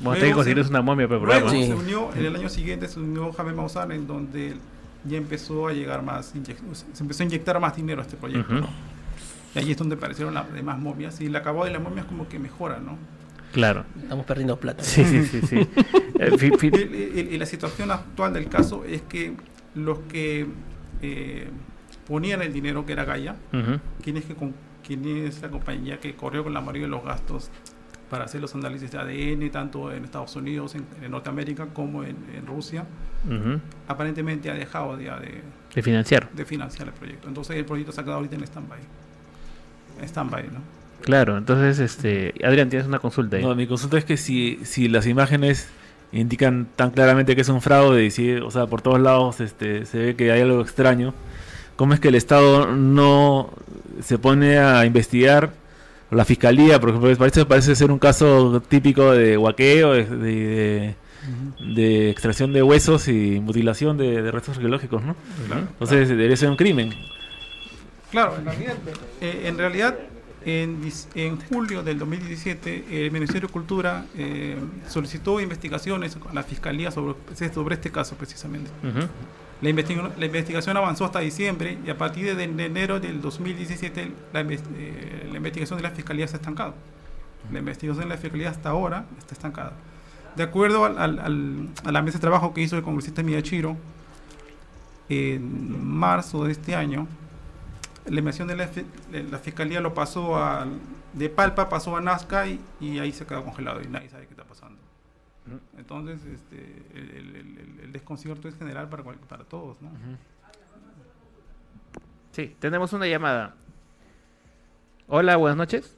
Bueno, 0.00 0.10
Luego 0.10 0.20
tengo 0.20 0.30
que 0.30 0.34
conseguir 0.34 0.64
se- 0.64 0.70
una 0.70 0.82
momia 0.82 1.04
el 1.04 1.08
luego 1.10 1.24
programa. 1.24 1.50
se 1.50 1.74
unió, 1.74 2.10
en 2.14 2.24
el 2.26 2.36
año 2.36 2.48
siguiente 2.48 2.88
se 2.88 3.00
unió 3.00 3.32
Jaime 3.32 3.52
Maussan, 3.54 3.92
en 3.92 4.06
donde 4.06 4.56
ya 5.08 5.16
empezó 5.18 5.68
a 5.68 5.72
llegar 5.72 6.02
más, 6.02 6.34
se 6.92 7.02
empezó 7.02 7.22
a 7.22 7.26
inyectar 7.26 7.58
más 7.60 7.76
dinero 7.76 8.00
a 8.00 8.04
este 8.04 8.16
proyecto. 8.16 8.54
Ujú. 8.54 8.66
Y 9.54 9.58
ahí 9.58 9.70
es 9.70 9.76
donde 9.78 9.94
aparecieron 9.96 10.34
las 10.34 10.52
demás 10.52 10.78
momias, 10.78 11.20
y 11.20 11.26
el 11.26 11.36
acabado 11.36 11.64
de 11.64 11.70
las 11.72 11.82
momias 11.82 12.06
como 12.06 12.28
que 12.28 12.38
mejora, 12.38 12.78
¿no? 12.78 12.98
Claro. 13.52 13.84
Estamos 14.02 14.26
perdiendo 14.26 14.58
plata. 14.58 14.82
Sí, 14.82 15.04
sí, 15.04 15.24
sí, 15.24 15.40
sí. 15.42 15.56
Eh, 16.18 16.30
Y, 16.62 17.20
y- 17.20 17.34
y 17.34 17.38
la 17.38 17.44
situación 17.44 17.90
actual 17.90 18.32
del 18.32 18.48
caso 18.48 18.84
es 18.86 19.02
que 19.02 19.34
los 19.74 19.98
que 20.08 20.46
eh, 21.02 21.50
ponían 22.06 22.40
el 22.40 22.54
dinero, 22.54 22.86
que 22.86 22.94
era 22.94 23.04
Gaia, 23.04 23.36
Ujú. 23.52 23.78
quien, 24.02 24.16
es 24.16 24.24
que 24.24 24.34
con- 24.34 24.54
quien 24.82 25.04
es 25.26 25.42
la 25.42 25.50
compañía 25.50 26.00
que 26.00 26.14
corrió 26.16 26.42
con 26.42 26.54
la 26.54 26.60
mayoría 26.62 26.84
de 26.84 26.88
los 26.88 27.04
gastos 27.04 27.50
para 28.08 28.24
hacer 28.24 28.40
los 28.40 28.54
análisis 28.54 28.90
de 28.92 28.98
ADN, 28.98 29.50
tanto 29.50 29.92
en 29.92 30.04
Estados 30.04 30.34
Unidos, 30.36 30.74
en, 30.74 30.86
en 31.02 31.10
Norteamérica, 31.10 31.66
como 31.74 32.02
en, 32.02 32.16
en 32.34 32.46
Rusia, 32.46 32.86
Aparentemente 33.88 34.50
ha 34.50 34.54
dejado 34.54 35.00
ya 35.00 35.18
de, 35.18 35.42
De 35.74 35.82
financiar. 35.82 36.28
de 36.32 36.44
financiar 36.44 36.88
el 36.88 36.94
proyecto. 36.94 37.28
Entonces 37.28 37.56
el 37.56 37.64
proyecto 37.64 37.92
se 37.92 38.00
ha 38.00 38.04
quedado 38.04 38.18
ahorita 38.18 38.36
en 38.36 38.42
stand-by. 38.44 38.78
En 40.00 40.04
stand-by, 40.08 40.44
¿no? 40.44 40.60
Claro, 41.02 41.36
entonces, 41.36 41.78
este, 41.78 42.34
Adrián, 42.44 42.68
tienes 42.70 42.88
una 42.88 42.98
consulta 42.98 43.36
ahí. 43.36 43.42
No, 43.44 43.54
mi 43.54 43.66
consulta 43.66 43.98
es 43.98 44.04
que 44.04 44.16
si, 44.16 44.58
si 44.64 44.88
las 44.88 45.06
imágenes 45.06 45.68
indican 46.12 46.66
tan 46.76 46.90
claramente 46.90 47.34
que 47.34 47.42
es 47.42 47.48
un 47.48 47.60
fraude 47.60 48.04
y 48.04 48.10
si, 48.10 48.32
o 48.34 48.50
sea, 48.50 48.66
por 48.66 48.80
todos 48.82 49.00
lados 49.00 49.40
este, 49.40 49.84
se 49.86 49.98
ve 49.98 50.16
que 50.16 50.32
hay 50.32 50.40
algo 50.40 50.60
extraño, 50.62 51.12
¿cómo 51.76 51.92
es 51.94 52.00
que 52.00 52.08
el 52.08 52.14
Estado 52.14 52.74
no 52.74 53.50
se 54.02 54.18
pone 54.18 54.58
a 54.58 54.84
investigar? 54.86 55.52
La 56.10 56.24
fiscalía, 56.24 56.80
por 56.80 56.90
ejemplo, 56.90 57.14
parece, 57.16 57.44
parece 57.44 57.74
ser 57.76 57.90
un 57.90 57.98
caso 57.98 58.62
típico 58.68 59.12
de 59.12 59.36
huaqueo, 59.36 59.92
de, 59.92 60.04
de, 60.04 60.94
de 61.60 62.10
extracción 62.10 62.52
de 62.52 62.62
huesos 62.62 63.08
y 63.08 63.40
mutilación 63.40 63.96
de, 63.96 64.22
de 64.22 64.30
restos 64.30 64.56
arqueológicos, 64.56 65.02
¿no? 65.02 65.16
Claro. 65.46 65.62
Entonces 65.72 66.08
debería 66.08 66.36
ser 66.36 66.50
un 66.50 66.56
crimen. 66.56 66.94
Claro, 68.10 68.36
en 68.38 68.44
realidad, 68.44 68.76
eh, 69.20 69.42
en, 69.46 69.58
realidad 69.58 69.98
en, 70.44 71.40
julio 71.50 71.82
del 71.82 71.98
2017, 71.98 73.04
el 73.06 73.10
Ministerio 73.10 73.48
de 73.48 73.52
Cultura 73.52 74.06
eh, 74.16 74.56
solicitó 74.88 75.40
investigaciones 75.40 76.16
a 76.28 76.32
la 76.32 76.42
Fiscalía 76.44 76.90
sobre, 76.90 77.14
sobre 77.52 77.74
este 77.74 77.90
caso 77.90 78.14
precisamente. 78.16 78.70
Ujú. 78.82 79.06
La, 79.62 79.70
investiga- 79.70 80.12
la 80.16 80.26
investigación 80.26 80.76
avanzó 80.76 81.04
hasta 81.04 81.18
diciembre 81.20 81.78
y 81.84 81.90
a 81.90 81.98
partir 81.98 82.36
de, 82.36 82.44
enero 82.44 83.00
del 83.00 83.20
2017 83.20 84.12
la, 84.32 84.40
eh, 84.42 85.28
la 85.30 85.36
investigación 85.38 85.78
de 85.78 85.82
la 85.82 85.90
Fiscalía 85.90 86.28
se 86.28 86.36
ha 86.36 86.38
estancado. 86.38 86.74
La 87.52 87.58
investigación 87.58 88.04
de 88.08 88.14
la 88.14 88.18
Fiscalía 88.20 88.50
hasta 88.50 88.68
ahora 88.70 89.06
está 89.18 89.34
estancada. 89.34 89.72
De 90.36 90.42
acuerdo 90.42 90.84
al- 90.84 90.98
al- 90.98 91.18
al- 91.18 91.68
a 91.84 91.92
la 91.92 92.02
mesa 92.02 92.18
de 92.18 92.22
trabajo 92.22 92.52
que 92.52 92.60
hizo 92.60 92.76
el 92.76 92.82
congresista 92.82 93.22
Miyachiro, 93.22 93.76
en 95.08 95.84
marzo 95.86 96.44
de 96.44 96.52
este 96.52 96.74
año, 96.74 97.06
la 98.06 98.18
investigación 98.18 98.48
de 98.48 99.22
la, 99.22 99.30
la 99.30 99.38
Fiscalía 99.38 99.80
lo 99.80 99.94
pasó 99.94 100.36
a, 100.36 100.66
de 101.14 101.28
Palpa, 101.30 101.68
pasó 101.68 101.96
a 101.96 102.00
Nazca 102.00 102.46
y, 102.46 102.60
y 102.80 102.98
ahí 102.98 103.12
se 103.12 103.24
quedó 103.26 103.44
congelado 103.44 103.80
y 103.82 103.86
nadie 103.88 104.08
sabe 104.10 104.26
qué 104.26 104.32
está 104.32 104.44
pasando. 104.44 104.78
Entonces, 105.78 106.24
este, 106.24 106.82
el, 106.94 107.10
el- 107.10 107.36
el- 107.36 107.80
el 107.84 107.92
desconcierto 107.92 108.48
es 108.48 108.56
general 108.58 108.88
para, 108.88 109.02
cual- 109.04 109.16
para 109.28 109.44
todos, 109.44 109.80
¿no? 109.80 109.90
Sí, 112.32 112.54
tenemos 112.58 112.92
una 112.92 113.06
llamada. 113.06 113.54
Hola, 115.08 115.36
buenas 115.36 115.56
noches. 115.56 115.96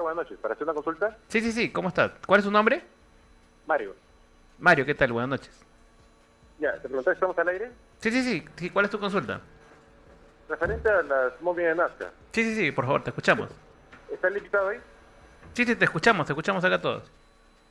Buenas 0.00 0.16
noches. 0.16 0.38
¿Para 0.38 0.54
hacer 0.54 0.64
una 0.64 0.72
consulta? 0.74 1.18
Sí, 1.28 1.40
sí, 1.40 1.52
sí, 1.52 1.70
¿cómo 1.70 1.88
estás? 1.88 2.12
¿Cuál 2.26 2.38
es 2.38 2.44
su 2.44 2.50
nombre? 2.52 2.84
Mario. 3.66 3.94
Mario, 4.58 4.86
¿qué 4.86 4.94
tal? 4.94 5.12
Buenas 5.12 5.30
noches. 5.30 5.60
Ya, 6.58 6.72
te 6.74 6.80
pregunté, 6.88 7.12
¿estamos 7.12 7.36
al 7.38 7.48
aire? 7.48 7.70
Sí, 7.98 8.10
sí, 8.10 8.44
sí, 8.56 8.70
¿cuál 8.70 8.84
es 8.84 8.90
tu 8.90 8.98
consulta? 8.98 9.40
Referente 10.48 10.88
a 10.90 11.02
las 11.02 11.40
momias 11.40 11.70
de 11.76 11.82
Nazca. 11.82 12.10
Sí, 12.32 12.44
sí, 12.44 12.54
sí, 12.56 12.72
por 12.72 12.84
favor, 12.84 13.02
te 13.02 13.10
escuchamos. 13.10 13.50
¿Está 14.10 14.28
el 14.28 14.36
invitado 14.36 14.68
ahí? 14.68 14.78
Sí, 15.54 15.64
sí, 15.64 15.76
te 15.76 15.84
escuchamos, 15.84 16.26
te 16.26 16.32
escuchamos 16.32 16.64
acá 16.64 16.80
todos. 16.80 17.10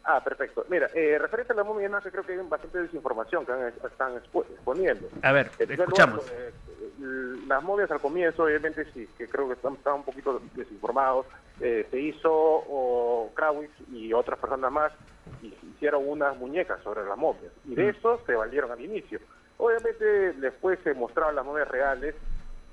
Ah, 0.03 0.23
perfecto. 0.23 0.65
Mira, 0.67 0.89
eh, 0.95 1.17
referente 1.19 1.53
a 1.53 1.55
la 1.55 1.63
momia 1.63 1.83
de 1.83 1.89
Nazca, 1.89 2.09
creo 2.09 2.23
que 2.25 2.33
hay 2.33 2.39
bastante 2.39 2.79
desinformación 2.79 3.45
que 3.45 3.51
han- 3.51 3.67
están 3.67 4.17
exponiendo. 4.17 5.07
A 5.21 5.31
ver, 5.31 5.51
primer 5.51 5.79
escuchamos. 5.79 6.15
lugar, 6.25 6.33
eh, 6.39 7.43
las 7.47 7.63
momias 7.63 7.91
al 7.91 8.01
comienzo, 8.01 8.43
obviamente 8.43 8.85
sí, 8.93 9.07
que 9.17 9.27
creo 9.29 9.47
que 9.47 9.53
están, 9.53 9.73
están 9.75 9.93
un 9.95 10.03
poquito 10.03 10.41
desinformados. 10.55 11.27
Eh, 11.63 11.87
se 11.91 11.99
hizo 11.99 12.31
o 12.33 13.31
Krawitz 13.35 13.71
y 13.91 14.11
otras 14.13 14.39
personas 14.39 14.71
más 14.71 14.91
y 15.43 15.53
hicieron 15.75 16.07
unas 16.07 16.35
muñecas 16.37 16.81
sobre 16.83 17.05
las 17.05 17.17
momias 17.17 17.51
y 17.65 17.75
de 17.75 17.83
Mm. 17.85 17.89
eso 17.95 18.19
se 18.25 18.33
valieron 18.35 18.71
al 18.71 18.81
inicio. 18.81 19.19
Obviamente 19.57 20.05
después 20.33 20.79
se 20.83 20.93
mostraron 20.95 21.35
las 21.35 21.45
momias 21.45 21.67
reales 21.67 22.15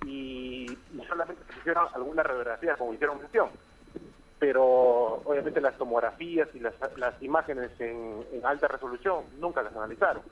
y, 0.07 0.79
solamente 1.07 1.43
se 1.53 1.59
hicieron 1.61 1.87
algunas 1.95 2.25
radiografías 2.25 2.79
como 2.79 2.95
hicieron 2.95 3.19
mención 3.19 3.51
pero 4.39 4.65
obviamente 5.25 5.61
las 5.61 5.77
tomografías 5.77 6.49
y 6.55 6.61
las, 6.61 6.73
las 6.97 7.21
imágenes 7.23 7.73
en, 7.81 8.25
en 8.33 8.47
alta 8.47 8.69
resolución 8.69 9.25
nunca 9.41 9.63
las 9.63 9.75
analizaron. 9.75 10.23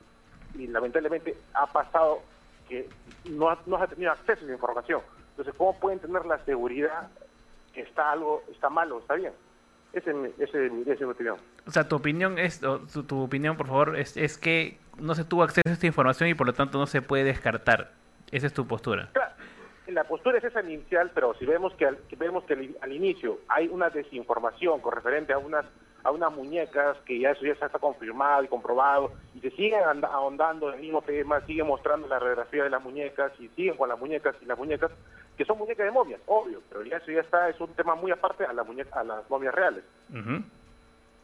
Y 0.53 0.67
lamentablemente 0.67 1.35
ha 1.53 1.67
pasado 1.67 2.21
que 2.69 2.89
no, 3.25 3.49
ha- 3.49 3.59
no 3.65 3.75
ha 3.75 3.87
tenido 3.87 4.11
acceso 4.13 4.39
a 4.41 4.43
esa 4.45 4.53
información. 4.53 5.01
Entonces, 5.31 5.53
¿cómo 5.57 5.77
pueden 5.77 5.99
tener 5.99 6.25
la 6.25 6.37
seguridad 6.45 7.09
está 7.77 8.11
algo, 8.11 8.43
está 8.51 8.69
mal 8.69 8.91
o 8.91 8.99
está 8.99 9.15
bien? 9.15 9.33
Esa 9.93 10.09
es 10.11 10.15
mi, 10.15 10.29
esa 10.39 10.57
es 10.59 10.71
mi- 10.71 10.81
esa 10.81 10.93
es 10.93 11.01
mi 11.01 11.07
opinión. 11.11 11.37
O 11.65 11.71
sea, 11.71 11.87
tu 11.87 11.95
opinión 11.95 12.37
es, 12.37 12.61
o 12.63 12.79
tu, 12.79 13.03
tu 13.03 13.21
opinión, 13.23 13.57
por 13.57 13.67
favor, 13.67 13.97
es, 13.97 14.15
es 14.17 14.37
que 14.37 14.77
no 14.99 15.15
se 15.15 15.23
tuvo 15.23 15.43
acceso 15.43 15.63
a 15.67 15.71
esta 15.71 15.87
información 15.87 16.29
y 16.29 16.33
por 16.33 16.45
lo 16.47 16.53
tanto 16.53 16.77
no 16.77 16.85
se 16.87 17.01
puede 17.01 17.23
descartar. 17.23 17.91
Esa 18.31 18.47
es 18.47 18.53
tu 18.53 18.67
postura. 18.67 19.09
La 19.87 20.03
postura 20.03 20.37
es 20.37 20.43
esa 20.43 20.61
inicial, 20.61 21.11
pero 21.15 21.33
si 21.35 21.45
vemos 21.45 21.73
que 21.75 21.85
al, 21.85 21.97
que 22.09 22.17
vemos 22.17 22.43
que 22.43 22.53
al, 22.53 22.75
al 22.81 22.91
inicio 22.91 23.39
hay 23.47 23.69
una 23.69 23.89
desinformación 23.89 24.81
con 24.81 24.91
referente 24.93 25.31
a 25.31 25.37
unas 25.37 25.65
a 26.07 26.11
unas 26.11 26.33
muñecas 26.33 26.95
que 27.05 27.19
ya 27.19 27.31
eso 27.31 27.45
ya 27.45 27.51
está 27.51 27.67
confirmado 27.67 28.41
y 28.41 28.47
comprobado 28.47 29.11
y 29.35 29.41
se 29.41 29.51
siguen 29.51 29.81
ahondando 30.05 30.69
en 30.69 30.75
el 30.75 30.81
mismo 30.81 31.01
tema, 31.01 31.41
siguen 31.41 31.67
mostrando 31.67 32.07
la 32.07 32.17
radiografía 32.17 32.63
de 32.63 32.69
las 32.69 32.81
muñecas 32.81 33.33
y 33.39 33.49
siguen 33.49 33.75
con 33.75 33.89
las 33.89 33.99
muñecas 33.99 34.33
y 34.41 34.45
las 34.45 34.57
muñecas 34.57 34.89
que 35.37 35.43
son 35.43 35.57
muñecas 35.57 35.85
de 35.85 35.91
momias, 35.91 36.21
obvio, 36.25 36.61
pero 36.69 36.83
ya 36.83 36.95
eso 36.95 37.11
ya 37.11 37.19
está 37.19 37.49
es 37.49 37.59
un 37.59 37.73
tema 37.73 37.95
muy 37.95 38.11
aparte 38.11 38.45
a 38.45 38.53
las 38.53 38.65
muñecas 38.65 38.95
a 38.95 39.03
las 39.03 39.29
momias 39.29 39.53
reales. 39.53 39.83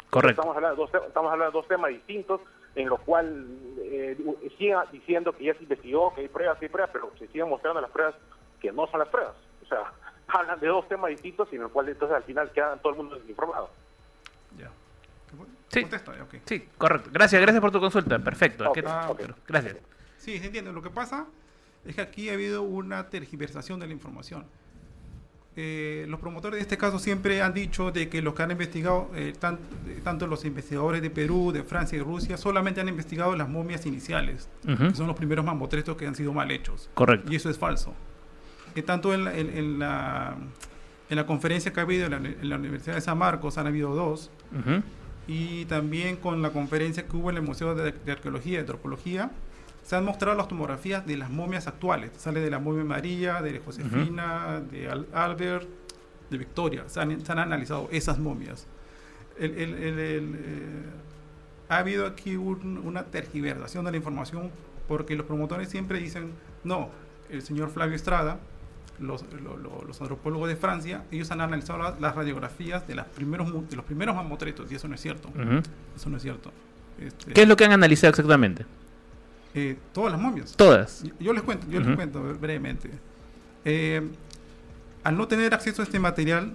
Correcto. 0.10 0.42
Estamos 0.42 0.58
hablando 0.58 0.86
de 0.86 0.92
dos, 0.92 1.08
estamos 1.08 1.32
hablando 1.32 1.52
de 1.54 1.62
dos 1.62 1.68
temas 1.70 1.90
distintos 1.90 2.42
en 2.76 2.90
los 2.90 3.00
cuales 3.00 3.34
eh, 3.84 4.18
siguen 4.58 4.80
diciendo 4.92 5.32
que 5.32 5.46
ya 5.46 5.54
se 5.54 5.64
investigó, 5.64 6.14
que 6.14 6.22
hay 6.22 6.28
pruebas, 6.28 6.58
que 6.60 6.66
hay 6.66 6.72
pruebas, 6.72 6.92
pero 6.92 7.10
se 7.18 7.28
siguen 7.28 7.48
mostrando 7.48 7.80
las 7.80 7.90
pruebas 7.90 8.16
que 8.60 8.70
no 8.74 8.86
son 8.88 9.00
las 9.00 9.08
pruebas. 9.08 9.36
O 9.64 9.66
sea, 9.66 9.94
hablan 10.28 10.60
de 10.60 10.68
dos 10.68 10.86
temas 10.90 11.10
distintos 11.10 11.48
y 11.54 11.56
en 11.56 11.62
los 11.62 11.72
cuales 11.72 11.94
entonces 11.94 12.18
al 12.18 12.24
final 12.24 12.52
quedan 12.52 12.80
todo 12.80 12.92
el 12.92 12.98
mundo 12.98 13.16
desinformado. 13.16 13.70
Sí. 15.70 15.80
Sí, 16.46 16.68
correcto. 16.78 17.10
Gracias, 17.12 17.42
gracias 17.42 17.60
por 17.62 17.72
tu 17.72 17.80
consulta. 17.80 18.20
Perfecto. 18.20 18.70
Ok, 18.70 18.76
¿Qué- 18.76 18.82
ok. 18.86 19.22
Gracias. 19.48 19.78
Sí, 20.18 20.38
se 20.38 20.46
entiende. 20.46 20.72
Lo 20.72 20.82
que 20.84 20.92
pasa 20.92 21.26
es 21.86 21.96
que 21.96 22.02
aquí 22.02 22.30
ha 22.30 22.34
habido 22.34 22.62
una 22.62 23.10
tergiversación 23.10 23.80
de 23.80 23.88
la 23.88 23.94
información. 23.94 24.46
Eh, 25.56 26.06
los 26.10 26.20
promotores 26.20 26.58
de 26.58 26.62
este 26.62 26.78
caso 26.78 26.98
siempre 26.98 27.42
han 27.44 27.54
dicho 27.54 27.92
de 27.92 28.10
que 28.10 28.22
los 28.24 28.34
que 28.34 28.42
han 28.42 28.50
investigado, 28.52 29.12
eh, 29.14 29.34
tan- 29.40 29.60
eh, 29.88 30.00
tanto 30.04 30.26
los 30.26 30.46
investigadores 30.46 31.02
de 31.04 31.12
Perú, 31.12 31.52
de 31.52 31.64
Francia 31.64 31.96
y 31.96 32.02
Rusia, 32.02 32.38
solamente 32.38 32.82
han 32.82 32.90
investigado 32.90 33.36
las 33.36 33.48
momias 33.50 33.86
iniciales, 33.86 34.50
que 34.66 34.96
son 34.96 35.06
los 35.08 35.16
primeros 35.16 35.46
mamotrestos 35.46 35.96
que 35.96 36.08
han 36.08 36.16
sido 36.16 36.34
mal 36.34 36.50
hechos. 36.50 36.90
Correcto. 36.96 37.32
Y 37.32 37.36
eso 37.36 37.50
es 37.52 37.58
falso. 37.60 37.94
Que 38.74 38.82
tanto 38.82 39.14
en 39.14 39.26
la, 39.26 39.38
en, 39.38 39.56
en 39.56 39.78
la, 39.80 40.36
en 41.10 41.16
la 41.18 41.26
conferencia 41.26 41.72
que 41.74 41.80
ha 41.80 41.84
habido 41.84 42.06
en 42.06 42.12
la, 42.12 42.18
en 42.18 42.50
la 42.50 42.56
Universidad 42.58 42.96
de 42.96 43.02
San 43.02 43.18
Marcos 43.18 43.58
han 43.58 43.68
habido 43.68 43.94
dos, 43.96 44.32
Ujú. 44.52 44.82
y 45.28 45.66
también 45.66 46.16
con 46.18 46.42
la 46.42 46.50
conferencia 46.52 47.08
que 47.08 47.16
hubo 47.18 47.30
en 47.30 47.38
el 47.38 47.44
Museo 47.44 47.76
de, 47.76 47.92
de 47.92 48.12
Arqueología 48.12 48.58
y 48.58 48.62
Antropología, 48.62 49.32
se 49.84 49.96
han 49.98 50.06
mostrado 50.06 50.38
las 50.38 50.48
tomografías 50.48 51.06
de 51.06 51.18
las 51.18 51.30
momias 51.30 51.68
actuales. 51.68 52.12
Sale 52.18 52.40
de 52.40 52.50
la 52.50 52.58
momia 52.60 52.86
María, 52.86 53.42
de 53.42 53.60
Josefina, 53.60 54.62
de 54.72 54.88
Al- 54.90 55.08
Albert, 55.14 55.68
de 56.30 56.38
Victoria. 56.38 56.84
Se 56.88 57.02
han, 57.02 57.24
se 57.26 57.32
han 57.32 57.40
analizado 57.40 57.90
esas 57.92 58.18
momias. 58.18 58.66
El- 59.38 59.52
el- 59.58 59.74
el, 59.76 60.00
eh, 60.00 60.84
ha 61.68 61.80
habido 61.80 62.06
aquí 62.08 62.38
un- 62.38 62.78
una 62.86 63.04
tergiversación 63.04 63.84
de 63.84 63.92
la 63.92 63.98
información 63.98 64.52
porque 64.88 65.16
los 65.16 65.26
promotores 65.26 65.68
siempre 65.70 66.00
dicen, 66.00 66.32
no, 66.64 66.90
el 67.30 67.42
señor 67.42 67.70
Flavio 67.70 67.96
Estrada, 67.96 68.40
los, 69.04 69.24
lo- 69.42 69.58
lo- 69.58 69.84
los 69.86 70.00
antropólogos 70.02 70.50
de 70.50 70.56
Francia, 70.56 71.04
ellos 71.12 71.30
han 71.32 71.42
analizado 71.42 71.80
la- 71.80 71.96
las 72.00 72.16
radiografías 72.16 72.88
de, 72.88 72.96
las 72.96 73.06
primeros, 73.08 73.70
de 73.70 73.76
los 73.76 73.86
primeros 73.86 74.16
mamotretos 74.16 74.72
y 74.72 74.76
eso 74.76 74.88
no 74.88 74.96
es 74.96 75.02
cierto. 75.02 75.30
Eso 75.96 76.10
no 76.10 76.18
es 76.18 76.24
cierto. 76.24 76.52
Este, 77.00 77.34
¿Qué 77.34 77.42
es 77.44 77.48
lo 77.48 77.56
que 77.56 77.66
han 77.66 77.72
analizado 77.74 78.10
exactamente? 78.12 78.66
eh, 79.56 79.78
todas 79.94 80.12
las 80.12 80.20
momias. 80.20 80.56
Todas. 80.58 81.04
Yo, 81.04 81.14
yo 81.20 81.34
les 81.34 81.44
cuento, 81.44 81.68
yo 81.70 81.80
les 81.80 81.96
cuento 81.96 82.24
bre- 82.24 82.40
brevemente. 82.40 82.90
Eh, 83.66 84.02
al 85.04 85.16
no 85.16 85.28
tener 85.28 85.54
acceso 85.54 85.82
a 85.84 85.86
este 85.86 86.00
material, 86.00 86.54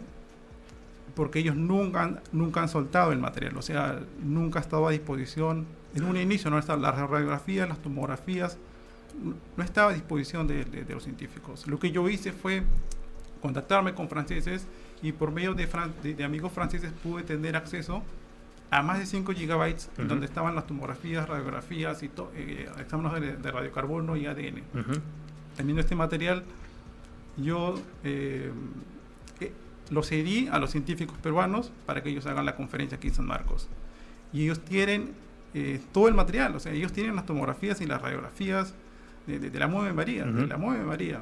porque 1.15 1.39
ellos 1.41 1.55
nunca 1.57 2.03
han, 2.03 2.21
nunca 2.33 2.61
han 2.63 2.69
soltado 2.69 3.13
el 3.13 3.19
material, 3.19 3.57
o 3.57 3.63
sea, 3.63 4.01
nunca 4.23 4.59
ha 4.59 4.63
estado 4.63 4.87
a 4.89 4.91
disposición. 4.91 5.67
En 5.95 6.05
un 6.05 6.17
inicio 6.17 6.51
no 6.51 6.59
estaban 6.59 6.83
las 6.83 6.97
radiografías, 6.97 7.69
las 7.69 7.79
tomografías, 7.79 8.59
no- 9.23 9.65
estaba 9.65 9.91
a 9.91 9.95
disposición 9.95 10.47
de, 10.47 10.65
de- 10.65 10.85
de 10.85 10.95
los 10.95 11.03
científicos. 11.05 11.67
Lo 11.67 11.79
que 11.79 11.91
yo 11.91 12.09
hice 12.09 12.33
fue 12.33 12.63
contactarme 13.43 13.95
con 13.95 14.09
franceses 14.09 14.67
y 15.03 15.13
por 15.13 15.31
medio 15.31 15.55
de, 15.55 15.69
fran- 15.69 15.93
de- 16.03 16.25
amigos 16.25 16.53
franceses 16.53 16.93
pude 17.03 17.23
tener 17.23 17.57
acceso 17.57 18.03
a 18.71 18.83
más 18.83 18.99
de 18.99 19.07
5 19.07 19.33
gigabytes 19.33 19.89
en 19.97 20.03
Ujú. 20.05 20.09
donde 20.11 20.27
estaban 20.27 20.55
las 20.55 20.67
tomografías, 20.67 21.27
radiografías 21.29 22.03
y 22.03 22.11
eh, 22.35 22.69
exámenes 22.79 23.43
de, 23.43 23.51
radiocarbono 23.51 24.17
y 24.17 24.27
ADN. 24.27 24.63
Ujú. 24.75 25.01
Teniendo 25.57 25.81
este 25.81 25.95
material, 25.95 26.45
yo 27.37 27.81
eh, 28.05 28.51
eh, 29.41 29.53
lo 29.91 30.03
cedí 30.03 30.49
a 30.49 30.59
los 30.59 30.71
científicos 30.71 31.17
peruanos 31.19 31.73
para 31.87 32.03
que 32.03 32.11
ellos 32.11 32.27
hagan 32.27 32.45
la 32.45 32.57
conferencia 32.57 32.97
aquí 32.99 33.09
en 33.09 33.15
San 33.15 33.27
Marcos. 33.27 33.69
Y 34.33 34.43
ellos 34.45 34.61
tienen 34.61 35.13
eh, 35.55 35.81
todo 35.93 36.09
el 36.09 36.15
material, 36.15 36.55
o 36.55 36.61
sea, 36.61 36.73
ellos 36.73 36.93
tienen 36.93 37.17
las 37.17 37.25
tomografías 37.25 37.81
y 37.81 37.87
las 37.87 38.03
radiografías 38.03 38.75
de, 39.29 39.39
de- 39.39 39.51
de 39.51 39.59
la 39.59 39.69
Mueve 39.69 39.93
María, 39.93 40.25
de 40.25 40.33
Ujú. 40.39 40.47
la 40.47 40.57
Mueve 40.57 40.85
María. 40.85 41.21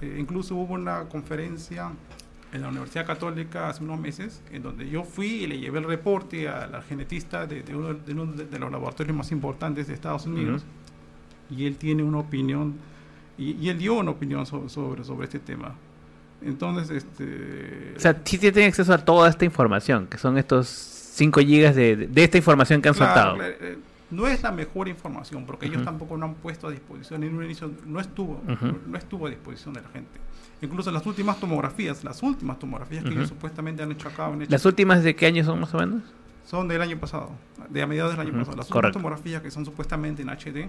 Eh, 0.00 0.16
incluso 0.18 0.54
hubo 0.54 0.74
una 0.74 1.04
conferencia 1.04 1.90
en 2.52 2.62
la 2.62 2.68
Universidad 2.68 3.04
Católica 3.06 3.68
hace 3.68 3.84
unos 3.84 4.00
meses, 4.00 4.40
en 4.50 4.62
donde 4.62 4.88
yo 4.88 5.04
fui 5.04 5.26
y 5.42 5.46
le 5.46 5.58
llevé 5.58 5.80
el 5.80 5.84
reporte 5.84 6.48
a 6.48 6.66
la 6.66 6.80
genetista 6.80 7.46
de, 7.46 7.62
de 7.62 7.76
uno, 7.76 7.92
de 7.94 8.12
uno 8.12 8.26
de- 8.32 8.46
de 8.46 8.58
los 8.58 8.70
laboratorios 8.72 9.14
más 9.16 9.30
importantes 9.32 9.86
de 9.88 9.92
Estados 9.94 10.24
Unidos, 10.26 10.64
y 11.50 11.66
él 11.66 11.76
tiene 11.76 12.02
una 12.02 12.18
opinión, 12.18 12.74
y, 13.36 13.52
y 13.52 13.68
él 13.68 13.78
dio 13.78 13.94
una 13.94 14.12
opinión 14.12 14.46
so- 14.46 14.68
sobre, 14.68 15.04
sobre 15.04 15.24
este 15.24 15.38
tema. 15.40 15.74
Entonces, 16.40 16.90
este... 16.90 17.94
O 17.96 18.00
sea, 18.00 18.16
sí 18.24 18.38
tienen 18.38 18.68
acceso 18.68 18.92
a 18.94 18.98
toda 18.98 19.28
esta 19.28 19.44
información, 19.44 20.06
que 20.06 20.16
son 20.18 20.38
estos 20.38 20.68
5 20.68 21.40
gigas 21.40 21.74
de, 21.74 21.96
de 21.96 22.24
esta 22.24 22.38
información 22.38 22.80
que 22.80 22.88
han 22.88 22.94
Claro, 22.94 23.12
soltado. 23.14 23.36
claro, 23.36 23.54
eh, 23.60 23.78
no 24.10 24.26
es 24.26 24.42
la 24.42 24.50
mejor 24.52 24.88
información, 24.88 25.44
porque 25.44 25.66
ellos 25.66 25.84
tampoco 25.84 26.16
no 26.16 26.26
han 26.26 26.34
puesto 26.34 26.66
a 26.66 26.70
disposición, 26.70 27.22
en 27.24 27.34
un 27.34 27.44
inicio 27.44 27.70
no 27.86 28.00
estuvo, 28.00 28.40
no, 28.46 28.56
no 28.86 28.98
estuvo 28.98 29.26
a 29.26 29.30
disposición 29.30 29.74
de 29.74 29.82
la 29.82 29.88
gente. 29.88 30.18
Incluso 30.62 30.90
las 30.90 31.06
últimas 31.06 31.38
tomografías, 31.38 32.02
las 32.04 32.22
últimas 32.22 32.58
tomografías 32.58 33.04
que 33.04 33.10
ellos 33.10 33.28
supuestamente 33.28 33.82
han 33.82 33.92
hecho 33.92 34.08
acá, 34.08 34.26
han 34.26 34.42
hecho- 34.42 34.50
¿Las 34.50 34.64
últimas 34.64 35.02
de 35.04 35.14
qué 35.14 35.26
año 35.26 35.44
son 35.44 35.60
más 35.60 35.72
o 35.74 35.78
menos? 35.78 36.02
son 36.46 36.66
del 36.66 36.80
año 36.80 36.96
pasado, 36.98 37.30
de 37.68 37.82
a 37.82 37.86
mediados 37.86 38.12
del 38.12 38.20
año 38.20 38.32
pasado. 38.32 38.56
Las 38.56 38.66
últimas 38.70 38.92
tomografías 38.94 39.42
que 39.42 39.50
son 39.50 39.66
supuestamente 39.66 40.22
en 40.22 40.30
HD 40.30 40.68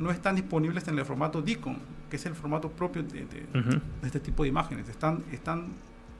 no 0.00 0.10
están 0.10 0.34
disponibles 0.34 0.88
en 0.88 0.98
el 0.98 1.04
formato 1.04 1.40
DICOM, 1.42 1.76
que 2.10 2.16
es 2.16 2.26
el 2.26 2.34
formato 2.34 2.68
propio 2.70 3.02
de, 3.04 3.24
de 3.26 3.46
este 4.02 4.18
tipo 4.18 4.42
de 4.42 4.48
imágenes. 4.48 4.88
Están, 4.88 5.22
están 5.30 5.66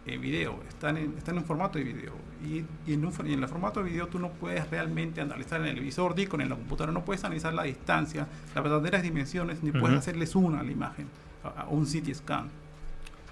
en 0.06 0.20
video, 0.20 0.58
están 0.68 0.96
en, 0.96 1.14
están 1.18 1.36
en 1.36 1.44
formato 1.44 1.78
de 1.78 1.84
video. 1.84 2.12
Y, 2.44 2.64
y 2.90 2.94
en, 2.94 3.04
un, 3.04 3.12
y 3.26 3.32
en 3.34 3.42
el 3.42 3.48
formato 3.48 3.82
de 3.82 3.90
video 3.90 4.06
tú 4.08 4.18
no 4.18 4.30
puedes 4.30 4.68
realmente 4.70 5.20
analizar 5.20 5.60
en 5.60 5.66
el 5.68 5.80
visor 5.80 6.14
DICOM, 6.14 6.40
en 6.40 6.48
la 6.48 6.56
computadora, 6.56 6.92
no 6.92 7.04
puedes 7.04 7.22
analizar 7.24 7.52
la 7.54 7.64
distancia, 7.64 8.26
las 8.54 8.64
verdaderas 8.64 9.02
dimensiones, 9.02 9.62
ni 9.62 9.70
puedes 9.72 9.90
Ujú. 9.90 9.98
hacerle 9.98 10.26
zoom 10.26 10.54
a 10.54 10.62
la 10.62 10.70
imagen, 10.72 11.06
a, 11.44 11.62
a 11.62 11.66
un 11.68 11.84
CT 11.84 12.14
scan. 12.14 12.48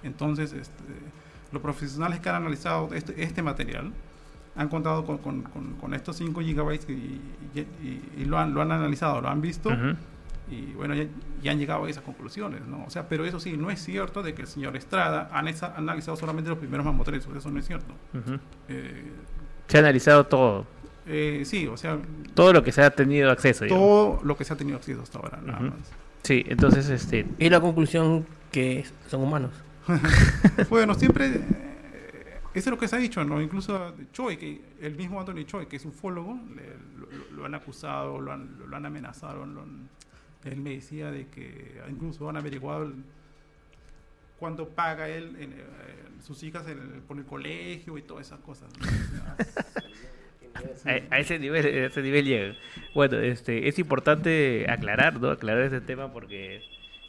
Entonces, 0.02 0.52
este, 0.52 0.84
los 1.52 1.62
profesionales 1.62 2.20
que 2.20 2.28
han 2.28 2.36
analizado 2.36 2.90
este, 2.94 3.22
este 3.22 3.42
material 3.42 3.92
han 4.56 4.68
contado 4.68 5.04
con, 5.06 5.18
con- 5.18 5.42
con- 5.42 5.74
con 5.74 5.94
estos 5.94 6.16
5 6.16 6.40
gigabytes 6.40 6.88
y, 6.90 6.92
y- 6.92 7.60
y- 7.82 8.02
y 8.18 8.24
lo, 8.26 8.38
han, 8.38 8.52
lo 8.54 8.60
han 8.62 8.72
analizado, 8.72 9.20
lo 9.20 9.28
han 9.28 9.40
visto. 9.40 9.70
Y 10.50 10.72
bueno, 10.74 10.94
ya, 10.94 11.06
ya 11.42 11.52
han 11.52 11.58
llegado 11.58 11.84
a 11.84 11.90
esas 11.90 12.02
conclusiones, 12.04 12.66
¿no? 12.66 12.84
O 12.84 12.90
sea, 12.90 13.08
pero 13.08 13.24
eso 13.24 13.38
sí, 13.40 13.56
no 13.56 13.70
es 13.70 13.82
cierto 13.82 14.22
de 14.22 14.34
que 14.34 14.42
el 14.42 14.48
señor 14.48 14.76
Estrada 14.76 15.28
ha 15.32 15.40
analiza- 15.42 15.74
ha 15.74 15.78
analizado 15.78 16.16
solamente 16.16 16.48
los 16.50 16.58
primeros 16.58 16.84
mamotretos, 16.86 17.28
eso 17.36 17.50
no 17.50 17.58
es 17.58 17.66
cierto. 17.66 17.92
Eh, 18.68 19.12
Se 19.66 19.76
ha 19.76 19.80
analizado 19.80 20.26
todo. 20.26 20.66
eh, 21.06 21.42
sí, 21.44 21.66
o 21.66 21.76
sea, 21.76 21.98
Todo 22.34 22.52
lo 22.52 22.62
que 22.62 22.72
se 22.72 22.82
ha 22.82 22.90
tenido 22.90 23.30
acceso. 23.30 23.64
digamos. 23.64 23.84
todo 23.84 24.20
lo 24.24 24.36
que 24.36 24.44
se 24.44 24.52
ha 24.52 24.56
tenido 24.56 24.76
acceso 24.78 25.02
hasta 25.02 25.18
ahora, 25.18 25.38
nada 25.44 25.60
más. 25.60 25.74
Sí, 26.22 26.44
entonces, 26.48 26.88
este... 26.90 27.26
Y 27.38 27.48
la 27.48 27.60
conclusión 27.60 28.26
que 28.52 28.84
son 29.08 29.22
humanos. 29.22 29.50
bueno, 30.70 30.94
siempre 30.94 31.26
eh, 31.26 31.40
eso 32.54 32.68
es 32.68 32.72
lo 32.72 32.78
que 32.78 32.88
se 32.88 32.96
ha 32.96 32.98
dicho, 32.98 33.24
¿no? 33.24 33.40
Incluso 33.40 33.94
Choi, 34.12 34.36
que 34.36 34.60
el 34.80 34.96
mismo 34.96 35.20
Anthony 35.20 35.44
Choi, 35.46 35.66
que 35.66 35.76
es 35.76 35.84
ufólogo, 35.86 36.38
le- 36.54 37.36
lo 37.36 37.44
han 37.46 37.54
acusado, 37.54 38.20
lo 38.20 38.32
han, 38.32 38.50
lo 38.66 38.76
han 38.76 38.84
amenazado, 38.84 39.46
lo 39.46 39.62
han- 39.62 39.88
él 40.44 40.56
me 40.60 40.70
decía 40.70 41.10
de 41.10 41.26
que 41.28 41.80
incluso 41.90 42.28
han 42.28 42.36
averiguado 42.36 42.84
el- 42.84 43.04
cuánto 44.38 44.68
paga 44.68 45.08
él 45.08 45.36
en, 45.40 45.52
eh, 45.52 45.64
sus 46.22 46.42
hijas 46.42 46.66
en- 46.68 47.02
por 47.08 47.18
el 47.18 47.24
colegio 47.24 47.98
y 47.98 48.02
todas 48.02 48.26
esas 48.26 48.40
cosas. 48.40 48.68
A, 50.84 51.14
a 51.14 51.18
ese 51.20 51.38
nivel, 51.38 51.64
a 51.66 51.86
ese 51.86 52.02
nivel 52.02 52.24
llega. 52.24 52.56
Bueno, 52.92 53.18
este, 53.18 53.68
es 53.68 53.78
importante 53.78 54.66
aclarar, 54.68 55.20
¿no? 55.20 55.30
Aclarar 55.30 55.62
este 55.62 55.80
tema 55.80 56.12
porque 56.12 56.62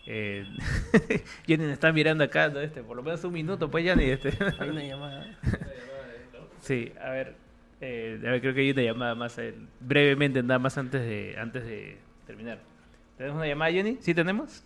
eh, 0.06 0.46
Jenny 1.48 1.66
me 1.66 1.74
está 1.74 1.92
mirando 1.92 2.24
acá, 2.24 2.50
¿no? 2.50 2.60
Este, 2.60 2.84
por 2.84 2.96
lo 2.96 3.02
menos 3.02 3.24
un 3.24 3.34
minuto, 3.34 3.72
pues 3.72 3.84
Jenny, 3.86 4.04
este. 4.04 4.34
Hay 4.60 4.70
una 4.70 4.84
llamada. 4.84 5.26
Sí, 6.62 6.92
a 7.02 7.10
ver, 7.10 7.36
eh, 7.82 8.20
a 8.24 8.32
ver, 8.32 8.42
creo 8.42 8.54
que 8.54 8.60
hay 8.62 8.72
una 8.72 8.82
llamada 8.84 9.16
más 9.16 9.38
eh, 9.40 9.56
brevemente, 9.80 10.44
nada 10.44 10.60
más 10.60 10.78
antes 10.78 11.02
de 11.02 11.36
antes 11.40 11.64
de 11.66 11.98
terminar. 12.28 12.60
¿Tenemos 13.20 13.38
una 13.38 13.48
llamada, 13.48 13.70
Jenny? 13.72 13.98
¿Sí 14.00 14.14
tenemos? 14.16 14.64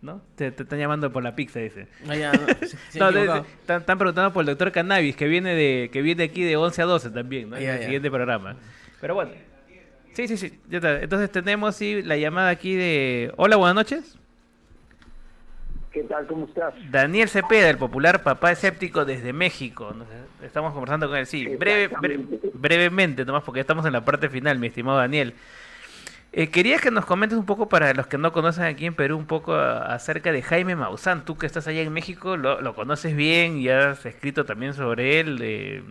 ¿No? 0.00 0.22
Te, 0.36 0.50
te 0.50 0.62
están 0.62 0.78
llamando 0.78 1.12
por 1.12 1.22
la 1.22 1.36
pizza, 1.36 1.60
dice. 1.60 1.86
Ah, 2.08 2.16
ya, 2.16 2.32
no, 2.32 2.46
se- 2.66 2.76
se 2.76 2.98
No, 2.98 3.06
han 3.06 3.14
de- 3.14 3.20
de- 3.20 3.24
equivocado. 3.26 3.46
están, 3.60 3.80
están 3.82 3.98
preguntando 3.98 4.32
por 4.32 4.40
el 4.40 4.46
doctor 4.46 4.72
Cannabis, 4.72 5.14
que 5.16 5.28
viene 5.28 5.54
de 5.54 5.90
que 5.92 6.00
viene 6.02 6.24
aquí 6.24 6.42
de 6.42 6.56
11 6.56 6.80
a 6.82 6.84
12 6.86 7.10
también, 7.10 7.50
¿no? 7.50 7.56
En 7.56 7.62
Ya, 7.62 7.74
el 7.74 7.78
ya. 7.80 7.84
siguiente 7.84 8.10
programa. 8.10 8.56
Pero 9.02 9.14
bueno. 9.14 9.32
Sí, 10.14 10.26
sí, 10.28 10.36
sí. 10.38 10.58
ya 10.70 10.78
está. 10.78 10.98
Entonces 11.02 11.30
tenemos 11.30 11.76
sí, 11.76 12.02
la 12.02 12.16
llamada 12.16 12.48
aquí 12.48 12.74
de... 12.74 13.32
Hola, 13.36 13.56
buenas 13.56 13.74
noches. 13.74 14.16
¿Qué 15.92 16.02
tal? 16.04 16.26
¿Cómo 16.26 16.46
estás? 16.46 16.74
Daniel 16.90 17.28
Cepeda, 17.28 17.68
el 17.70 17.78
popular 17.78 18.22
papá 18.22 18.50
escéptico 18.50 19.04
desde 19.04 19.32
México. 19.34 19.92
Nos- 19.96 20.08
Estamos 20.42 20.72
conversando 20.72 21.08
con 21.08 21.16
él. 21.18 21.26
Sí, 21.26 21.46
breve, 21.56 21.88
bre- 21.94 22.50
brevemente, 22.52 23.24
nomás 23.24 23.42
porque 23.44 23.58
ya 23.58 23.62
estamos 23.62 23.84
en 23.86 23.92
la 23.92 24.04
parte 24.04 24.28
final, 24.28 24.58
mi 24.58 24.66
estimado 24.68 24.98
Daniel. 24.98 25.34
Eh, 26.36 26.48
quería 26.50 26.78
que 26.78 26.90
nos 26.90 27.06
comentes 27.06 27.38
un 27.38 27.46
poco 27.46 27.68
para 27.68 27.94
los 27.94 28.08
que 28.08 28.18
no 28.18 28.32
conocen 28.32 28.64
aquí 28.64 28.86
en 28.86 28.94
Perú 28.94 29.16
un 29.16 29.26
poco 29.26 29.54
a- 29.54 29.94
acerca 29.94 30.32
de 30.32 30.42
Jaime 30.42 30.74
Maussan. 30.74 31.24
Tú 31.24 31.36
que 31.36 31.46
estás 31.46 31.68
allá 31.68 31.80
en 31.82 31.92
México 31.92 32.36
lo, 32.36 32.60
lo 32.60 32.74
conoces 32.74 33.14
bien 33.14 33.58
y 33.58 33.68
has 33.68 34.04
escrito 34.04 34.44
también 34.44 34.74
sobre 34.74 35.20
él. 35.20 35.38
eh, 35.42 35.82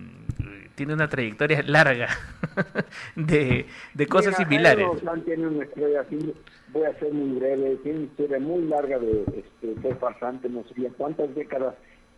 tiene 0.76 0.96
una 0.96 1.08
trayectoria 1.08 1.62
larga 1.68 2.10
de, 3.16 3.68
de 3.94 4.08
cosas 4.08 4.34
Mira, 4.40 4.50
similares. 4.50 4.86
Jaime 4.86 5.02
Maussan 5.04 5.22
tiene 5.24 5.48
una 5.48 5.64
historia 5.66 6.02
así, 6.02 6.34
voy 6.74 6.84
a 6.86 7.00
ser 7.00 7.14
muy 7.14 7.40
breve, 7.40 7.76
tiene 7.84 8.00
una 8.00 8.08
historia 8.08 8.40
muy 8.40 8.64
larga 8.66 9.00
de, 9.00 9.24
este, 9.38 9.88
de 9.88 9.96
farsante, 9.96 10.50
no 10.50 10.64
sé 10.64 10.92
cuántas 10.98 11.34
décadas 11.36 11.76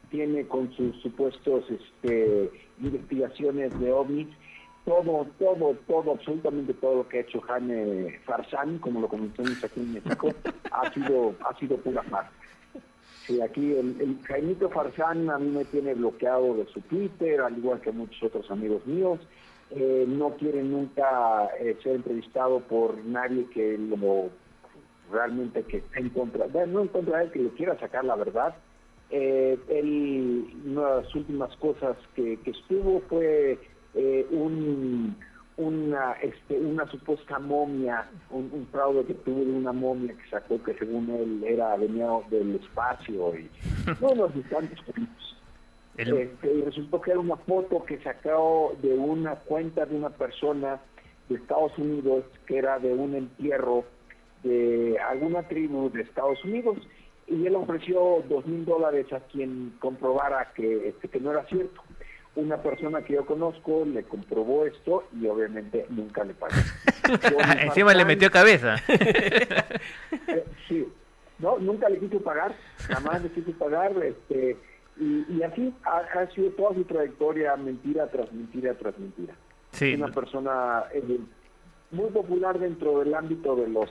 tiene 0.10 0.48
con 0.48 0.74
sus 0.74 1.00
supuestos 1.02 1.66
este, 1.70 2.50
investigaciones 2.82 3.78
de 3.80 3.92
ovnis. 3.92 4.28
Todo, 4.86 5.26
todo, 5.40 5.76
todo, 5.88 6.12
absolutamente 6.12 6.74
todo 6.76 6.98
lo 6.98 7.10
que 7.10 7.18
ha 7.18 7.22
hecho 7.22 7.42
Jaime 7.42 8.20
Farsán, 8.24 8.78
como 8.78 9.02
lo 9.02 9.08
conocemos 9.08 9.64
aquí 9.64 9.80
en 9.80 9.94
México, 9.94 10.30
ha 10.72 10.94
sido, 10.94 11.34
ha 11.44 11.58
sido 11.58 11.78
pura 11.78 12.04
farsa. 12.04 12.32
Sí, 13.26 13.42
aquí 13.42 13.72
el, 13.72 14.00
el 14.00 14.20
Jaimito 14.28 14.70
Farsán 14.70 15.28
a 15.32 15.40
mí 15.40 15.50
me 15.50 15.66
tiene 15.66 15.96
bloqueado 15.96 16.54
de 16.54 16.68
su 16.68 16.82
Twitter, 16.82 17.42
al 17.42 17.58
igual 17.58 17.82
que 17.82 17.92
muchos 17.92 18.22
otros 18.22 18.52
amigos 18.52 18.86
míos. 18.86 19.20
Eh, 19.72 20.06
no 20.08 20.36
quiere 20.36 20.62
nunca 20.62 21.50
eh, 21.60 21.76
ser 21.82 21.96
entrevistado 21.96 22.60
por 22.60 23.04
nadie 23.04 23.48
que 23.52 23.80
lo 23.80 24.30
realmente 25.12 25.64
que 25.64 25.84
en 25.96 26.10
contra, 26.10 26.46
no 26.68 26.82
en 26.82 26.88
contra 26.90 27.18
de 27.18 27.26
él, 27.26 27.32
que 27.32 27.40
le 27.40 27.50
quiera 27.50 27.80
sacar 27.80 28.06
la 28.06 28.16
verdad. 28.16 28.56
Eh, 29.10 29.58
él, 29.70 30.46
una 30.68 30.90
de 30.90 31.02
las 31.02 31.16
últimas 31.16 31.56
cosas 31.58 31.98
que 32.14 32.38
estuvo 32.46 33.02
fue 33.10 33.58
eh, 33.96 34.26
un, 34.32 35.16
una, 35.58 36.14
este, 36.22 36.60
una 36.60 36.86
supuesta 36.91 37.39
momia, 37.39 38.10
un, 38.30 38.50
un 38.52 38.68
fraude 38.68 39.06
que 39.06 39.14
tuvo 39.14 39.39
de 39.39 39.52
una 39.52 39.72
momia 39.72 40.14
que 40.14 40.30
sacó 40.30 40.62
que 40.62 40.74
según 40.76 41.10
él 41.10 41.43
era 41.46 41.76
venido 41.78 42.24
del 42.30 42.56
espacio 42.56 43.34
y 43.38 43.50
bueno, 44.00 44.30
y 44.36 44.41
tantos 44.41 44.82
cosas. 44.82 45.36
Este, 45.98 46.54
y 46.54 46.62
resultó 46.62 47.00
que 47.00 47.12
era 47.12 47.22
una 47.22 47.38
foto 47.38 47.86
que 47.86 47.98
sacó 48.02 48.76
de 48.82 48.93
una 48.93 49.36
cuenta 49.36 49.86
de 49.86 49.96
una 49.96 50.10
persona 50.10 50.82
de 51.30 51.36
Estados 51.36 51.72
Unidos 51.78 52.26
que 52.46 52.58
era 52.58 52.80
de 52.80 52.93
un 52.93 53.16
entierro 53.16 53.86
de 54.43 54.98
alguna 55.00 55.48
tribu 55.48 55.89
de 55.91 56.02
Estados 56.02 56.43
Unidos 56.43 56.78
y 57.28 57.48
él 57.48 57.56
ofreció 57.56 58.24
dos 58.28 58.46
mil 58.46 58.66
dólares 58.66 59.12
a 59.14 59.22
quien 59.22 59.74
comprobara 59.80 60.52
que, 60.54 60.89
este, 60.89 61.08
que 61.08 61.20
no 61.20 61.32
era 61.32 61.46
cierto. 61.46 61.82
Una 62.36 62.58
persona 62.58 63.02
que 63.02 63.14
yo 63.14 63.26
conozco 63.26 63.86
le 63.86 64.04
comprobó 64.04 64.66
esto 64.66 65.06
y 65.20 65.26
obviamente 65.28 65.86
nunca 65.90 66.24
le 66.24 66.34
pagó. 66.34 66.54
Encima 67.62 67.94
le 67.94 68.06
metió 68.06 68.30
cabeza. 68.32 68.76
Eh, 70.28 70.44
sí, 70.68 70.88
no, 71.38 71.60
nunca 71.60 71.88
le 71.88 72.00
quiso 72.00 72.20
pagar, 72.20 72.56
jamás 72.88 73.22
le 73.22 73.30
quiso 73.30 73.52
pagar, 73.60 73.92
este, 74.04 74.58
y, 74.98 75.26
y 75.30 75.44
así 75.44 75.74
ha, 75.84 75.98
ha 75.98 76.32
sido 76.32 76.50
toda 76.52 76.74
su 76.74 76.84
trayectoria, 76.86 77.56
mentira 77.58 78.08
tras 78.10 78.32
mentira 78.34 78.74
tras 78.74 78.98
mentira. 78.98 79.36
Sí. 79.72 79.94
Una 79.94 80.08
persona 80.08 80.86
eh, 80.94 81.20
muy 81.92 82.10
popular 82.10 82.58
dentro 82.58 83.00
del 83.00 83.14
ámbito 83.14 83.56
de 83.56 83.68
los 83.68 83.90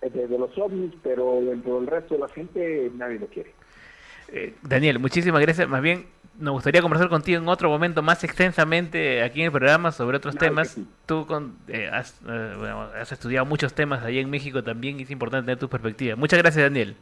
eh, 0.00 0.10
de, 0.10 0.26
de 0.26 0.38
los 0.38 0.56
ovnis, 0.58 0.92
pero 1.02 1.40
dentro 1.42 1.76
del 1.76 1.86
resto 1.86 2.14
de 2.14 2.20
la 2.20 2.28
gente 2.28 2.90
nadie 2.94 3.18
lo 3.18 3.26
quiere. 3.26 3.52
Eh, 4.28 4.54
Daniel, 4.62 4.98
muchísimas 4.98 5.40
gracias. 5.40 5.68
Más 5.68 5.82
bien, 5.82 6.06
nos 6.38 6.52
gustaría 6.52 6.82
conversar 6.82 7.08
contigo 7.08 7.38
en 7.40 7.48
otro 7.48 7.68
momento 7.68 8.02
más 8.02 8.22
extensamente 8.24 9.22
aquí 9.22 9.40
en 9.40 9.46
el 9.46 9.52
programa 9.52 9.92
sobre 9.92 10.16
otros 10.18 10.34
Claro 10.36 10.52
temas. 10.54 10.68
sí. 10.68 10.86
Tú 11.06 11.26
con, 11.26 11.56
eh, 11.68 11.88
has, 11.92 12.20
eh, 12.28 12.54
bueno, 12.58 12.82
has 13.00 13.10
estudiado 13.12 13.44
muchos 13.46 13.72
temas 13.74 14.02
allá 14.04 14.20
en 14.20 14.30
México 14.30 14.62
también 14.62 14.98
y 15.00 15.04
es 15.04 15.10
importante 15.10 15.46
tener 15.46 15.58
tu 15.58 15.68
perspectiva. 15.68 16.16
Muchas 16.16 16.38
gracias, 16.38 16.64
Daniel. 16.64 16.96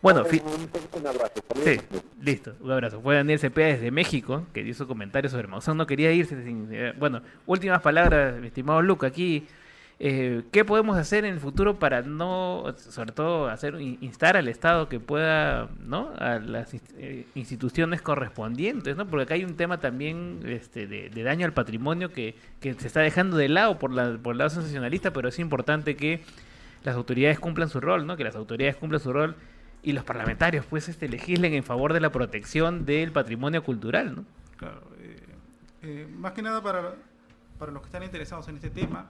Bueno, 0.00 0.24
un 0.24 1.06
abrazo. 1.06 1.32
Sí, 1.64 1.80
listo, 2.20 2.54
un 2.60 2.72
abrazo. 2.72 3.00
Fue 3.00 3.14
Daniel 3.14 3.38
Cepeda 3.38 3.68
desde 3.68 3.92
México, 3.92 4.44
que 4.52 4.64
dio 4.64 4.74
su 4.74 4.88
comentario 4.88 5.30
sobre 5.30 5.46
Maussan. 5.46 5.76
No 5.76 5.86
quería 5.86 6.10
irse 6.10 6.42
sin... 6.42 6.68
eh, 6.72 6.92
Bueno, 6.98 7.22
últimas 7.46 7.80
palabras, 7.82 8.34
mi 8.40 8.48
estimado 8.48 8.82
Luca, 8.82 9.06
aquí. 9.06 9.46
Eh, 9.98 10.42
¿Qué 10.50 10.64
podemos 10.64 10.96
hacer 10.96 11.24
en 11.24 11.34
el 11.34 11.40
futuro 11.40 11.78
para 11.78 12.02
no, 12.02 12.74
sobre 12.76 13.12
todo, 13.12 13.48
hacer 13.48 13.80
in- 13.80 13.98
instar 14.00 14.36
al 14.36 14.48
Estado 14.48 14.88
que 14.88 14.98
pueda, 14.98 15.68
¿no? 15.80 16.10
A 16.18 16.38
las 16.40 16.74
eh, 16.96 17.26
instituciones 17.34 18.02
correspondientes, 18.02 18.96
¿no? 18.96 19.06
Porque 19.06 19.22
acá 19.24 19.34
hay 19.34 19.44
un 19.44 19.54
tema 19.56 19.78
también 19.78 20.40
este, 20.44 20.86
de, 20.88 21.08
de 21.10 21.22
daño 21.22 21.46
al 21.46 21.52
patrimonio 21.52 22.10
que, 22.12 22.34
que 22.60 22.74
se 22.74 22.86
está 22.88 23.00
dejando 23.00 23.36
de 23.36 23.48
lado 23.48 23.78
por, 23.78 23.92
la, 23.92 24.18
por 24.18 24.32
el 24.32 24.38
lado 24.38 24.50
sensacionalista, 24.50 25.12
pero 25.12 25.28
es 25.28 25.38
importante 25.38 25.94
que 25.96 26.22
las 26.82 26.96
autoridades 26.96 27.38
cumplan 27.38 27.68
su 27.68 27.80
rol, 27.80 28.04
¿no? 28.06 28.16
Que 28.16 28.24
las 28.24 28.34
autoridades 28.34 28.74
cumplan 28.76 29.00
su 29.00 29.12
rol 29.12 29.36
y 29.84 29.92
los 29.92 30.02
parlamentarios 30.04 30.64
pues 30.66 30.88
este 30.88 31.08
legislen 31.08 31.54
en 31.54 31.62
favor 31.62 31.92
de 31.92 32.00
la 32.00 32.10
protección 32.10 32.84
del 32.86 33.12
patrimonio 33.12 33.62
cultural, 33.62 34.16
¿no? 34.16 34.24
Claro, 34.56 34.80
eh, 35.00 35.16
eh, 35.82 36.08
más 36.18 36.32
que 36.32 36.42
nada 36.42 36.60
para, 36.60 36.94
para 37.58 37.70
los 37.70 37.82
que 37.82 37.86
están 37.86 38.02
interesados 38.02 38.48
en 38.48 38.56
este 38.56 38.70
tema 38.70 39.06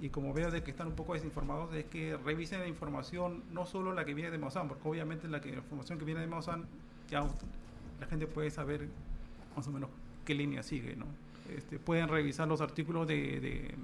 y 0.00 0.10
como 0.10 0.32
veo 0.32 0.50
de 0.50 0.62
que 0.62 0.70
están 0.70 0.88
un 0.88 0.94
poco 0.94 1.14
desinformados, 1.14 1.74
es 1.74 1.84
que 1.86 2.16
revisen 2.16 2.60
la 2.60 2.66
información, 2.66 3.42
no 3.52 3.64
solo 3.66 3.92
la 3.92 4.04
que 4.04 4.14
viene 4.14 4.30
de 4.30 4.38
Maussan, 4.38 4.68
porque 4.68 4.88
obviamente 4.88 5.28
la, 5.28 5.40
que, 5.40 5.50
la 5.50 5.58
información 5.58 5.98
que 5.98 6.04
viene 6.04 6.20
de 6.20 6.26
Maussan 6.26 6.66
ya 7.08 7.26
la 8.00 8.06
gente 8.06 8.26
puede 8.26 8.50
saber 8.50 8.88
más 9.56 9.66
o 9.68 9.70
menos 9.70 9.90
qué 10.24 10.34
línea 10.34 10.62
sigue, 10.62 10.96
¿no? 10.96 11.06
Este, 11.54 11.78
pueden 11.78 12.08
revisar 12.08 12.48
los 12.48 12.60
artículos 12.60 13.06
de, 13.06 13.40
de, 13.40 13.74